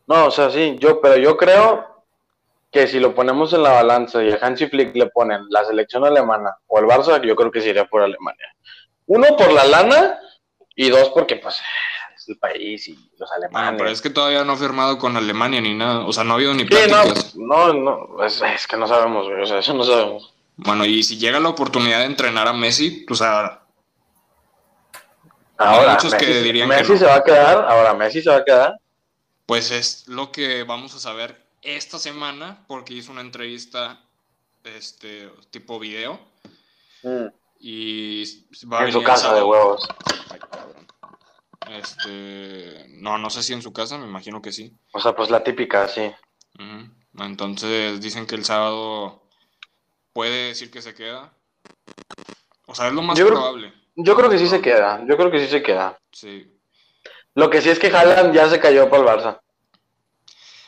No, 0.07 0.25
o 0.27 0.31
sea, 0.31 0.49
sí, 0.49 0.75
yo, 0.79 1.01
pero 1.01 1.17
yo 1.17 1.35
creo 1.35 2.03
que 2.71 2.87
si 2.87 2.99
lo 2.99 3.15
ponemos 3.15 3.53
en 3.53 3.63
la 3.63 3.71
balanza 3.71 4.23
y 4.23 4.31
a 4.31 4.37
Hansi 4.41 4.67
Flick 4.67 4.95
le 4.95 5.07
ponen 5.07 5.45
la 5.49 5.65
selección 5.65 6.05
alemana 6.05 6.57
o 6.67 6.79
el 6.79 6.85
Barça, 6.85 7.25
yo 7.25 7.35
creo 7.35 7.51
que 7.51 7.61
sería 7.61 7.85
por 7.85 8.01
Alemania. 8.01 8.53
Uno, 9.07 9.35
por 9.37 9.51
la 9.51 9.65
lana, 9.65 10.19
y 10.75 10.89
dos, 10.89 11.09
porque 11.09 11.37
pues 11.37 11.61
el 12.29 12.37
país 12.37 12.87
y 12.87 13.09
los 13.17 13.31
alemanes. 13.31 13.77
pero 13.77 13.89
es 13.89 14.01
que 14.01 14.09
todavía 14.09 14.43
no 14.43 14.53
ha 14.53 14.57
firmado 14.57 14.97
con 14.97 15.15
Alemania 15.17 15.61
ni 15.61 15.73
nada. 15.73 16.05
O 16.05 16.13
sea, 16.13 16.23
no 16.23 16.33
ha 16.33 16.35
habido 16.35 16.53
ni 16.53 16.65
pláticas. 16.65 17.35
no, 17.35 17.73
no, 17.73 18.23
es, 18.23 18.41
que 18.67 18.77
no 18.77 18.87
sabemos, 18.87 19.27
güey. 19.27 19.41
O 19.41 19.45
sea, 19.45 19.59
eso 19.59 19.73
no 19.73 19.83
sabemos. 19.83 20.33
Bueno, 20.57 20.85
y 20.85 21.03
si 21.03 21.17
llega 21.17 21.39
la 21.39 21.49
oportunidad 21.49 21.99
de 21.99 22.05
entrenar 22.05 22.47
a 22.47 22.53
Messi, 22.53 23.05
o 23.09 23.15
sea. 23.15 23.61
Ahora, 25.57 25.93
muchos 25.93 26.13
Messi, 26.13 26.25
que 26.25 26.41
dirían 26.41 26.67
Messi 26.67 26.97
se 26.97 27.05
va 27.05 27.15
a 27.15 27.23
quedar. 27.23 27.65
Ahora, 27.67 27.93
Messi 27.93 28.21
se 28.21 28.29
va 28.29 28.37
a 28.37 28.45
quedar. 28.45 28.79
Pues 29.45 29.71
es 29.71 30.07
lo 30.07 30.31
que 30.31 30.63
vamos 30.63 30.95
a 30.95 30.99
saber 30.99 31.45
esta 31.61 31.99
semana, 31.99 32.65
porque 32.67 32.93
hizo 32.93 33.11
una 33.11 33.21
entrevista 33.21 34.01
este 34.63 35.29
tipo 35.51 35.79
video. 35.79 36.19
Mm. 37.03 37.27
Y 37.59 38.23
va 38.71 38.85
en 38.85 38.91
su 38.91 39.03
casa 39.03 39.33
de 39.33 39.43
huevos. 39.43 39.87
Ay, 40.31 40.39
este, 41.71 42.85
no, 42.89 43.17
no 43.17 43.29
sé 43.29 43.43
si 43.43 43.53
en 43.53 43.61
su 43.61 43.73
casa, 43.73 43.97
me 43.97 44.07
imagino 44.07 44.41
que 44.41 44.51
sí. 44.51 44.73
O 44.93 44.99
sea, 44.99 45.15
pues 45.15 45.29
la 45.29 45.43
típica, 45.43 45.87
sí. 45.87 46.11
Entonces 47.17 48.01
dicen 48.01 48.25
que 48.25 48.35
el 48.35 48.45
sábado 48.45 49.23
puede 50.13 50.47
decir 50.47 50.71
que 50.71 50.81
se 50.81 50.95
queda. 50.95 51.33
O 52.67 52.75
sea, 52.75 52.87
es 52.87 52.93
lo 52.93 53.01
más 53.01 53.19
probable. 53.19 53.73
yo 53.95 54.15
creo 54.15 54.29
que 54.29 54.39
sí 54.39 54.47
se 54.47 54.61
queda, 54.61 55.03
yo 55.07 55.17
creo 55.17 55.31
que 55.31 55.39
sí 55.39 55.47
se 55.47 55.61
queda. 55.61 55.99
Sí. 56.11 56.51
Lo 57.35 57.49
que 57.49 57.61
sí 57.61 57.69
es 57.69 57.79
que 57.79 57.87
Haaland 57.87 58.33
ya 58.33 58.49
se 58.49 58.59
cayó 58.59 58.89
para 58.89 59.03
el 59.03 59.09
Barça. 59.09 59.39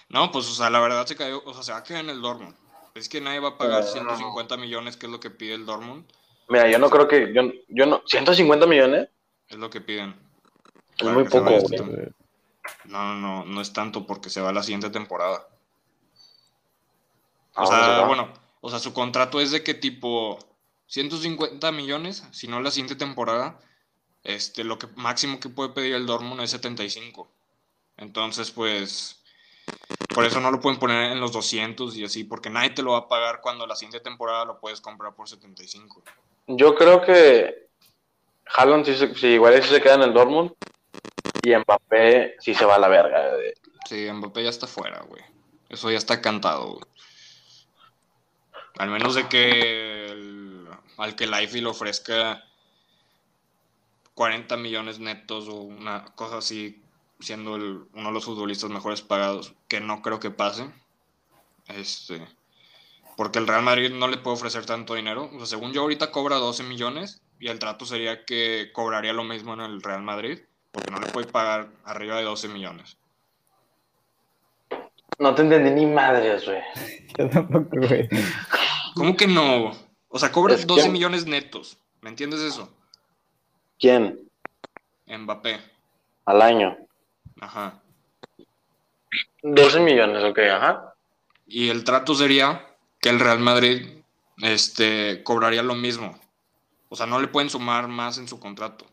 No, 0.10 0.32
pues, 0.32 0.50
o 0.50 0.54
sea, 0.54 0.70
la 0.70 0.80
verdad 0.80 1.06
se 1.06 1.16
cayó, 1.16 1.42
o 1.46 1.54
sea, 1.54 1.64
se 1.64 1.72
va 1.72 1.80
a 1.80 1.84
quedar 1.84 2.04
en 2.04 2.10
el 2.10 2.22
Dortmund. 2.22 2.56
Es 2.94 3.10
que 3.10 3.22
nadie 3.22 3.40
va 3.40 3.50
a 3.50 3.58
pagar 3.58 3.84
150 3.84 4.58
millones, 4.58 4.98
que 4.98 5.06
es 5.06 5.12
lo 5.12 5.20
que 5.20 5.30
pide 5.30 5.54
el 5.54 5.66
Dortmund. 5.66 6.06
Mira, 6.50 6.70
yo 6.70 6.80
no 6.80 6.90
creo 6.90 7.08
que, 7.08 7.34
yo, 7.34 7.44
yo 7.68 7.86
no, 7.86 8.04
¿150 8.04 8.68
millones? 8.68 9.10
Es 9.50 9.58
lo 9.58 9.70
que 9.70 9.82
piden. 9.82 10.16
Muy 11.04 11.24
poco, 11.26 11.52
No, 12.86 13.16
no, 13.16 13.46
no 13.46 13.62
es 13.62 13.74
tanto 13.74 14.06
porque 14.06 14.30
se 14.30 14.42
va 14.42 14.50
a 14.50 14.54
la 14.54 14.64
siguiente 14.64 14.90
temporada. 14.90 15.48
O 17.56 17.66
sea, 17.66 18.06
bueno, 18.06 18.34
o 18.62 18.70
sea, 18.70 18.80
su 18.80 18.94
contrato 18.94 19.42
es 19.42 19.52
de 19.52 19.64
que 19.64 19.74
tipo 19.74 20.38
150 20.88 21.72
millones, 21.72 22.24
si 22.32 22.48
no 22.48 22.62
la 22.62 22.72
siguiente 22.72 22.96
temporada, 22.96 23.60
este, 24.24 24.64
lo 24.64 24.78
que 24.78 24.88
máximo 24.96 25.40
que 25.40 25.50
puede 25.50 25.70
pedir 25.70 25.96
el 25.96 26.06
Dortmund 26.06 26.42
es 26.42 26.52
75. 26.52 27.28
Entonces, 27.98 28.52
pues, 28.52 29.24
por 30.14 30.26
eso 30.26 30.40
no 30.40 30.52
lo 30.52 30.60
pueden 30.60 30.80
poner 30.80 31.12
en 31.12 31.20
los 31.20 31.32
200 31.32 31.96
y 31.98 32.06
así, 32.06 32.24
porque 32.24 32.50
nadie 32.50 32.72
te 32.72 32.84
lo 32.84 32.92
va 32.92 33.00
a 33.00 33.08
pagar 33.08 33.42
cuando 33.42 33.66
la 33.66 33.76
siguiente 33.76 34.00
temporada 34.00 34.46
lo 34.46 34.60
puedes 34.60 34.82
comprar 34.82 35.14
por 35.16 35.28
75. 35.28 36.04
Yo 36.48 36.76
creo 36.76 37.02
que 37.02 37.70
Haaland, 38.56 38.86
si, 38.86 39.16
si 39.16 39.28
igual 39.28 39.62
si 39.64 39.70
se 39.70 39.82
queda 39.82 39.96
en 39.96 40.04
el 40.04 40.14
Dortmund, 40.14 40.52
y 41.48 41.56
Mbappé 41.56 42.36
sí 42.40 42.54
se 42.54 42.66
va 42.66 42.76
a 42.76 42.80
la 42.80 42.90
verga. 42.90 43.32
Sí, 43.88 44.12
Mbappé 44.12 44.44
ya 44.44 44.50
está 44.50 44.68
fuera, 44.68 45.00
güey. 45.08 45.24
Eso 45.70 45.90
ya 45.90 45.98
está 45.98 46.22
cantado, 46.22 46.74
güey. 46.74 46.86
Al 48.78 48.90
menos 48.90 49.16
de 49.16 49.30
que 49.30 50.68
al 50.98 51.16
que 51.16 51.26
Life 51.26 51.62
le 51.62 51.68
ofrezca 51.68 52.44
40 54.16 54.58
millones 54.58 55.00
netos 55.00 55.48
o 55.48 55.56
una 55.62 56.04
cosa 56.16 56.40
así, 56.40 56.84
siendo 57.22 57.54
uno 57.54 57.88
de 57.94 58.12
los 58.12 58.26
futbolistas 58.26 58.70
mejores 58.70 59.02
pagados, 59.02 59.54
que 59.70 59.80
no 59.80 60.02
creo 60.02 60.20
que 60.20 60.32
pase. 60.32 60.70
Este, 61.68 62.28
porque 63.16 63.40
el 63.40 63.48
Real 63.48 63.64
Madrid 63.64 63.92
no 63.92 64.10
le 64.10 64.18
puede 64.18 64.36
ofrecer 64.36 64.66
tanto 64.66 64.96
dinero. 64.96 65.30
O 65.34 65.38
sea, 65.38 65.46
según 65.46 65.72
yo 65.72 65.84
ahorita 65.84 66.12
cobra 66.12 66.36
12 66.36 66.64
millones 66.64 67.22
y 67.40 67.48
el 67.48 67.60
trato 67.60 67.86
sería 67.86 68.26
que 68.26 68.72
cobraría 68.74 69.14
lo 69.14 69.24
mismo 69.24 69.54
en 69.54 69.62
el 69.62 69.82
Real 69.82 70.02
Madrid 70.02 70.40
porque 70.72 70.92
no 70.92 71.00
le 71.00 71.08
puedes 71.08 71.32
pagar 71.32 71.70
arriba 71.86 72.18
de 72.18 72.24
12 72.24 72.48
millones. 72.50 72.98
No 75.20 75.34
te 75.34 75.42
entendí 75.42 75.72
ni 75.72 75.86
madres, 75.86 76.46
güey. 76.46 76.62
Yo 77.18 77.30
tampoco, 77.30 77.70
güey. 77.72 78.08
¿Cómo 78.96 79.16
que 79.16 79.28
no? 79.28 79.72
O 80.10 80.20
sea, 80.20 80.32
cobras 80.32 80.66
12 80.66 80.90
millones 80.90 81.26
netos. 81.26 81.78
¿Me 82.02 82.10
entiendes 82.10 82.42
eso? 82.42 82.72
¿Quién? 83.80 84.30
Mbappé. 85.08 85.60
Al 86.26 86.42
año. 86.42 86.78
Ajá. 87.40 87.82
12 89.44 89.80
millones, 89.80 90.24
ok, 90.24 90.40
ajá. 90.40 90.94
Y 91.46 91.70
el 91.70 91.84
trato 91.84 92.14
sería 92.16 92.66
que 93.00 93.10
el 93.10 93.20
Real 93.20 93.40
Madrid 93.40 93.88
este, 94.42 95.24
cobraría 95.24 95.64
lo 95.64 95.76
mismo. 95.76 96.20
O 96.90 96.96
sea, 96.96 97.06
no 97.06 97.20
le 97.20 97.28
pueden 97.28 97.50
sumar 97.50 97.88
más 97.88 98.18
en 98.18 98.28
su 98.28 98.40
contrato. 98.40 98.86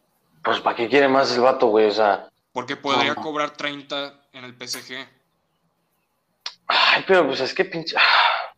Pues, 0.45 0.61
¿para 0.61 0.77
qué 0.77 0.89
quiere 0.89 1.09
más 1.09 1.35
el 1.35 1.41
vato, 1.41 1.69
güey? 1.69 1.87
O 1.87 1.93
sea. 1.93 2.29
Porque 2.53 2.77
podría 2.77 3.15
cobrar 3.15 3.51
30 3.51 4.21
en 4.35 4.45
el 4.45 4.55
PSG. 4.55 4.95
Ay, 6.67 7.05
pero 7.07 7.27
pues 7.27 7.41
es 7.41 7.55
que 7.55 7.65
pinche. 7.65 7.97
Ah. 7.99 8.55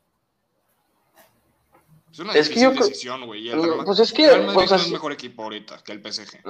Es 2.12 2.18
una 2.18 2.32
es 2.32 2.48
que 2.48 2.60
yo... 2.60 2.70
decisión, 2.72 3.26
güey. 3.26 3.50
Pues 3.84 4.00
es 4.00 4.12
que. 4.12 4.26
Real 4.26 4.50
pues, 4.52 4.72
es 4.72 4.90
mejor 4.90 5.12
equipo 5.12 5.44
ahorita 5.44 5.78
que 5.84 5.92
el 5.92 6.00
PSG. 6.00 6.40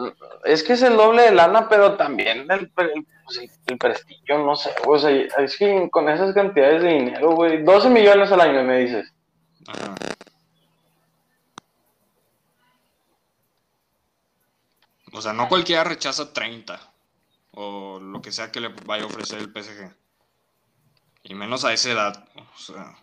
Es 0.45 0.63
que 0.63 0.73
es 0.73 0.83
el 0.83 0.97
doble 0.97 1.23
de 1.23 1.33
lana, 1.33 1.69
pero 1.69 1.97
también 1.97 2.51
el, 2.51 2.71
pues, 2.71 2.91
el, 3.67 3.79
prestigio, 3.79 4.39
no 4.39 4.57
sé. 4.57 4.73
O 4.87 4.99
sea, 4.99 5.11
es 5.11 5.57
que 5.57 5.89
con 5.91 6.09
esas 6.09 6.35
cantidades 6.35 6.83
de 6.83 6.89
dinero, 6.89 7.33
güey. 7.33 7.63
12 7.63 7.91
millones 7.91 8.33
al 8.33 8.41
año, 8.41 8.65
me 8.65 8.79
dices. 8.79 9.13
Ajá. 9.67 9.95
O 15.17 15.23
sea, 15.23 15.33
no 15.33 15.49
cualquiera 15.49 15.83
rechaza 15.83 16.35
30 16.35 16.79
o 17.53 17.99
lo 17.99 18.21
que 18.21 18.33
sea 18.33 18.53
que 18.53 18.61
le 18.61 18.69
vaya 18.85 19.05
a 19.05 19.07
ofrecer 19.07 19.39
el 19.39 19.51
PSG. 19.51 19.91
Y 21.25 21.33
menos 21.35 21.65
a 21.65 21.73
esa 21.73 21.91
edad. 21.91 22.29
O 22.37 22.59
sea. 22.59 22.99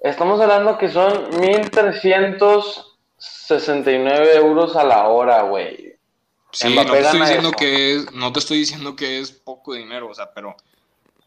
Estamos 0.00 0.40
hablando 0.40 0.78
que 0.78 0.88
son 0.88 1.28
1369 1.38 4.36
euros 4.36 4.74
a 4.74 4.84
la 4.84 5.06
hora, 5.08 5.42
güey. 5.42 5.98
Sí, 6.50 6.74
no 6.74 6.82
te, 6.84 7.00
estoy 7.00 7.20
diciendo 7.20 7.52
que 7.52 7.94
es, 7.94 8.10
no 8.12 8.32
te 8.32 8.38
estoy 8.38 8.58
diciendo 8.58 8.96
que 8.96 9.20
es 9.20 9.32
poco 9.32 9.74
dinero, 9.74 10.08
o 10.08 10.14
sea, 10.14 10.32
pero 10.32 10.56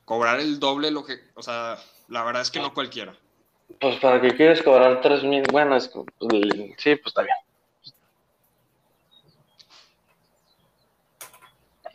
cobrar 0.03 0.39
el 0.39 0.59
doble 0.59 0.89
lo 0.91 1.05
que, 1.05 1.19
o 1.35 1.41
sea, 1.41 1.77
la 2.09 2.23
verdad 2.23 2.41
es 2.41 2.51
que 2.51 2.59
no 2.59 2.73
cualquiera. 2.73 3.15
Pues 3.79 3.97
para 3.99 4.19
qué 4.21 4.35
quieres 4.35 4.61
cobrar 4.61 5.01
3000, 5.01 5.45
bueno, 5.51 5.75
es, 5.75 5.87
pues, 5.87 6.05
sí, 6.77 6.95
pues 6.95 7.07
está 7.07 7.23
bien. 7.23 7.35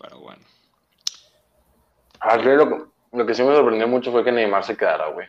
Pero 0.00 0.09
bueno. 0.20 0.42
A 2.20 2.36
ver, 2.36 2.56
lo, 2.56 2.92
lo 3.12 3.26
que 3.26 3.34
sí 3.34 3.42
me 3.42 3.54
sorprendió 3.54 3.88
mucho 3.88 4.12
fue 4.12 4.24
que 4.24 4.32
Neymar 4.32 4.64
se 4.64 4.76
quedara, 4.76 5.08
güey. 5.08 5.26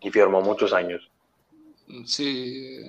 Y 0.00 0.10
firmó 0.10 0.40
muchos 0.40 0.72
años. 0.72 1.10
Sí. 2.04 2.80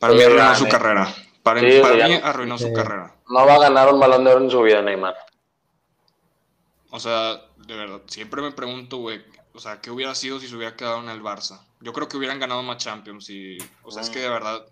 Para 0.00 0.14
mí 0.14 0.22
arruinó 0.22 0.54
su 0.54 0.68
carrera. 0.68 1.14
Para, 1.42 1.62
mí 1.62 1.80
arruinó 2.22 2.58
su 2.58 2.72
carrera. 2.72 3.14
No 3.28 3.46
va 3.46 3.54
a 3.54 3.60
ganar 3.60 3.92
un 3.92 4.00
balón 4.00 4.24
de 4.24 4.32
oro 4.32 4.44
en 4.44 4.50
su 4.50 4.62
vida, 4.62 4.82
Neymar. 4.82 5.14
O 6.90 7.00
sea, 7.00 7.42
de 7.56 7.76
verdad, 7.76 8.00
siempre 8.06 8.42
me 8.42 8.52
pregunto, 8.52 8.98
güey, 8.98 9.22
o 9.54 9.58
sea, 9.58 9.80
¿qué 9.80 9.90
hubiera 9.90 10.14
sido 10.14 10.40
si 10.40 10.48
se 10.48 10.56
hubiera 10.56 10.76
quedado 10.76 11.00
en 11.00 11.08
el 11.08 11.22
Barça? 11.22 11.60
Yo 11.80 11.92
creo 11.92 12.08
que 12.08 12.16
hubieran 12.16 12.40
ganado 12.40 12.62
más 12.62 12.78
Champions 12.78 13.28
y, 13.30 13.58
o 13.82 13.90
sea, 13.90 14.02
es 14.02 14.10
que 14.10 14.20
de 14.20 14.28
verdad 14.28 14.66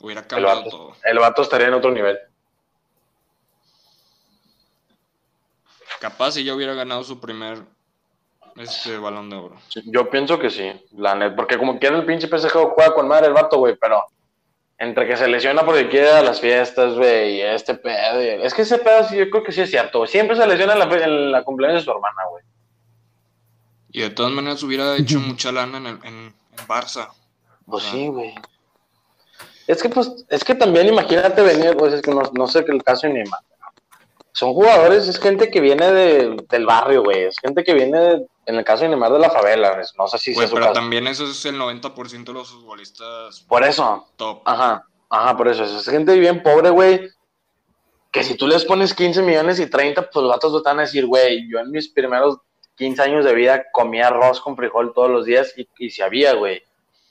hubiera 0.00 0.26
cambiado 0.26 0.64
todo. 0.64 0.96
El 1.04 1.18
vato 1.18 1.42
estaría 1.42 1.68
en 1.68 1.74
otro 1.74 1.90
nivel. 1.90 2.18
Capaz 6.00 6.32
si 6.32 6.44
ya 6.44 6.54
hubiera 6.54 6.74
ganado 6.74 7.02
su 7.04 7.20
primer 7.20 7.62
este 8.56 8.96
balón 8.96 9.28
de 9.28 9.36
oro. 9.36 9.56
yo 9.84 10.08
pienso 10.08 10.38
que 10.38 10.50
sí, 10.50 10.72
la 10.92 11.14
net, 11.14 11.34
porque 11.36 11.58
como 11.58 11.78
quiera 11.78 11.96
el 11.96 12.06
pinche 12.06 12.26
PSG 12.26 12.52
juega 12.74 12.94
con 12.94 13.06
madre 13.06 13.26
el 13.26 13.34
vato, 13.34 13.58
güey, 13.58 13.76
pero 13.76 14.02
entre 14.78 15.06
que 15.06 15.16
se 15.16 15.28
lesiona 15.28 15.64
porque 15.64 15.88
quiere 15.88 16.10
a 16.10 16.22
las 16.22 16.40
fiestas, 16.40 16.94
güey, 16.94 17.36
y 17.36 17.40
este 17.42 17.74
pedo. 17.74 18.20
Es 18.20 18.54
que 18.54 18.62
ese 18.62 18.78
pedo 18.78 19.06
sí, 19.08 19.16
yo 19.16 19.28
creo 19.30 19.42
que 19.42 19.52
sí 19.52 19.60
es 19.60 19.70
cierto, 19.70 20.06
Siempre 20.06 20.36
se 20.36 20.46
lesiona 20.46 20.72
en 20.72 21.32
la, 21.32 21.44
cumpleaños 21.44 21.80
de 21.80 21.84
su 21.84 21.90
hermana, 21.90 22.22
güey. 22.30 22.44
Y 23.92 24.00
de 24.02 24.10
todas 24.10 24.32
maneras 24.32 24.62
hubiera 24.62 24.96
hecho 24.96 25.20
mucha 25.20 25.52
lana 25.52 25.78
en, 25.78 25.86
en, 26.04 26.34
Barça. 26.66 27.10
Pues 27.66 27.84
sí, 27.84 28.08
güey. 28.08 28.34
Es 29.66 29.82
que, 29.82 29.88
pues, 29.90 30.24
es 30.30 30.44
que 30.44 30.54
también 30.54 30.86
imagínate 30.86 31.42
venir, 31.42 31.76
pues, 31.76 31.92
es 31.92 32.02
que 32.02 32.10
no, 32.10 32.22
no 32.32 32.46
sé 32.46 32.64
qué 32.64 32.72
el 32.72 32.82
caso 32.82 33.08
ni 33.08 33.22
más 33.24 33.40
son 34.36 34.52
jugadores, 34.52 35.08
es 35.08 35.18
gente 35.18 35.50
que 35.50 35.62
viene 35.62 35.90
del 35.90 36.66
barrio, 36.66 37.02
güey. 37.02 37.22
Es 37.22 37.38
gente 37.38 37.64
que 37.64 37.72
viene, 37.72 38.26
en 38.44 38.54
el 38.54 38.64
caso 38.64 38.82
de 38.82 38.90
Neymar, 38.90 39.10
de 39.10 39.18
la 39.18 39.30
favela. 39.30 39.80
No 39.96 40.06
sé 40.08 40.18
si 40.18 40.34
Pues, 40.34 40.50
pero 40.50 40.74
también 40.74 41.06
eso 41.06 41.24
es 41.24 41.42
el 41.46 41.58
90% 41.58 42.22
de 42.22 42.32
los 42.34 42.50
futbolistas. 42.50 43.40
Por 43.48 43.64
eso. 43.64 44.06
Top. 44.16 44.42
Ajá, 44.44 44.84
ajá, 45.08 45.36
por 45.38 45.48
eso. 45.48 45.64
Es 45.64 45.88
gente 45.88 46.18
bien 46.18 46.42
pobre, 46.42 46.68
güey. 46.68 47.08
Que 48.12 48.22
si 48.24 48.34
tú 48.34 48.46
les 48.46 48.66
pones 48.66 48.92
15 48.92 49.22
millones 49.22 49.58
y 49.58 49.70
30, 49.70 50.10
pues 50.10 50.22
los 50.22 50.30
vatos 50.30 50.62
te 50.62 50.68
van 50.68 50.80
a 50.80 50.82
decir, 50.82 51.06
güey, 51.06 51.50
yo 51.50 51.58
en 51.58 51.70
mis 51.70 51.88
primeros 51.88 52.36
15 52.76 53.00
años 53.00 53.24
de 53.24 53.34
vida 53.34 53.64
comía 53.72 54.08
arroz 54.08 54.42
con 54.42 54.54
frijol 54.54 54.92
todos 54.92 55.08
los 55.08 55.24
días 55.24 55.54
y, 55.56 55.66
y 55.78 55.88
si 55.88 56.02
había, 56.02 56.34
güey. 56.34 56.62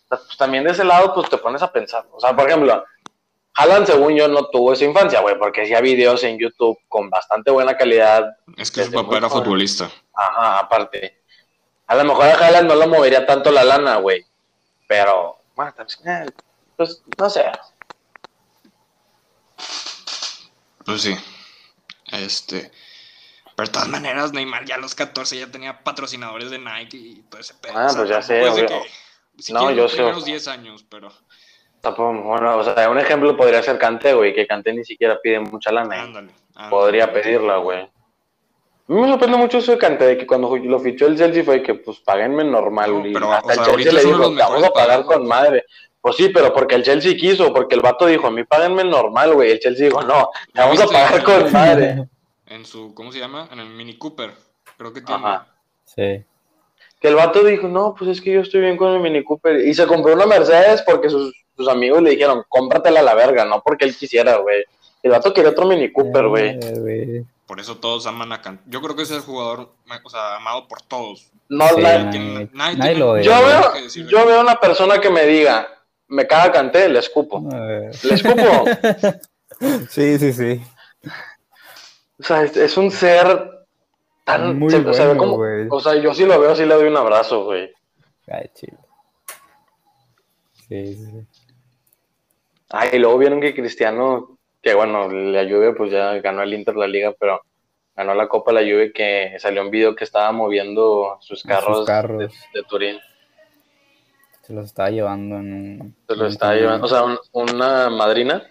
pues 0.09 0.37
también 0.37 0.63
de 0.63 0.71
ese 0.73 0.83
lado, 0.83 1.11
pues 1.15 1.27
te 1.27 1.39
pones 1.39 1.63
a 1.63 1.71
pensar. 1.71 2.05
O 2.11 2.19
sea, 2.19 2.35
por 2.35 2.47
ejemplo, 2.47 2.85
Alan, 3.55 3.87
según 3.87 4.15
yo, 4.15 4.27
no 4.27 4.47
tuvo 4.49 4.73
esa 4.73 4.83
infancia, 4.83 5.21
güey, 5.21 5.37
porque 5.39 5.63
hacía 5.63 5.79
videos 5.79 6.23
en 6.23 6.37
YouTube 6.37 6.77
con 6.89 7.09
bastante 7.09 7.51
buena 7.51 7.77
calidad. 7.77 8.37
Es 8.57 8.69
que 8.69 8.83
su 8.83 8.91
papá 8.91 9.17
era 9.17 9.29
futbolista. 9.29 9.89
Ajá, 10.13 10.59
aparte. 10.59 11.21
A 11.87 11.95
lo 11.95 12.03
mejor 12.03 12.25
a 12.25 12.33
Haaland 12.33 12.67
no 12.67 12.75
lo 12.75 12.87
movería 12.87 13.25
tanto 13.25 13.51
la 13.51 13.63
lana, 13.63 13.97
güey. 13.97 14.25
Pero, 14.87 15.37
bueno, 15.55 15.73
eh, 16.05 16.25
pues, 16.75 17.01
no 17.17 17.29
sé. 17.29 17.45
Pues 20.85 21.01
sí. 21.01 21.15
Este. 22.11 22.71
Pero 23.55 23.67
de 23.67 23.73
todas 23.73 23.87
maneras, 23.87 24.33
Neymar 24.33 24.65
ya 24.65 24.75
a 24.75 24.79
los 24.79 24.95
14 24.95 25.39
ya 25.39 25.47
tenía 25.47 25.81
patrocinadores 25.81 26.51
de 26.51 26.59
Nike 26.59 26.97
y 26.97 27.21
todo 27.29 27.39
ese 27.39 27.53
pedo. 27.53 27.73
Ah, 27.77 27.91
pues 27.95 28.09
ya 28.09 28.21
sé, 28.21 28.49
güey. 28.49 28.65
no, 29.49 29.71
yo 29.71 29.87
sé. 29.87 30.01
Los 30.01 30.25
10 30.25 30.47
años, 30.49 30.85
pero 30.89 31.09
bueno, 31.91 32.57
o 32.57 32.63
sea, 32.63 32.89
un 32.89 32.97
ejemplo 32.97 33.35
podría 33.35 33.61
ser 33.61 33.77
Canté, 33.77 34.13
güey, 34.13 34.33
que 34.33 34.47
Canté 34.47 34.73
ni 34.73 34.83
siquiera 34.83 35.19
pide 35.21 35.39
mucha 35.39 35.71
lana. 35.71 36.01
Ándale, 36.01 36.31
Podría 36.69 37.11
pedirla, 37.11 37.57
güey. 37.57 37.79
A 38.87 38.93
mí 38.93 39.01
me 39.01 39.07
sorprende 39.07 39.37
mucho 39.37 39.57
eso 39.57 39.71
de 39.71 39.77
Canté, 39.77 40.05
de 40.05 40.17
que 40.17 40.27
cuando 40.27 40.55
lo 40.55 40.79
fichó 40.79 41.07
el 41.07 41.17
Chelsea 41.17 41.43
fue 41.43 41.63
que, 41.63 41.75
pues, 41.75 41.99
paguenme 41.99 42.43
normal. 42.43 43.01
pero, 43.13 43.31
hasta 43.31 43.53
el 43.53 43.59
Chelsea 43.61 43.91
le 43.93 44.03
dijo, 44.03 44.33
vamos 44.33 44.63
a 44.63 44.69
pagar 44.69 45.03
con 45.05 45.27
madre. 45.27 45.65
Pues 46.01 46.17
sí, 46.17 46.29
pero 46.29 46.53
porque 46.53 46.75
el 46.75 46.83
Chelsea 46.83 47.15
quiso, 47.15 47.51
porque 47.51 47.73
el 47.73 47.81
vato 47.81 48.05
dijo, 48.05 48.27
a 48.27 48.31
mí 48.31 48.43
páguenme 48.43 48.83
normal, 48.83 49.33
güey. 49.33 49.51
El 49.51 49.59
Chelsea 49.59 49.87
dijo, 49.87 50.03
no, 50.03 50.29
vamos 50.53 50.79
a 50.79 50.85
pagar 50.85 51.23
con 51.23 51.51
madre. 51.51 52.07
En 52.45 52.63
su, 52.63 52.93
¿cómo 52.93 53.11
se 53.11 53.17
llama? 53.17 53.49
En 53.51 53.59
el 53.59 53.69
Mini 53.69 53.97
Cooper, 53.97 54.31
creo 54.77 54.93
que 54.93 55.01
tiene. 55.01 55.25
Ajá. 55.25 55.47
Sí. 55.83 56.23
Que 57.05 57.09
el 57.11 57.15
vato 57.15 57.43
dijo, 57.43 57.67
no, 57.67 57.93
pues 57.93 58.09
es 58.09 58.21
que 58.21 58.31
yo 58.31 58.41
estoy 58.41 58.61
bien 58.61 58.77
con 58.77 58.93
el 58.93 58.99
Mini 58.99 59.23
Cooper. 59.23 59.59
Y 59.59 59.75
se 59.75 59.85
compró 59.85 60.13
una 60.13 60.25
Mercedes 60.25 60.81
porque 60.85 61.09
sus 61.09 61.33
sus 61.55 61.67
amigos 61.67 62.01
le 62.01 62.11
dijeron, 62.11 62.43
cómpratela 62.49 62.99
a 62.99 63.03
la 63.03 63.13
verga, 63.13 63.45
no 63.45 63.61
porque 63.63 63.85
él 63.85 63.95
quisiera, 63.95 64.37
güey. 64.37 64.63
El 65.03 65.11
vato 65.11 65.33
quiere 65.33 65.49
otro 65.49 65.65
Mini 65.65 65.91
Cooper, 65.91 66.27
güey. 66.27 66.59
Eh, 66.61 67.23
por 67.45 67.59
eso 67.59 67.77
todos 67.77 68.07
aman 68.07 68.31
a 68.33 68.41
Kant. 68.41 68.61
Yo 68.65 68.81
creo 68.81 68.95
que 68.95 69.03
es 69.03 69.11
el 69.11 69.21
jugador, 69.21 69.71
o 70.03 70.09
sea, 70.09 70.37
amado 70.37 70.67
por 70.67 70.81
todos. 70.81 71.31
No, 71.47 71.65
nadie, 71.77 72.95
lo 72.95 73.21
yo, 73.21 73.31
veo, 73.45 73.87
yo 73.87 74.25
veo 74.25 74.41
una 74.41 74.59
persona 74.59 74.99
que 74.99 75.11
me 75.11 75.25
diga, 75.27 75.67
me 76.07 76.25
caga 76.25 76.51
Canté, 76.51 76.89
le 76.89 76.99
escupo. 76.99 77.47
Le 77.51 78.13
escupo. 78.13 78.65
sí, 79.89 80.17
sí, 80.17 80.33
sí. 80.33 80.61
O 82.19 82.23
sea, 82.23 82.43
es, 82.43 82.77
un 82.77 82.89
ser 82.89 83.54
tan... 84.25 84.59
Muy 84.59 84.73
o, 84.73 84.93
sea, 84.93 85.15
como, 85.15 85.39
o 85.69 85.79
sea, 85.79 85.95
yo 85.95 86.13
sí 86.13 86.25
lo 86.25 86.37
veo, 86.39 86.53
sí 86.55 86.65
le 86.65 86.75
doy 86.75 86.89
un 86.89 86.97
abrazo, 86.97 87.45
güey. 87.45 87.71
Ay, 88.27 88.49
chido. 88.53 88.77
Sí, 90.67 90.95
sí. 90.95 91.27
Ah, 92.71 92.87
y 92.91 92.99
luego 92.99 93.17
vieron 93.17 93.39
que 93.39 93.53
Cristiano, 93.53 94.37
que 94.61 94.73
bueno, 94.73 95.07
la 95.09 95.43
Juve 95.43 95.73
pues 95.73 95.91
ya 95.91 96.15
ganó 96.19 96.41
el 96.41 96.53
Inter 96.53 96.75
la 96.75 96.87
liga, 96.87 97.13
pero 97.17 97.41
ganó 97.95 98.15
la 98.15 98.27
Copa 98.27 98.51
la 98.51 98.61
Juve 98.61 98.91
que 98.91 99.35
salió 99.39 99.61
un 99.61 99.71
video 99.71 99.95
que 99.95 100.03
estaba 100.03 100.31
moviendo 100.31 101.17
sus 101.21 101.43
carros, 101.43 101.85
De, 101.85 102.63
Turín. 102.67 102.99
Se 104.41 104.53
los 104.53 104.65
estaba 104.65 104.89
llevando 104.89 105.37
en 105.37 105.53
un... 105.53 105.95
Se 106.07 106.15
los 106.15 106.33
estaba 106.33 106.55
llevando, 106.55 106.85
o 106.85 106.89
sea, 106.89 107.03
una 107.31 107.89
madrina, 107.89 108.43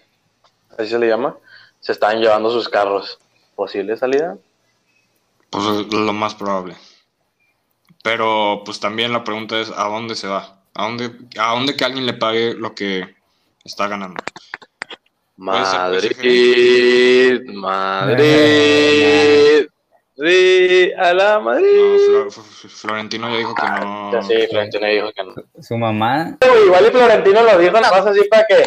así 0.77 0.87
se 0.87 0.99
le 0.99 1.07
llama, 1.07 1.37
se 1.79 1.91
estaban 1.91 2.19
llevando 2.19 2.49
sus 2.49 2.69
carros. 2.69 3.19
¿Posible 3.55 3.95
salida? 3.95 4.37
Pues 5.55 5.93
lo 5.93 6.11
más 6.11 6.35
probable. 6.35 6.75
Pero 8.03 8.61
pues 8.65 8.79
también 8.79 9.13
la 9.13 9.23
pregunta 9.23 9.59
es, 9.59 9.71
¿a 9.71 9.85
dónde 9.85 10.15
se 10.15 10.27
va? 10.27 10.59
¿A 10.73 10.83
dónde, 10.83 11.11
¿A 11.39 11.53
dónde 11.53 11.77
que 11.77 11.85
alguien 11.85 12.05
le 12.05 12.13
pague 12.13 12.53
lo 12.53 12.75
que 12.75 13.15
está 13.63 13.87
ganando. 13.87 14.21
Madrid, 15.37 17.41
Madrid, 17.47 19.67
Madrid, 20.17 20.91
a 20.97 21.13
la 21.13 21.39
Madrid. 21.39 22.29
Florentino 22.29 23.29
ya 23.29 23.37
dijo 23.37 23.55
que 23.55 23.65
no. 23.65 24.11
Ya 24.11 24.21
sí, 24.21 24.35
Florentino 24.49 24.87
dijo 24.87 25.11
que 25.13 25.23
no. 25.23 25.35
Su 25.61 25.77
mamá. 25.77 26.37
Igual 26.65 26.87
y 26.87 26.91
Florentino 26.91 27.43
lo 27.43 27.57
dijo 27.57 27.79
nada 27.79 27.97
más 27.97 28.07
así 28.07 28.27
para 28.29 28.45
que. 28.45 28.65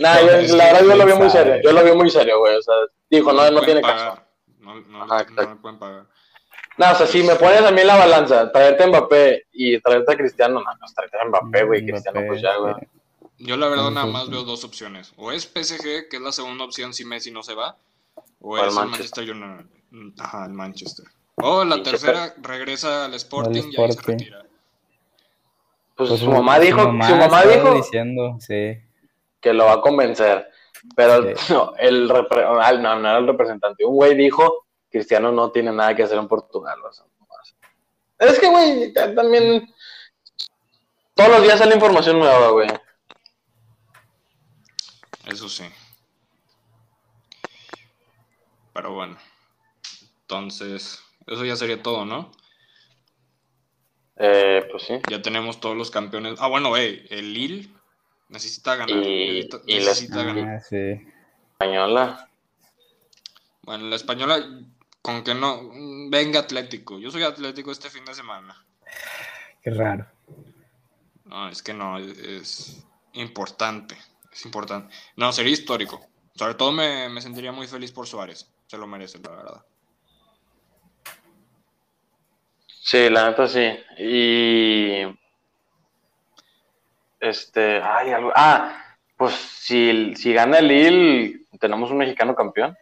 Nada, 0.00 0.22
la 0.22 0.64
verdad 0.64 0.82
yo 0.82 0.96
lo 0.96 1.06
vi 1.06 1.14
muy 1.14 1.30
serio. 1.30 1.60
Yo 1.62 1.72
lo 1.72 1.84
vi 1.84 1.92
muy 1.92 2.10
serio, 2.10 2.40
güey. 2.40 2.56
O 2.56 2.62
sea, 2.62 2.74
dijo, 3.08 3.32
no, 3.32 3.50
no, 3.50 3.62
tiene 3.62 3.82
caso. 3.82 4.20
No, 4.60 4.74
no, 4.80 5.06
no 5.06 5.48
me 5.48 5.56
pueden 5.56 5.78
pagar. 5.78 6.06
No, 6.76 6.92
o 6.92 6.94
sea, 6.94 7.06
si 7.06 7.22
me 7.22 7.34
pones 7.34 7.62
a 7.62 7.70
mí 7.70 7.82
la 7.84 7.96
balanza, 7.96 8.50
traerte 8.50 8.84
a 8.84 8.86
Mbappé 8.86 9.46
y 9.52 9.78
traerte 9.80 10.12
a 10.12 10.16
Cristiano, 10.16 10.54
no, 10.54 10.64
no, 10.64 10.86
traerte 10.94 11.18
a 11.18 11.24
Mbappé, 11.26 11.64
güey, 11.64 11.86
Cristiano, 11.86 12.20
pues 12.26 12.40
ya, 12.40 12.56
güey. 12.56 12.74
Yo 13.38 13.56
la 13.56 13.68
verdad 13.68 13.90
nada 13.90 14.06
más 14.06 14.28
veo 14.28 14.44
dos 14.44 14.64
opciones. 14.64 15.14
O 15.16 15.32
es 15.32 15.44
PSG, 15.46 16.08
que 16.08 16.16
es 16.16 16.20
la 16.20 16.32
segunda 16.32 16.64
opción 16.64 16.92
si 16.92 17.04
Messi 17.04 17.30
no 17.30 17.42
se 17.42 17.54
va, 17.54 17.76
o 18.40 18.58
es 18.58 18.64
el 18.64 18.74
Manchester 18.74 19.30
United. 19.30 19.66
Ajá, 20.18 20.46
el 20.46 20.52
Manchester. 20.52 21.06
O 21.36 21.64
la 21.64 21.82
tercera 21.82 22.34
regresa 22.40 23.06
al 23.06 23.14
Sporting, 23.14 23.70
y 23.72 23.80
ahí 23.80 23.92
se 23.92 24.02
retira. 24.02 24.44
Pues, 25.96 26.08
pues 26.10 26.20
su 26.20 26.30
mamá 26.30 26.58
dijo, 26.58 26.82
su 26.82 26.92
mamá, 26.92 27.44
dijo 27.44 27.74
diciendo, 27.74 28.36
sí. 28.40 28.78
que 29.40 29.52
lo 29.52 29.66
va 29.66 29.74
a 29.74 29.80
convencer. 29.80 30.49
Pero 30.96 31.22
no, 31.50 31.74
el 31.78 32.08
no, 32.08 32.22
no 32.80 33.08
era 33.08 33.18
el 33.18 33.26
representante. 33.26 33.84
Un 33.84 33.96
güey 33.96 34.16
dijo, 34.16 34.66
Cristiano 34.90 35.32
no 35.32 35.50
tiene 35.50 35.72
nada 35.72 35.94
que 35.94 36.02
hacer 36.02 36.18
en 36.18 36.28
Portugal. 36.28 36.78
es 38.18 38.38
que, 38.38 38.48
güey, 38.48 38.92
también 38.92 39.72
todos 41.14 41.30
los 41.30 41.42
días 41.42 41.58
sale 41.58 41.74
información 41.74 42.18
nueva, 42.18 42.48
güey. 42.48 42.68
Eso 45.26 45.48
sí. 45.48 45.64
Pero 48.72 48.94
bueno. 48.94 49.18
Entonces, 50.22 51.02
eso 51.26 51.44
ya 51.44 51.56
sería 51.56 51.82
todo, 51.82 52.04
¿no? 52.04 52.32
Eh, 54.16 54.66
pues 54.70 54.84
sí. 54.84 55.00
Ya 55.10 55.20
tenemos 55.20 55.60
todos 55.60 55.76
los 55.76 55.90
campeones. 55.90 56.38
Ah, 56.40 56.48
bueno, 56.48 56.76
eh, 56.76 57.06
el 57.10 57.34
Lille 57.34 57.68
necesita 58.30 58.76
ganar. 58.76 58.96
Y, 58.96 59.48
necesita, 59.66 60.22
ganar. 60.22 60.56
Ah, 60.56 60.60
sí. 60.60 61.06
Española. 61.52 62.28
Bueno, 63.62 63.86
la 63.88 63.96
española, 63.96 64.62
con 65.02 65.22
que 65.22 65.34
no. 65.34 65.70
Venga 66.08 66.40
Atlético. 66.40 66.98
Yo 66.98 67.10
soy 67.10 67.22
Atlético 67.24 67.70
este 67.70 67.90
fin 67.90 68.04
de 68.04 68.14
semana. 68.14 68.64
Qué 69.62 69.70
raro. 69.70 70.06
No, 71.26 71.48
es 71.48 71.62
que 71.62 71.74
no, 71.74 71.98
es 71.98 72.84
importante. 73.12 73.96
Es 74.32 74.44
importante. 74.44 74.94
No, 75.16 75.32
sería 75.32 75.52
histórico. 75.52 76.00
Sobre 76.34 76.54
todo 76.54 76.72
me, 76.72 77.08
me, 77.08 77.20
sentiría 77.20 77.52
muy 77.52 77.66
feliz 77.66 77.92
por 77.92 78.06
Suárez. 78.06 78.50
Se 78.66 78.78
lo 78.78 78.86
merece, 78.86 79.18
la 79.18 79.30
verdad. 79.30 79.64
Sí, 82.82 83.10
la 83.10 83.28
neta 83.30 83.46
sí. 83.46 83.68
Y. 83.98 85.19
Este. 87.20 87.82
Ay, 87.82 88.10
algo. 88.10 88.32
Ah, 88.34 88.74
pues 89.16 89.34
si, 89.34 90.14
si 90.16 90.32
gana 90.32 90.58
el 90.58 90.68
Lille, 90.68 91.40
tenemos 91.60 91.90
un 91.90 91.98
mexicano 91.98 92.34
campeón. 92.34 92.76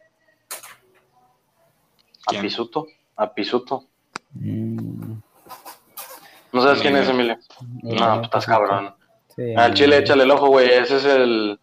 A 2.26 2.40
Pisuto. 2.40 2.86
A 3.16 3.34
Pisuto. 3.34 3.84
Mm. 4.34 5.14
¿No 6.52 6.62
sabes 6.62 6.80
quién 6.80 6.96
es, 6.96 7.08
Emilio? 7.08 7.38
No, 7.82 8.14
pues 8.14 8.22
estás 8.22 8.46
cabrón. 8.46 8.94
Al 9.56 9.74
Chile, 9.74 9.98
échale 9.98 10.24
el 10.24 10.30
ojo, 10.30 10.48
güey. 10.48 10.70
Ese 10.70 10.96
es 10.96 11.04
el 11.04 11.58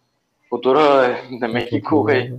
futuro 0.48 1.00
de, 1.00 1.48
México, 1.48 2.02
güey. 2.02 2.34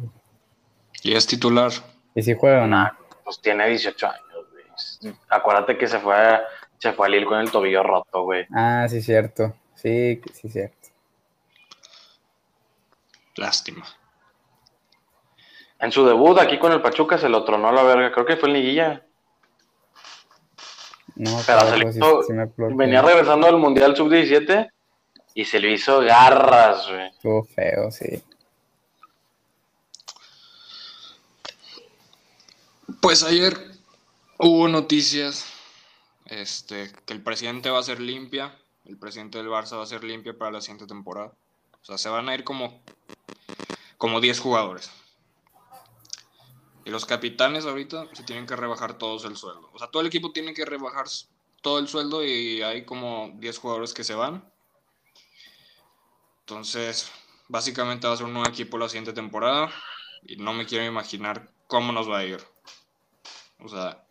¿Y 1.04 1.14
es 1.14 1.28
titular? 1.28 1.72
¿Y 2.16 2.24
si 2.24 2.36
juega 2.36 2.64
o 2.64 2.68
no? 2.68 2.92
Pues 3.24 3.40
tiene 3.42 3.68
18 3.68 4.08
años, 4.08 4.46
güey. 4.52 5.14
Acuérdate 5.30 5.78
que 5.78 5.88
se 5.88 6.00
fue, 6.00 6.40
se 6.78 6.94
fue 6.94 7.08
al 7.08 7.12
Lille 7.12 7.26
con 7.26 7.40
el 7.40 7.52
tobillo 7.52 7.84
roto, 7.84 8.24
güey. 8.24 8.46
Ah, 8.54 8.88
sí, 8.90 9.02
cierto. 9.02 9.54
Sí, 9.78 10.22
sí, 10.34 10.50
cierto. 10.50 10.90
Lástima. 13.36 13.86
En 15.80 15.92
su 15.92 16.06
debut 16.06 16.40
aquí 16.40 16.58
con 16.58 16.72
el 16.72 16.82
Pachuca 16.82 17.18
se 17.18 17.30
lo 17.30 17.44
tronó 17.44 17.72
la 17.72 17.84
verga. 17.84 18.12
Creo 18.12 18.26
que 18.26 18.38
fue 18.38 18.50
en 18.50 18.56
Liguilla. 18.56 19.06
No, 21.16 21.40
pero 21.46 21.62
se 21.62 21.78
le 21.78 21.90
hizo, 21.90 22.22
venía 22.76 23.02
regresando 23.02 23.48
del 23.48 23.58
Mundial 23.58 23.96
Sub-17 23.96 24.70
y 25.34 25.46
se 25.46 25.60
le 25.60 25.72
hizo 25.72 26.02
garras, 26.02 26.88
güey. 26.90 27.08
Estuvo 27.08 27.44
feo, 27.44 27.92
sí. 27.92 28.24
Pues 33.02 33.24
ayer 33.24 33.58
hubo 34.38 34.68
noticias 34.68 35.46
este, 36.26 36.92
que 37.06 37.14
el 37.14 37.24
presidente 37.24 37.70
va 37.70 37.80
a 37.80 37.84
ser 37.84 38.00
limpia, 38.00 38.54
el 38.88 38.98
presidente 38.98 39.38
del 39.38 39.50
Barça 39.50 39.78
va 39.78 39.84
a 39.84 39.88
ser 39.88 40.04
limpia 40.04 40.38
para 40.38 40.52
la 40.52 40.62
siguiente 40.62 40.88
temporada. 40.88 41.34
O 41.82 41.86
sea, 41.86 41.98
se 41.98 42.10
van 42.10 42.30
a 42.30 42.34
ir 42.34 42.44
como, 42.44 42.82
como 43.98 44.22
10 44.22 44.40
jugadores. 44.40 44.90
Y 46.86 46.90
los 46.90 47.06
capitanes 47.06 47.66
ahorita 47.66 48.08
se 48.14 48.24
tienen 48.24 48.46
que 48.46 48.56
rebajar 48.56 48.98
todos 48.98 49.26
el 49.26 49.36
sueldo. 49.36 49.70
O 49.74 49.78
sea, 49.78 49.90
todo 49.90 50.02
el 50.02 50.08
equipo 50.08 50.32
tiene 50.32 50.54
que 50.54 50.64
rebajar 50.64 51.06
todo 51.62 51.80
el 51.80 51.90
sueldo 51.90 52.24
y 52.24 52.62
hay 52.62 52.86
como 52.86 53.32
10 53.36 53.58
jugadores 53.58 53.94
que 53.94 54.06
se 54.06 54.16
van. 54.16 54.50
Entonces, 56.40 57.12
básicamente 57.50 58.08
va 58.08 58.14
a 58.14 58.18
ser 58.18 58.26
un 58.26 58.34
nuevo 58.34 58.48
equipo 58.48 58.78
la 58.78 58.88
siguiente 58.88 59.12
temporada. 59.12 59.70
Y 60.24 60.38
no 60.38 60.54
me 60.54 60.66
quiero 60.66 60.86
imaginar 60.86 61.52
cómo 61.68 61.92
nos 61.92 62.10
va 62.10 62.20
a 62.20 62.26
ir. 62.26 62.42
O 63.60 63.68
sea, 63.68 64.06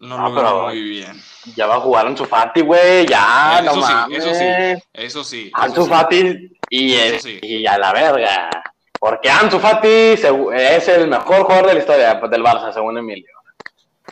no, 0.00 0.28
lo 0.28 0.34
veo 0.34 0.62
muy 0.64 0.82
bien. 0.82 1.22
Ya 1.56 1.66
va 1.66 1.76
a 1.76 1.80
jugar 1.80 2.06
Ansu 2.06 2.24
Fati, 2.24 2.60
güey, 2.60 3.06
ya, 3.06 3.60
eso 3.60 3.82
sí, 3.82 4.14
Eso 4.14 4.34
sí, 4.34 4.82
eso 4.92 5.24
sí. 5.24 5.50
Ansu 5.54 5.86
Fati 5.86 6.56
y, 6.70 6.94
y 7.42 7.66
a 7.66 7.78
la 7.78 7.92
verga. 7.92 8.50
Porque 8.98 9.30
Ansu 9.30 9.58
Fati 9.58 9.88
es 9.88 10.88
el 10.88 11.08
mejor 11.08 11.42
jugador 11.42 11.66
de 11.68 11.74
la 11.74 11.80
historia 11.80 12.14
del 12.14 12.42
Barça, 12.42 12.72
según 12.72 12.98
Emilio. 12.98 13.38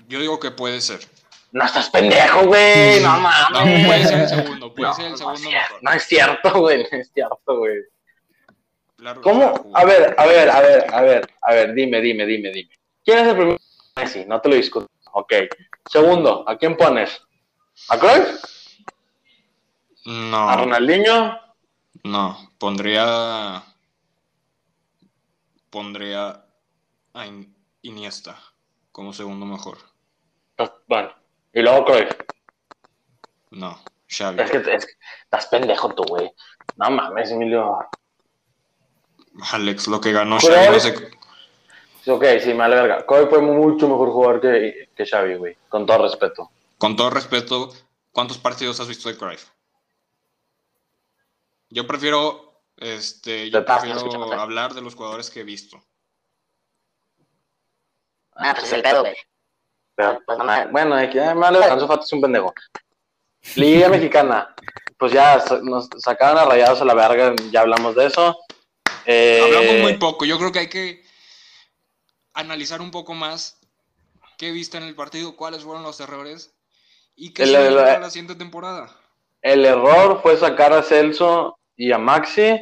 Yo 0.08 0.20
digo 0.20 0.38
que 0.38 0.50
puede 0.50 0.80
ser. 0.80 1.00
No 1.52 1.64
estás 1.64 1.90
pendejo, 1.90 2.46
güey. 2.46 3.00
No 3.00 3.18
mames. 3.18 3.82
No, 3.82 3.86
puede 3.86 4.04
ser 4.04 4.20
el 4.20 4.28
segundo. 4.28 4.74
Puede 4.74 4.94
ser 4.94 5.06
el 5.06 5.16
segundo 5.16 5.40
mejor. 5.40 5.78
No 5.82 5.92
es 5.92 6.02
cierto, 6.04 6.60
güey. 6.60 6.86
No 6.90 6.98
es 6.98 7.10
cierto, 7.12 7.58
güey. 7.58 7.76
¿Cómo? 9.22 9.70
A 9.74 9.84
ver, 9.84 10.14
a 10.18 10.26
ver, 10.26 10.50
a 10.50 10.60
ver, 10.60 10.86
a 10.92 11.00
ver, 11.02 11.30
a 11.42 11.52
ver, 11.54 11.74
dime, 11.74 12.00
dime, 12.00 12.26
dime, 12.26 12.50
dime. 12.50 12.70
¿Quién 13.04 13.18
es 13.18 13.26
el 13.28 13.36
primero? 13.36 13.58
Messi, 13.96 14.24
no 14.26 14.40
te 14.40 14.48
lo 14.48 14.56
discuto. 14.56 14.88
Ok. 15.18 15.32
Segundo, 15.90 16.44
¿a 16.46 16.58
quién 16.58 16.76
pones? 16.76 17.22
¿A 17.88 17.98
Cruyff? 17.98 18.38
No. 20.04 20.50
¿A 20.50 20.56
Ronaldinho? 20.56 21.40
No, 22.04 22.52
pondría 22.58 23.62
pondría 25.70 26.44
a 27.14 27.26
Iniesta 27.80 28.38
como 28.92 29.14
segundo 29.14 29.46
mejor. 29.46 29.78
Ah, 30.58 30.70
bueno, 30.86 31.14
y 31.54 31.62
luego 31.62 31.86
Cruyff. 31.86 32.10
No, 33.52 33.80
Xavi. 34.08 34.42
Es 34.42 34.50
que, 34.50 34.90
estás 35.22 35.46
pendejo 35.46 35.94
tú, 35.94 36.02
güey. 36.02 36.30
No 36.76 36.90
mames, 36.90 37.30
Emilio. 37.30 37.78
Alex, 39.50 39.88
lo 39.88 39.98
que 39.98 40.12
ganó 40.12 40.38
Xavi 40.38 40.66
no 40.72 40.78
sé... 40.78 41.15
Ok, 42.06 42.24
sí, 42.42 42.54
me 42.54 42.68
verga. 42.68 43.04
Cruyff 43.04 43.30
fue 43.30 43.40
mucho 43.40 43.88
mejor 43.88 44.10
jugador 44.10 44.40
que, 44.40 44.88
que 44.94 45.06
Xavi, 45.06 45.36
güey. 45.36 45.56
Con 45.68 45.86
todo 45.86 45.98
respeto. 45.98 46.50
Con 46.78 46.94
todo 46.94 47.10
respeto, 47.10 47.72
¿cuántos 48.12 48.38
partidos 48.38 48.78
has 48.80 48.88
visto 48.88 49.08
de 49.08 49.16
Cruyff? 49.16 49.48
Yo 51.68 51.86
prefiero 51.86 52.46
este, 52.76 53.50
yo 53.50 53.64
prefiero 53.64 54.32
hablar 54.34 54.74
de 54.74 54.82
los 54.82 54.94
jugadores 54.94 55.30
que 55.30 55.40
he 55.40 55.44
visto. 55.44 55.82
Ah, 58.34 58.52
pues 58.54 58.66
es 58.66 58.72
el 58.74 58.82
pedo, 58.82 59.00
güey. 59.00 59.16
Pero, 59.94 60.20
pues, 60.26 60.38
bueno, 60.70 60.98
es 60.98 61.10
que 61.10 61.34
malo, 61.34 61.62
Ansu 61.62 61.86
Fati 61.86 62.04
es 62.04 62.12
un 62.12 62.20
pendejo. 62.20 62.52
Liga 63.54 63.88
Mexicana. 63.88 64.54
Pues 64.98 65.12
ya 65.12 65.42
nos 65.62 65.88
sacaron 65.98 66.38
a 66.38 66.44
rayados 66.44 66.80
a 66.82 66.84
la 66.84 66.94
verga, 66.94 67.34
ya 67.50 67.60
hablamos 67.60 67.94
de 67.94 68.06
eso. 68.06 68.38
Eh, 69.06 69.40
hablamos 69.42 69.82
muy 69.82 69.94
poco. 69.94 70.24
Yo 70.26 70.38
creo 70.38 70.52
que 70.52 70.58
hay 70.58 70.68
que 70.68 71.05
analizar 72.36 72.80
un 72.80 72.90
poco 72.90 73.14
más 73.14 73.58
qué 74.36 74.52
viste 74.52 74.76
en 74.76 74.84
el 74.84 74.94
partido, 74.94 75.36
cuáles 75.36 75.64
fueron 75.64 75.82
los 75.82 75.98
errores 76.00 76.54
y 77.16 77.32
qué 77.32 77.46
se 77.46 77.70
va 77.70 77.98
la 77.98 78.10
siguiente 78.10 78.36
temporada. 78.36 78.94
El 79.42 79.64
error 79.64 80.20
fue 80.22 80.36
sacar 80.36 80.72
a 80.72 80.82
Celso 80.82 81.58
y 81.76 81.92
a 81.92 81.98
Maxi 81.98 82.58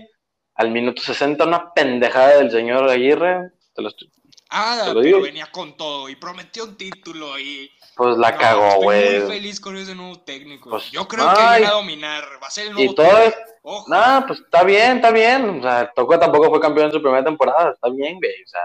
al 0.54 0.70
minuto 0.70 1.02
60 1.02 1.44
una 1.44 1.72
pendejada 1.72 2.38
del 2.38 2.50
señor 2.50 2.88
Aguirre. 2.88 3.50
Te 3.74 3.82
lo 3.82 3.88
estoy, 3.88 4.10
ah, 4.50 4.92
pero 4.94 5.22
venía 5.22 5.46
con 5.50 5.76
todo 5.76 6.08
y 6.08 6.16
prometió 6.16 6.64
un 6.64 6.76
título 6.76 7.38
y... 7.38 7.70
Pues 7.96 8.16
la 8.16 8.36
cagó, 8.36 8.82
güey. 8.82 9.02
Estoy 9.02 9.20
muy 9.20 9.36
feliz 9.36 9.60
con 9.60 9.76
ese 9.76 9.94
nuevo 9.94 10.18
técnico. 10.20 10.70
Pues, 10.70 10.90
Yo 10.90 11.06
creo 11.06 11.32
que 11.32 11.40
viene 11.40 11.66
a 11.66 11.70
dominar. 11.70 12.24
Va 12.42 12.48
a 12.48 12.50
ser 12.50 12.66
el 12.66 12.72
nuevo 12.74 12.92
y 12.92 12.94
todo 12.94 13.08
técnico. 13.08 13.84
No, 13.86 14.24
pues 14.26 14.40
está 14.40 14.64
bien, 14.64 14.96
está 14.96 15.10
bien. 15.12 15.60
O 15.60 15.62
sea, 15.62 15.92
Toco 15.94 16.18
tampoco 16.18 16.50
fue 16.50 16.60
campeón 16.60 16.86
en 16.86 16.92
su 16.92 17.00
primera 17.00 17.24
temporada. 17.24 17.70
Está 17.70 17.88
bien, 17.90 18.16
güey. 18.16 18.42
O 18.42 18.46
sea, 18.46 18.60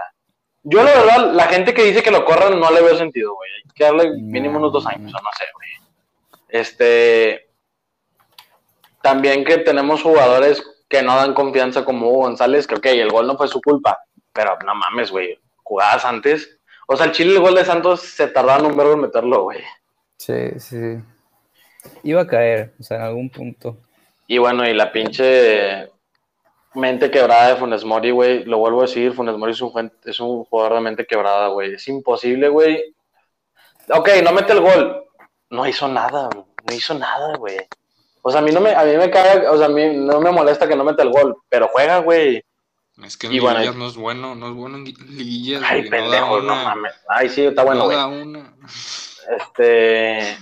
yo 0.62 0.82
la 0.82 0.92
verdad, 0.92 1.32
la 1.32 1.44
gente 1.44 1.72
que 1.72 1.84
dice 1.84 2.02
que 2.02 2.10
lo 2.10 2.24
corran 2.24 2.58
no 2.58 2.70
le 2.70 2.82
veo 2.82 2.96
sentido, 2.96 3.34
güey. 3.34 3.50
Hay 3.64 3.70
que 3.74 3.84
darle 3.84 4.10
mínimo 4.20 4.58
unos 4.58 4.72
dos 4.72 4.86
años, 4.86 5.12
o 5.14 5.18
no 5.18 5.28
sé, 5.38 5.44
güey. 5.54 5.68
Este, 6.48 7.48
también 9.02 9.44
que 9.44 9.58
tenemos 9.58 10.02
jugadores 10.02 10.62
que 10.88 11.02
no 11.02 11.16
dan 11.16 11.34
confianza 11.34 11.84
como 11.84 12.08
Hugo 12.08 12.22
González, 12.22 12.66
que 12.66 12.74
ok, 12.74 12.86
el 12.86 13.10
gol 13.10 13.26
no 13.26 13.36
fue 13.36 13.48
su 13.48 13.60
culpa, 13.60 13.98
pero 14.32 14.58
no 14.66 14.74
mames, 14.74 15.10
güey, 15.10 15.38
jugadas 15.62 16.04
antes. 16.04 16.58
O 16.86 16.96
sea, 16.96 17.06
el 17.06 17.12
Chile, 17.12 17.32
el 17.34 17.40
gol 17.40 17.54
de 17.54 17.64
Santos 17.64 18.00
se 18.00 18.26
tardaron 18.26 18.66
un 18.66 18.76
verbo 18.76 18.94
en 18.94 19.00
meterlo, 19.00 19.44
güey. 19.44 19.60
Sí, 20.16 20.58
sí. 20.58 20.98
Iba 22.02 22.22
a 22.22 22.26
caer, 22.26 22.74
o 22.78 22.82
sea, 22.82 22.98
en 22.98 23.04
algún 23.04 23.30
punto. 23.30 23.78
Y 24.26 24.38
bueno, 24.38 24.68
y 24.68 24.74
la 24.74 24.92
pinche 24.92 25.88
mente 26.74 27.10
quebrada 27.10 27.48
de 27.48 27.56
Funes 27.56 27.84
Mori, 27.84 28.10
güey, 28.10 28.44
lo 28.44 28.58
vuelvo 28.58 28.80
a 28.80 28.86
decir, 28.86 29.12
Funes 29.12 29.36
Mori 29.36 29.52
es 29.52 29.60
un, 29.60 29.92
es 30.04 30.20
un 30.20 30.44
jugador 30.44 30.74
de 30.74 30.80
mente 30.80 31.06
quebrada, 31.06 31.48
güey. 31.48 31.74
Es 31.74 31.88
imposible, 31.88 32.48
güey. 32.48 32.94
Ok, 33.88 34.08
no 34.22 34.32
mete 34.32 34.52
el 34.52 34.60
gol. 34.60 35.04
No 35.50 35.66
hizo 35.66 35.88
nada, 35.88 36.28
no 36.32 36.74
hizo 36.74 36.94
nada, 36.94 37.36
güey. 37.36 37.58
O 38.22 38.30
sea, 38.30 38.40
a 38.40 38.42
mí 38.42 38.52
no 38.52 38.60
me, 38.60 38.74
a 38.74 38.84
mí 38.84 38.96
me 38.96 39.10
cae, 39.10 39.48
o 39.48 39.56
sea, 39.56 39.66
a 39.66 39.70
mí 39.70 39.96
no 39.96 40.20
me 40.20 40.30
molesta 40.30 40.68
que 40.68 40.76
no 40.76 40.84
meta 40.84 41.02
el 41.02 41.10
gol, 41.10 41.36
pero 41.48 41.68
juega, 41.68 41.98
güey. 41.98 42.44
Es 43.02 43.16
que 43.16 43.28
en 43.28 43.78
no 43.78 43.88
es 43.88 43.96
bueno, 43.96 44.34
no 44.34 44.48
es 44.48 44.54
bueno 44.54 44.76
en 44.76 44.84
liguillas. 44.84 45.62
Ay, 45.64 45.88
pendejo, 45.88 46.40
no, 46.40 46.54
mames. 46.54 46.92
Ay, 47.08 47.30
sí, 47.30 47.46
está 47.46 47.64
bueno, 47.64 47.86
güey. 47.86 47.96
una. 47.96 48.54
Este, 49.38 50.36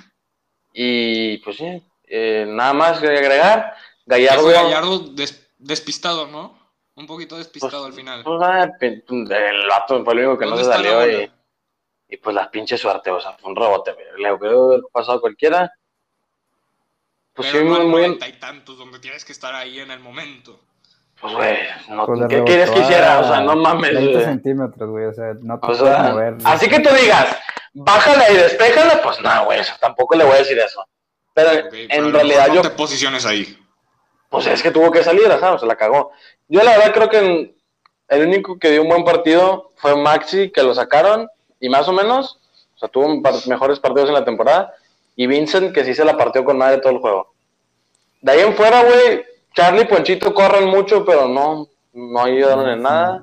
y 0.73 1.39
pues 1.39 1.57
sí, 1.57 1.83
eh, 2.05 2.47
nada 2.49 2.73
más 2.73 2.99
que 2.99 3.07
agregar. 3.07 3.75
Gallardo. 4.07 4.49
Gallardo 4.49 5.05
despistado, 5.59 6.27
¿no? 6.27 6.59
Un 6.95 7.07
poquito 7.07 7.37
despistado 7.37 7.85
pues, 7.85 7.93
al 7.93 7.93
final. 7.93 8.25
Pues, 8.25 8.41
ah, 8.43 8.71
el 8.81 9.69
vato 9.69 10.05
fue 10.05 10.15
el 10.15 10.19
único 10.21 10.39
que 10.39 10.47
no 10.47 10.57
se 10.57 10.65
salió 10.65 11.09
y, 11.09 11.31
y, 12.09 12.17
pues 12.17 12.35
la 12.35 12.51
pinche 12.51 12.77
suerte, 12.77 13.11
o 13.11 13.21
sea, 13.21 13.33
fue 13.33 13.51
un 13.51 13.57
rebote, 13.57 13.95
le 14.17 14.33
hubiera 14.33 14.83
pasado 14.93 15.19
a 15.19 15.21
cualquiera. 15.21 15.73
Pues 17.35 17.51
sí, 17.51 17.59
muy, 17.59 17.87
muy... 17.87 18.05
y 18.05 18.33
tantos 18.41 18.79
donde 18.79 18.99
tienes 18.99 19.25
que 19.25 19.31
estar 19.31 19.55
ahí 19.55 19.79
en 19.79 19.93
el 19.93 20.01
momento. 20.01 20.61
Pues, 21.21 21.35
güey, 21.35 21.57
no, 21.89 22.07
pues 22.07 22.21
¿qué 22.29 22.45
quieres 22.45 22.71
que 22.71 22.81
hiciera? 22.81 23.21
O 23.21 23.25
sea, 23.25 23.41
no 23.43 23.57
mames. 23.57 23.95
20 23.95 24.25
centímetros, 24.25 24.91
güey, 24.91 25.07
o 25.07 25.13
sea, 25.13 25.35
no 25.41 25.59
te 25.61 25.67
o 25.67 25.77
puedes 25.77 25.99
mover. 26.01 26.37
Así 26.45 26.69
que 26.69 26.81
tú 26.81 26.91
digas, 26.95 27.37
bájala 27.75 28.31
y 28.31 28.35
despéjala, 28.35 29.01
pues 29.03 29.21
no, 29.21 29.45
güey, 29.45 29.61
tampoco 29.81 30.17
le 30.17 30.25
voy 30.25 30.35
a 30.35 30.39
decir 30.39 30.59
eso. 30.59 30.85
Pero 31.35 31.69
en 31.73 32.13
realidad 32.13 32.53
yo... 32.53 32.63
te 32.63 32.71
posiciones 32.71 33.25
ahí. 33.25 33.57
Pues 34.29 34.47
es 34.47 34.63
que 34.63 34.71
tuvo 34.71 34.91
que 34.91 35.03
salir, 35.03 35.27
ajá, 35.31 35.55
o 35.55 35.59
se 35.59 35.67
la 35.67 35.77
cagó. 35.77 36.13
Yo 36.49 36.63
la 36.63 36.77
verdad 36.77 36.93
creo 36.93 37.09
que 37.09 37.55
el 38.09 38.27
único 38.27 38.59
que 38.59 38.71
dio 38.71 38.83
un 38.83 38.89
buen 38.89 39.05
partido 39.05 39.73
fue 39.77 39.97
Maxi, 39.97 40.51
que 40.51 40.63
lo 40.63 40.75
sacaron, 40.75 41.29
y 41.61 41.69
más 41.69 41.89
o 41.89 41.93
menos, 41.93 42.39
O 42.77 42.79
sea, 42.79 42.89
tuvo 42.89 43.09
mejores 43.49 43.81
partidos 43.81 44.09
en 44.09 44.15
la 44.15 44.25
temporada. 44.25 44.75
Y 45.17 45.27
Vincent, 45.27 45.75
que 45.75 45.85
sí 45.85 45.95
se 45.95 46.05
la 46.05 46.17
partió 46.17 46.45
con 46.45 46.59
madre 46.59 46.79
todo 46.79 46.93
el 46.93 47.01
juego. 47.01 47.35
De 48.21 48.33
ahí 48.33 48.41
en 48.41 48.55
fuera, 48.55 48.85
güey, 48.85 49.25
Charlie 49.55 49.83
y 49.83 49.87
Ponchito 49.87 50.33
corren 50.33 50.69
mucho, 50.69 51.05
pero 51.05 51.27
no, 51.27 51.69
no 51.93 52.23
ayudaron 52.23 52.69
en 52.69 52.83
nada. 52.83 53.23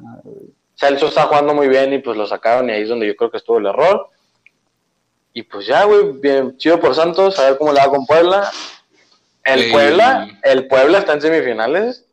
Celso 0.76 1.08
está 1.08 1.24
jugando 1.24 1.53
muy 1.53 1.70
bien 1.70 1.93
y 1.93 1.99
pues 1.99 2.18
lo 2.18 2.28
sacaron 2.28 2.70
y 2.70 2.74
ahí 2.74 2.82
es 2.82 2.89
donde 2.89 3.08
yo 3.08 3.16
creo 3.16 3.32
que 3.32 3.38
estuvo 3.38 3.60
el 3.60 3.68
error. 3.68 4.10
Y 5.34 5.43
pues 5.43 5.66
ya, 5.66 5.86
güey, 5.86 6.22
chido 6.58 6.80
por 6.80 6.95
Santos, 6.95 7.39
a 7.39 7.49
ver 7.49 7.58
cómo 7.58 7.72
le 7.72 7.80
va 7.80 7.88
con 7.88 8.06
Puebla. 8.06 8.51
El 9.46 9.72
Puebla, 9.72 10.39
el 10.43 10.68
Puebla 10.68 10.98
está 11.00 11.14
en 11.14 11.22
semifinales. 11.22 12.06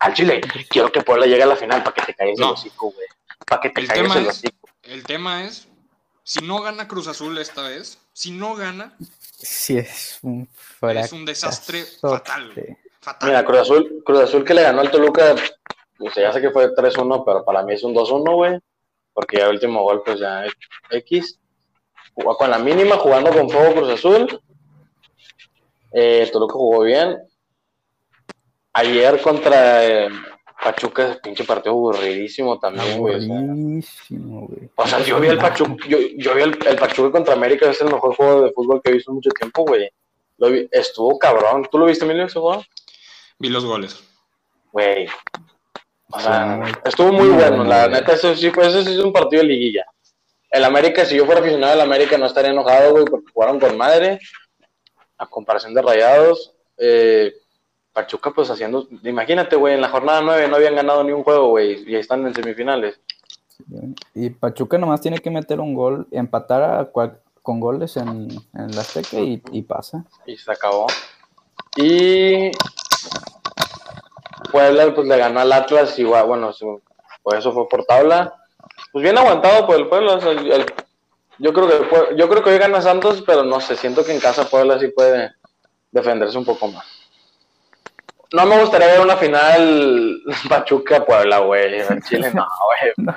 Al 0.00 0.12
Chile, 0.12 0.40
quiero 0.68 0.92
que 0.92 1.02
Puebla 1.02 1.26
llegue 1.26 1.44
a 1.44 1.46
la 1.46 1.56
final 1.56 1.82
para 1.82 1.94
que 1.94 2.02
te 2.02 2.14
caigas 2.14 2.38
el 2.38 2.44
hocico, 2.44 2.90
güey. 2.90 3.06
Para 3.46 3.62
que 3.62 3.70
te 3.70 3.80
el 3.80 3.86
caigas 3.86 4.16
el 4.16 4.26
hocico. 4.26 4.68
El 4.82 5.04
tema 5.04 5.44
es, 5.44 5.68
si 6.24 6.44
no 6.44 6.60
gana 6.60 6.88
Cruz 6.88 7.06
Azul 7.06 7.38
esta 7.38 7.62
vez, 7.62 7.98
si 8.12 8.32
no 8.32 8.54
gana, 8.54 8.94
sí 9.32 9.78
es 9.78 10.18
un 10.22 10.48
es 10.82 11.12
un 11.12 11.24
desastre 11.24 11.84
fatal, 11.84 12.52
fatal. 13.00 13.28
Mira, 13.28 13.44
Cruz 13.44 13.58
Azul, 13.60 14.02
Cruz 14.04 14.20
Azul 14.20 14.44
que 14.44 14.52
le 14.52 14.62
ganó 14.62 14.80
al 14.80 14.90
Toluca, 14.90 15.34
pues 15.96 16.14
ya 16.16 16.32
sé 16.32 16.40
que 16.40 16.50
fue 16.50 16.74
3-1, 16.74 17.24
pero 17.24 17.44
para 17.44 17.62
mí 17.62 17.72
es 17.72 17.82
un 17.82 17.94
2-1, 17.94 18.34
güey. 18.34 18.58
Porque 19.14 19.38
ya 19.38 19.44
el 19.44 19.52
último 19.52 19.82
gol, 19.84 20.02
pues 20.04 20.18
ya 20.18 20.44
X. 20.90 21.38
Jugó 22.14 22.36
con 22.36 22.50
la 22.50 22.58
mínima, 22.58 22.96
jugando 22.96 23.30
con 23.30 23.48
fuego 23.48 23.74
Cruz 23.74 23.90
Azul. 23.90 24.42
Eh, 25.96 26.28
Toluca 26.32 26.54
jugó 26.54 26.82
bien. 26.82 27.16
Ayer 28.72 29.22
contra 29.22 29.84
eh, 29.84 30.08
Pachuca, 30.60 31.20
pinche 31.22 31.44
partido 31.44 31.72
aburridísimo 31.72 32.58
también, 32.58 32.98
güey. 32.98 33.14
Aburridísimo, 33.14 34.48
güey. 34.48 34.68
O 34.74 34.86
sea, 34.88 34.98
yo 35.04 35.20
vi 35.20 35.28
el 35.28 35.38
Pachuca, 35.38 35.86
yo, 35.88 35.98
yo 36.16 36.34
vi 36.34 36.42
el, 36.42 36.58
Pachuca 36.58 37.12
contra 37.12 37.34
América, 37.34 37.70
es 37.70 37.80
el 37.80 37.92
mejor 37.92 38.16
juego 38.16 38.42
de 38.42 38.52
fútbol 38.52 38.82
que 38.82 38.90
he 38.90 38.94
visto 38.94 39.12
en 39.12 39.16
mucho 39.16 39.30
tiempo, 39.30 39.64
güey. 39.64 39.88
estuvo 40.72 41.16
cabrón. 41.16 41.68
¿Tú 41.70 41.78
lo 41.78 41.86
viste, 41.86 42.04
Emilio, 42.04 42.24
ese 42.24 42.40
juego? 42.40 42.64
Vi 43.38 43.48
los 43.48 43.64
goles. 43.64 44.02
Güey. 44.72 45.06
O 46.10 46.18
sea, 46.18 46.60
estuvo 46.84 47.12
muy 47.12 47.28
bueno, 47.28 47.62
la 47.62 47.88
neta, 47.88 48.14
eso 48.14 48.34
sí, 48.34 48.50
fue, 48.50 48.66
eso 48.66 48.82
sí 48.82 48.92
es 48.92 48.98
un 48.98 49.12
partido 49.12 49.42
de 49.42 49.48
liguilla. 49.48 49.84
El 50.50 50.64
América, 50.64 51.04
si 51.04 51.16
yo 51.16 51.24
fuera 51.24 51.40
aficionado 51.40 51.72
del 51.72 51.80
América, 51.80 52.18
no 52.18 52.26
estaría 52.26 52.50
enojado, 52.50 52.92
güey, 52.92 53.04
porque 53.04 53.32
jugaron 53.32 53.60
con 53.60 53.76
madre. 53.76 54.20
A 55.24 55.30
comparación 55.30 55.74
de 55.74 55.82
Rayados. 55.82 56.54
Eh, 56.76 57.34
Pachuca, 57.92 58.32
pues 58.32 58.50
haciendo. 58.50 58.88
Imagínate, 59.04 59.56
güey, 59.56 59.74
en 59.74 59.80
la 59.80 59.88
jornada 59.88 60.20
9 60.20 60.48
no 60.48 60.56
habían 60.56 60.74
ganado 60.74 61.04
ni 61.04 61.12
un 61.12 61.22
juego, 61.22 61.50
güey, 61.50 61.88
y 61.88 61.94
ahí 61.94 62.00
están 62.00 62.26
en 62.26 62.34
semifinales. 62.34 63.00
Y 64.14 64.30
Pachuca 64.30 64.76
nomás 64.78 65.00
tiene 65.00 65.20
que 65.20 65.30
meter 65.30 65.60
un 65.60 65.74
gol, 65.74 66.08
empatar 66.10 66.90
con 67.42 67.60
goles 67.60 67.96
en, 67.96 68.28
en 68.54 68.74
la 68.74 68.80
Azteca 68.80 69.18
y, 69.20 69.62
pasa. 69.62 70.04
Y 70.26 70.36
se 70.36 70.50
acabó. 70.50 70.86
Y 71.76 72.50
Puebla, 74.50 74.92
pues 74.92 75.06
le 75.06 75.16
ganó 75.16 75.40
al 75.40 75.52
Atlas, 75.52 75.96
igual, 75.98 76.26
bueno, 76.26 76.50
pues 77.22 77.38
eso 77.38 77.52
fue 77.52 77.68
por 77.68 77.84
tabla. 77.84 78.34
Pues 78.92 79.04
bien 79.04 79.16
aguantado 79.16 79.66
por 79.66 79.76
el 79.76 79.88
Puebla. 79.88 80.18
Yo 81.38 81.52
creo 81.52 81.68
que 81.68 82.16
yo 82.16 82.28
creo 82.28 82.42
que 82.42 82.50
hoy 82.50 82.58
gana 82.58 82.80
Santos, 82.80 83.22
pero 83.26 83.42
no 83.42 83.60
sé, 83.60 83.76
siento 83.76 84.04
que 84.04 84.12
en 84.12 84.20
casa 84.20 84.48
Puebla 84.48 84.78
sí 84.78 84.88
puede 84.88 85.32
defenderse 85.90 86.38
un 86.38 86.44
poco 86.44 86.68
más 86.68 86.84
no 88.34 88.46
me 88.46 88.60
gustaría 88.60 88.88
ver 88.88 89.00
una 89.00 89.16
final 89.16 90.20
Pachuca-Puebla, 90.48 91.38
güey. 91.38 91.80
En 91.80 92.02
Chile 92.02 92.32
no, 92.34 92.46
güey. 92.66 93.16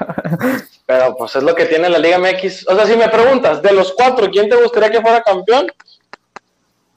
Pero 0.86 1.16
pues 1.18 1.36
es 1.36 1.44
lo 1.44 1.56
que 1.56 1.66
tiene 1.66 1.90
la 1.90 1.98
Liga 1.98 2.20
MX. 2.20 2.68
O 2.68 2.76
sea, 2.76 2.86
si 2.86 2.96
me 2.96 3.10
preguntas, 3.10 3.62
de 3.62 3.74
los 3.74 3.94
cuatro, 3.94 4.30
¿quién 4.30 4.48
te 4.48 4.56
gustaría 4.56 4.92
que 4.92 5.02
fuera 5.02 5.22
campeón? 5.22 5.68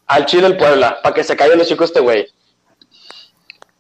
Al 0.07 0.27
Chile 0.27 0.49
el 0.49 0.57
Puebla, 0.57 1.01
para 1.03 1.15
que 1.15 1.25
se 1.25 1.37
caiga 1.37 1.55
el 1.55 1.65
chico 1.65 1.85
este 1.85 2.01
güey. 2.01 2.27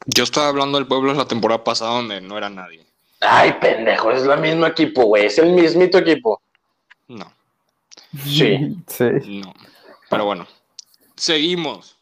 Yo 0.06 0.24
estaba 0.24 0.48
hablando 0.48 0.78
del 0.78 0.86
Puebla 0.86 1.12
la 1.12 1.28
temporada 1.28 1.62
pasada 1.62 1.92
donde 1.92 2.20
no 2.20 2.38
era 2.38 2.48
nadie. 2.48 2.86
Ay, 3.20 3.52
pendejo, 3.60 4.10
es 4.10 4.22
el 4.22 4.40
mismo 4.40 4.66
equipo, 4.66 5.04
güey. 5.04 5.26
Es 5.26 5.38
el 5.38 5.50
mismito 5.50 5.98
equipo. 5.98 6.40
No. 7.10 7.32
Sí. 8.24 8.76
Sí. 8.86 9.40
No. 9.44 9.52
Pero 10.08 10.24
bueno, 10.24 10.46
seguimos. 11.16 11.96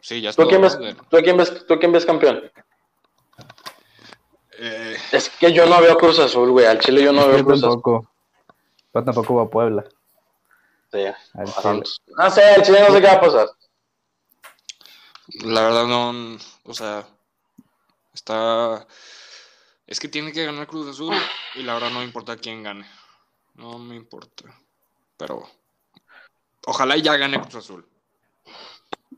Sí, 0.00 0.22
ya 0.22 0.32
¿Tú, 0.32 0.48
quién 0.48 0.62
ves, 0.62 0.78
¿tú, 1.10 1.18
quién 1.18 1.36
ves, 1.36 1.66
¿Tú 1.66 1.78
quién 1.78 1.92
ves 1.92 2.06
campeón? 2.06 2.50
Eh... 4.58 4.96
Es 5.12 5.28
que 5.28 5.52
yo 5.52 5.66
no 5.66 5.80
veo 5.80 5.96
Cruz 5.98 6.18
Azul, 6.18 6.50
güey. 6.50 6.66
Al 6.66 6.78
Chile 6.80 7.02
yo 7.02 7.12
no 7.12 7.28
veo 7.28 7.44
Cruz 7.44 7.62
Azul. 7.62 7.82
Yo 8.94 9.04
tampoco 9.04 9.34
va 9.34 9.42
a 9.42 9.50
Puebla. 9.50 9.84
Sí. 10.90 11.04
Al 11.34 11.54
Chile. 11.54 11.82
Ah, 12.16 12.30
sí, 12.30 12.40
al 12.40 12.62
Chile 12.62 12.80
no 12.80 12.94
sé 12.94 13.00
qué 13.00 13.06
va 13.06 13.12
a 13.12 13.20
pasar. 13.20 13.48
La 15.44 15.62
verdad 15.62 15.86
no, 15.86 16.38
o 16.64 16.74
sea, 16.74 17.06
está... 18.14 18.86
Es 19.86 20.00
que 20.00 20.08
tiene 20.08 20.32
que 20.32 20.46
ganar 20.46 20.66
Cruz 20.66 20.88
Azul 20.88 21.14
y 21.54 21.62
la 21.62 21.74
verdad 21.74 21.90
no 21.90 22.02
importa 22.02 22.36
quién 22.36 22.62
gane. 22.62 22.86
No 23.54 23.78
me 23.78 23.96
importa. 23.96 24.44
Pero 25.16 25.48
ojalá 26.66 26.96
ya 26.96 27.16
gane 27.16 27.40
Cruz 27.40 27.56
Azul. 27.56 27.88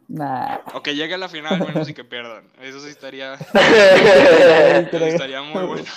Nah. 0.08 0.58
O 0.74 0.82
que 0.82 0.94
llegue 0.94 1.14
a 1.14 1.18
la 1.18 1.28
final 1.28 1.58
menos 1.60 1.88
y 1.88 1.94
que 1.94 2.04
pierdan. 2.04 2.50
Eso 2.60 2.80
sí 2.80 2.88
estaría. 2.88 3.34
estaría 4.94 5.42
muy 5.42 5.64
bueno. 5.64 5.90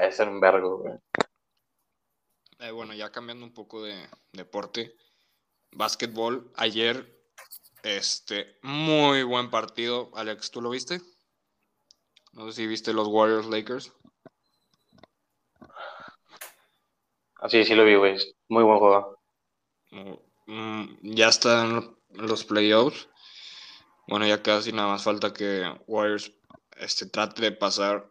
Es 0.00 0.18
un 0.20 0.40
vergo, 0.40 0.78
güey. 0.78 0.94
Eh, 2.60 2.70
bueno, 2.70 2.94
ya 2.94 3.10
cambiando 3.10 3.44
un 3.44 3.52
poco 3.52 3.82
de 3.82 4.08
deporte. 4.32 4.96
Básquetbol. 5.72 6.52
Ayer, 6.56 7.24
este, 7.82 8.58
muy 8.62 9.22
buen 9.22 9.50
partido. 9.50 10.10
Alex, 10.14 10.50
¿tú 10.50 10.60
lo 10.62 10.70
viste? 10.70 11.00
No 12.32 12.46
sé 12.46 12.52
si 12.52 12.66
viste 12.66 12.92
los 12.92 13.08
Warriors 13.08 13.46
Lakers. 13.46 13.92
Así, 17.42 17.58
ah, 17.58 17.64
sí 17.64 17.74
lo 17.74 17.84
vi, 17.84 17.96
güey. 17.96 18.16
Muy 18.48 18.62
buen 18.62 18.78
juego. 18.78 19.18
Mm, 20.46 20.84
ya 21.02 21.28
están 21.28 21.96
los 22.10 22.44
playoffs. 22.44 23.08
Bueno, 24.06 24.26
ya 24.26 24.42
casi 24.42 24.72
nada 24.72 24.88
más 24.88 25.02
falta 25.02 25.32
que 25.32 25.68
Warriors 25.88 26.32
este, 26.76 27.06
trate 27.06 27.42
de 27.42 27.50
pasar 27.50 28.08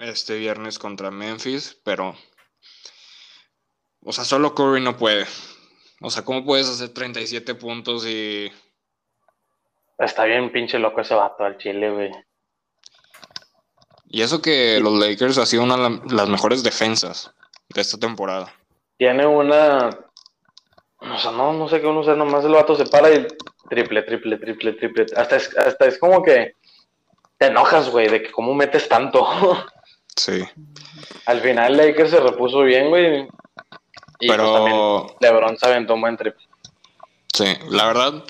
este 0.00 0.36
viernes 0.36 0.80
contra 0.80 1.12
Memphis, 1.12 1.80
pero. 1.84 2.16
O 4.02 4.12
sea, 4.12 4.24
solo 4.24 4.52
Curry 4.52 4.80
no 4.80 4.96
puede. 4.96 5.26
O 6.00 6.10
sea, 6.10 6.24
¿cómo 6.24 6.44
puedes 6.44 6.68
hacer 6.68 6.88
37 6.88 7.54
puntos 7.54 8.04
y. 8.04 8.50
Está 9.96 10.24
bien 10.24 10.50
pinche 10.50 10.78
loco 10.80 11.02
ese 11.02 11.14
vato 11.14 11.44
al 11.44 11.56
Chile, 11.58 11.88
güey. 11.92 12.10
Y 14.08 14.22
eso 14.22 14.42
que 14.42 14.80
los 14.80 14.94
Lakers 14.94 15.38
ha 15.38 15.46
sido 15.46 15.62
una 15.62 15.76
de 15.76 16.14
las 16.16 16.28
mejores 16.28 16.64
defensas 16.64 17.32
de 17.74 17.80
esta 17.80 17.98
temporada. 17.98 18.52
Tiene 18.96 19.26
una 19.26 19.90
o 21.00 21.18
sea, 21.18 21.30
no, 21.32 21.52
no 21.54 21.68
sé 21.68 21.80
qué 21.80 21.86
uno 21.86 22.04
sé, 22.04 22.14
nomás 22.14 22.44
el 22.44 22.52
vato 22.52 22.76
se 22.76 22.84
para 22.84 23.10
y 23.10 23.26
triple, 23.68 24.02
triple, 24.02 24.36
triple, 24.36 24.72
triple. 24.74 25.06
Hasta 25.16 25.36
es, 25.36 25.56
hasta 25.56 25.86
es 25.86 25.98
como 25.98 26.22
que 26.22 26.56
te 27.38 27.46
enojas, 27.46 27.88
güey, 27.88 28.08
de 28.08 28.22
que 28.22 28.30
cómo 28.30 28.54
metes 28.54 28.88
tanto. 28.88 29.26
Sí. 30.16 30.44
Al 31.24 31.40
final 31.40 31.76
Lakers 31.78 32.10
se 32.10 32.20
repuso 32.20 32.62
bien, 32.62 32.90
güey. 32.90 33.22
Y 34.18 34.26
pues 34.26 34.38
Pero... 34.38 34.52
también 34.52 35.16
LeBron 35.20 35.56
se 35.56 35.66
aventó 35.66 35.94
un 35.94 36.02
buen 36.02 36.16
triple. 36.16 36.44
Sí, 37.32 37.46
la 37.70 37.86
verdad, 37.86 38.24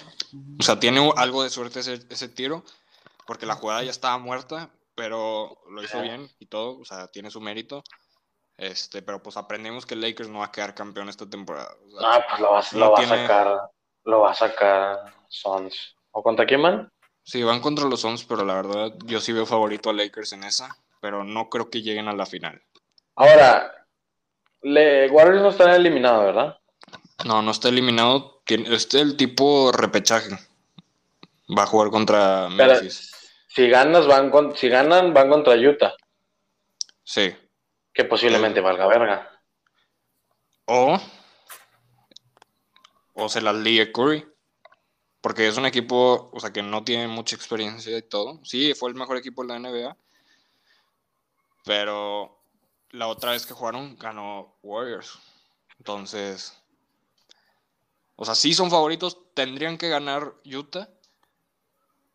o 0.61 0.63
sea, 0.63 0.79
tiene 0.79 1.11
algo 1.17 1.43
de 1.43 1.51
suerte 1.51 1.81
ese, 1.81 1.99
ese 2.11 2.29
tiro, 2.29 2.63
porque 3.27 3.47
la 3.47 3.57
jugada 3.57 3.83
ya 3.83 3.91
estaba 3.91 4.19
muerta, 4.19 4.71
pero 4.95 5.59
lo 5.71 5.83
hizo 5.83 6.01
bien 6.01 6.31
y 6.39 6.47
todo, 6.47 6.79
o 6.79 6.85
sea, 6.85 7.09
tiene 7.09 7.31
su 7.31 7.41
mérito. 7.41 7.83
Este, 8.61 9.01
pero 9.01 9.23
pues 9.23 9.39
aprendemos 9.39 9.87
que 9.87 9.97
Lakers 9.97 10.29
no 10.29 10.41
va 10.41 10.45
a 10.45 10.53
quedar 10.53 10.75
campeón 10.75 11.09
esta 11.09 11.29
temporada. 11.29 11.71
ah, 12.03 12.27
pues 12.29 12.41
lo, 12.75 12.91
va 12.91 12.99
a 12.99 13.07
sacar, 13.07 13.71
lo 14.05 14.21
va 14.21 14.33
a 14.33 14.35
sacar 14.35 15.15
Suns. 15.29 15.97
¿O 16.11 16.23
contra 16.23 16.45
quién 16.45 16.61
van? 16.61 16.93
Sí, 17.23 17.43
van 17.43 17.61
contra 17.61 17.87
los 17.87 18.03
Suns, 18.03 18.23
pero 18.25 18.45
la 18.45 18.55
verdad 18.55 18.93
yo 19.07 19.19
sí 19.23 19.33
veo 19.33 19.47
favorito 19.47 19.89
a 19.89 19.95
Lakers 19.95 20.35
en 20.35 20.45
esa, 20.45 20.77
pero 21.01 21.25
no 21.25 21.49
creo 21.49 21.71
que 21.71 21.81
lleguen 21.81 22.09
a 22.09 22.13
la 22.13 22.27
final. 22.27 22.61
Ahora, 23.17 23.87
le, 24.61 25.09
Warriors 25.09 25.41
no 25.41 25.49
está 25.49 25.75
eliminado, 25.75 26.27
¿verdad? 26.27 26.59
No, 27.25 27.41
no 27.41 27.53
está 27.53 27.71
eliminado. 27.71 28.43
Este 28.47 28.99
es 28.99 29.03
el 29.03 29.17
tipo 29.17 29.73
repechaje. 29.73 30.37
Va 31.57 31.63
a 31.63 31.67
jugar 31.67 31.89
contra 31.89 32.51
Memphis. 32.51 33.11
si 33.49 33.71
ganas, 33.71 34.07
van 34.07 34.31
con, 34.31 34.55
si 34.55 34.69
ganan, 34.69 35.15
van 35.15 35.31
contra 35.31 35.55
Utah. 35.55 35.95
Sí. 37.05 37.35
Que 37.93 38.05
posiblemente 38.05 38.61
valga 38.61 38.87
verga. 38.87 39.43
O. 40.67 40.99
O 43.15 43.29
se 43.29 43.41
las 43.41 43.55
ligue 43.55 43.93
Curry. 43.93 44.27
Porque 45.21 45.47
es 45.49 45.57
un 45.59 45.67
equipo, 45.67 46.31
o 46.33 46.41
sea, 46.41 46.53
que 46.53 46.63
no 46.63 46.83
tiene 46.83 47.07
mucha 47.07 47.37
experiencia 47.37 47.97
y 47.97 48.03
todo. 48.03 48.41
Sí, 48.45 48.73
fue 48.75 48.89
el 48.89 48.97
mejor 48.97 49.17
equipo 49.19 49.43
de 49.43 49.49
la 49.49 49.59
NBA. 49.59 49.97
Pero 51.65 52.41
la 52.91 53.07
otra 53.07 53.33
vez 53.33 53.47
que 53.47 53.55
jugaron 53.55 53.97
ganó 53.99 54.57
Warriors. 54.63 55.19
Entonces, 55.79 56.61
o 58.17 58.25
sea, 58.25 58.35
sí 58.35 58.53
son 58.55 58.71
favoritos, 58.71 59.19
tendrían 59.35 59.79
que 59.79 59.89
ganar 59.89 60.35
Utah, 60.45 60.89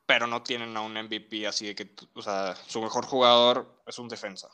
pero 0.06 0.28
no 0.28 0.44
tienen 0.44 0.76
a 0.78 0.82
un 0.82 0.94
MVP 0.94 1.48
así 1.48 1.68
de 1.68 1.76
que, 1.76 1.96
o 2.14 2.22
sea, 2.22 2.56
su 2.68 2.82
mejor 2.82 3.06
jugador 3.06 3.82
es 3.88 3.98
un 3.98 4.08
defensa. 4.08 4.50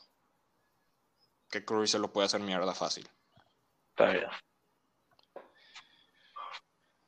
Que 1.51 1.63
Curry 1.63 1.87
se 1.87 1.99
lo 1.99 2.11
puede 2.11 2.25
hacer 2.25 2.41
mierda 2.41 2.73
fácil. 2.73 3.07
Está 3.89 4.11
bien. 4.11 4.27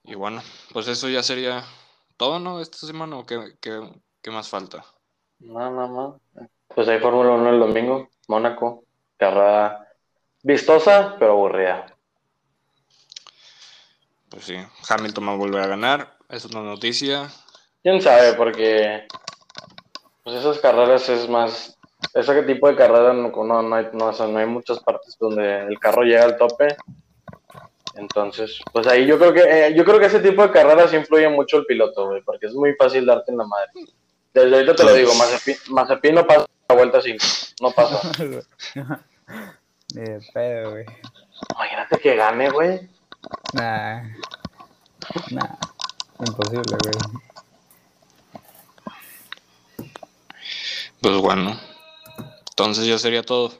Y 0.03 0.15
bueno, 0.15 0.43
pues 0.73 0.87
eso 0.87 1.07
ya 1.07 1.23
sería 1.23 1.63
todo, 2.17 2.39
¿no? 2.39 2.59
Esta 2.59 2.85
semana, 2.85 3.17
¿o 3.17 3.25
qué, 3.25 3.57
qué 3.61 4.31
más 4.31 4.49
falta? 4.49 4.85
No, 5.39 5.69
no, 5.71 5.87
no. 5.87 6.21
Pues 6.67 6.87
hay 6.87 6.99
Fórmula 6.99 7.31
1 7.31 7.49
el 7.51 7.59
domingo, 7.59 8.09
Mónaco, 8.27 8.85
carrera 9.17 9.87
vistosa, 10.41 11.15
pero 11.19 11.33
aburrida. 11.33 11.85
Pues 14.29 14.45
sí, 14.45 14.55
Hamilton 14.89 15.27
va 15.27 15.33
a 15.33 15.37
volver 15.37 15.61
a 15.61 15.67
ganar, 15.67 16.17
es 16.29 16.45
una 16.45 16.61
noticia. 16.61 17.29
Quién 17.83 18.01
sabe, 18.01 18.33
porque 18.33 19.05
pues 20.23 20.37
esas 20.37 20.57
carreras 20.59 21.07
es 21.09 21.29
más. 21.29 21.77
Ese 22.13 22.43
tipo 22.43 22.67
de 22.67 22.75
carrera 22.75 23.11
no, 23.13 23.29
no, 23.29 23.75
hay, 23.75 23.87
no, 23.93 24.11
no 24.11 24.37
hay 24.37 24.45
muchas 24.45 24.79
partes 24.79 25.17
donde 25.19 25.61
el 25.61 25.79
carro 25.79 26.03
llega 26.03 26.23
al 26.23 26.37
tope. 26.37 26.75
Entonces, 27.95 28.59
pues 28.71 28.87
ahí 28.87 29.05
yo 29.05 29.17
creo 29.17 29.33
que 29.33 29.41
eh, 29.41 29.73
yo 29.75 29.83
creo 29.83 29.99
que 29.99 30.07
ese 30.07 30.19
tipo 30.19 30.41
de 30.41 30.51
carreras 30.51 30.93
influye 30.93 31.29
mucho 31.29 31.57
el 31.57 31.65
piloto, 31.65 32.07
güey, 32.07 32.21
porque 32.23 32.47
es 32.47 32.53
muy 32.53 32.73
fácil 32.73 33.05
darte 33.05 33.31
en 33.31 33.37
la 33.37 33.45
madre. 33.45 33.71
Desde 34.33 34.55
ahorita 34.55 34.75
te 34.75 34.83
lo 34.83 34.93
digo, 34.93 35.11
Mazepin, 35.69 36.15
no 36.15 36.25
pasa 36.25 36.45
la 36.69 36.75
vuelta 36.75 37.01
5, 37.01 37.25
no 37.61 37.71
pasa. 37.71 38.11
Ni 39.93 40.01
de 40.01 40.19
pedo, 40.33 40.71
güey. 40.71 40.85
Imagínate 41.55 41.99
que 41.99 42.15
gane, 42.15 42.49
güey. 42.49 42.89
Nah. 43.53 44.01
Nah. 45.31 45.55
Imposible, 46.19 46.77
güey. 46.81 46.93
Pues 50.99 51.17
bueno. 51.17 51.72
Entonces 52.53 52.85
ya 52.85 52.99
sería 52.99 53.23
todo. 53.23 53.51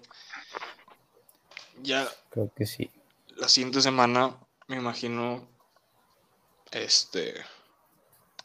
Ya. 1.82 2.08
Creo 2.30 2.52
que 2.56 2.68
sí. 2.68 2.92
La 3.36 3.50
siguiente 3.50 3.82
semana, 3.82 4.38
me 4.68 4.76
imagino. 4.78 5.48
Este. 6.72 7.34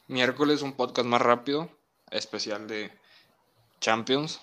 Miércoles, 0.06 0.62
un 0.62 0.72
podcast 0.72 1.06
más 1.06 1.20
rápido. 1.20 1.68
Especial 2.10 2.66
de 2.66 2.90
Champions. 3.78 4.40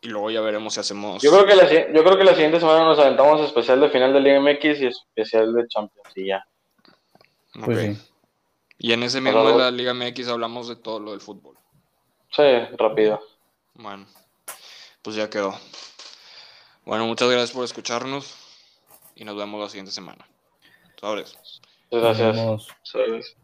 Y 0.00 0.08
luego 0.08 0.30
ya 0.30 0.40
veremos 0.40 0.72
si 0.72 0.80
hacemos. 0.80 1.22
Yo 1.22 1.30
creo 1.30 1.46
que 1.46 1.54
la, 1.54 1.92
yo 1.92 2.04
creo 2.04 2.16
que 2.16 2.24
la 2.24 2.34
siguiente 2.34 2.60
semana 2.60 2.84
nos 2.84 2.98
aventamos 2.98 3.42
especial 3.42 3.80
de 3.80 3.90
final 3.90 4.14
de 4.14 4.20
Liga 4.20 4.40
MX 4.40 4.80
y 4.80 4.86
especial 4.86 5.52
de 5.54 5.68
Champions 5.68 6.08
y 6.16 6.28
ya. 6.28 6.46
Pues 7.62 8.10
y 8.78 8.92
en 8.92 9.02
ese 9.02 9.20
mismo 9.20 9.46
de 9.48 9.58
la 9.58 9.70
Liga 9.70 9.92
MX 9.94 10.28
hablamos 10.28 10.68
de 10.68 10.76
todo 10.76 10.98
lo 10.98 11.10
del 11.10 11.20
fútbol. 11.20 11.56
Sí, 12.30 12.42
rápido. 12.76 13.20
Bueno, 13.74 14.06
pues 15.02 15.16
ya 15.16 15.28
quedó. 15.28 15.58
Bueno, 16.84 17.06
muchas 17.06 17.28
gracias 17.28 17.52
por 17.52 17.64
escucharnos 17.64 18.34
y 19.14 19.24
nos 19.24 19.36
vemos 19.36 19.60
la 19.60 19.68
siguiente 19.68 19.92
semana. 19.92 20.26
Sabes. 21.00 21.36
Gracias. 21.90 23.34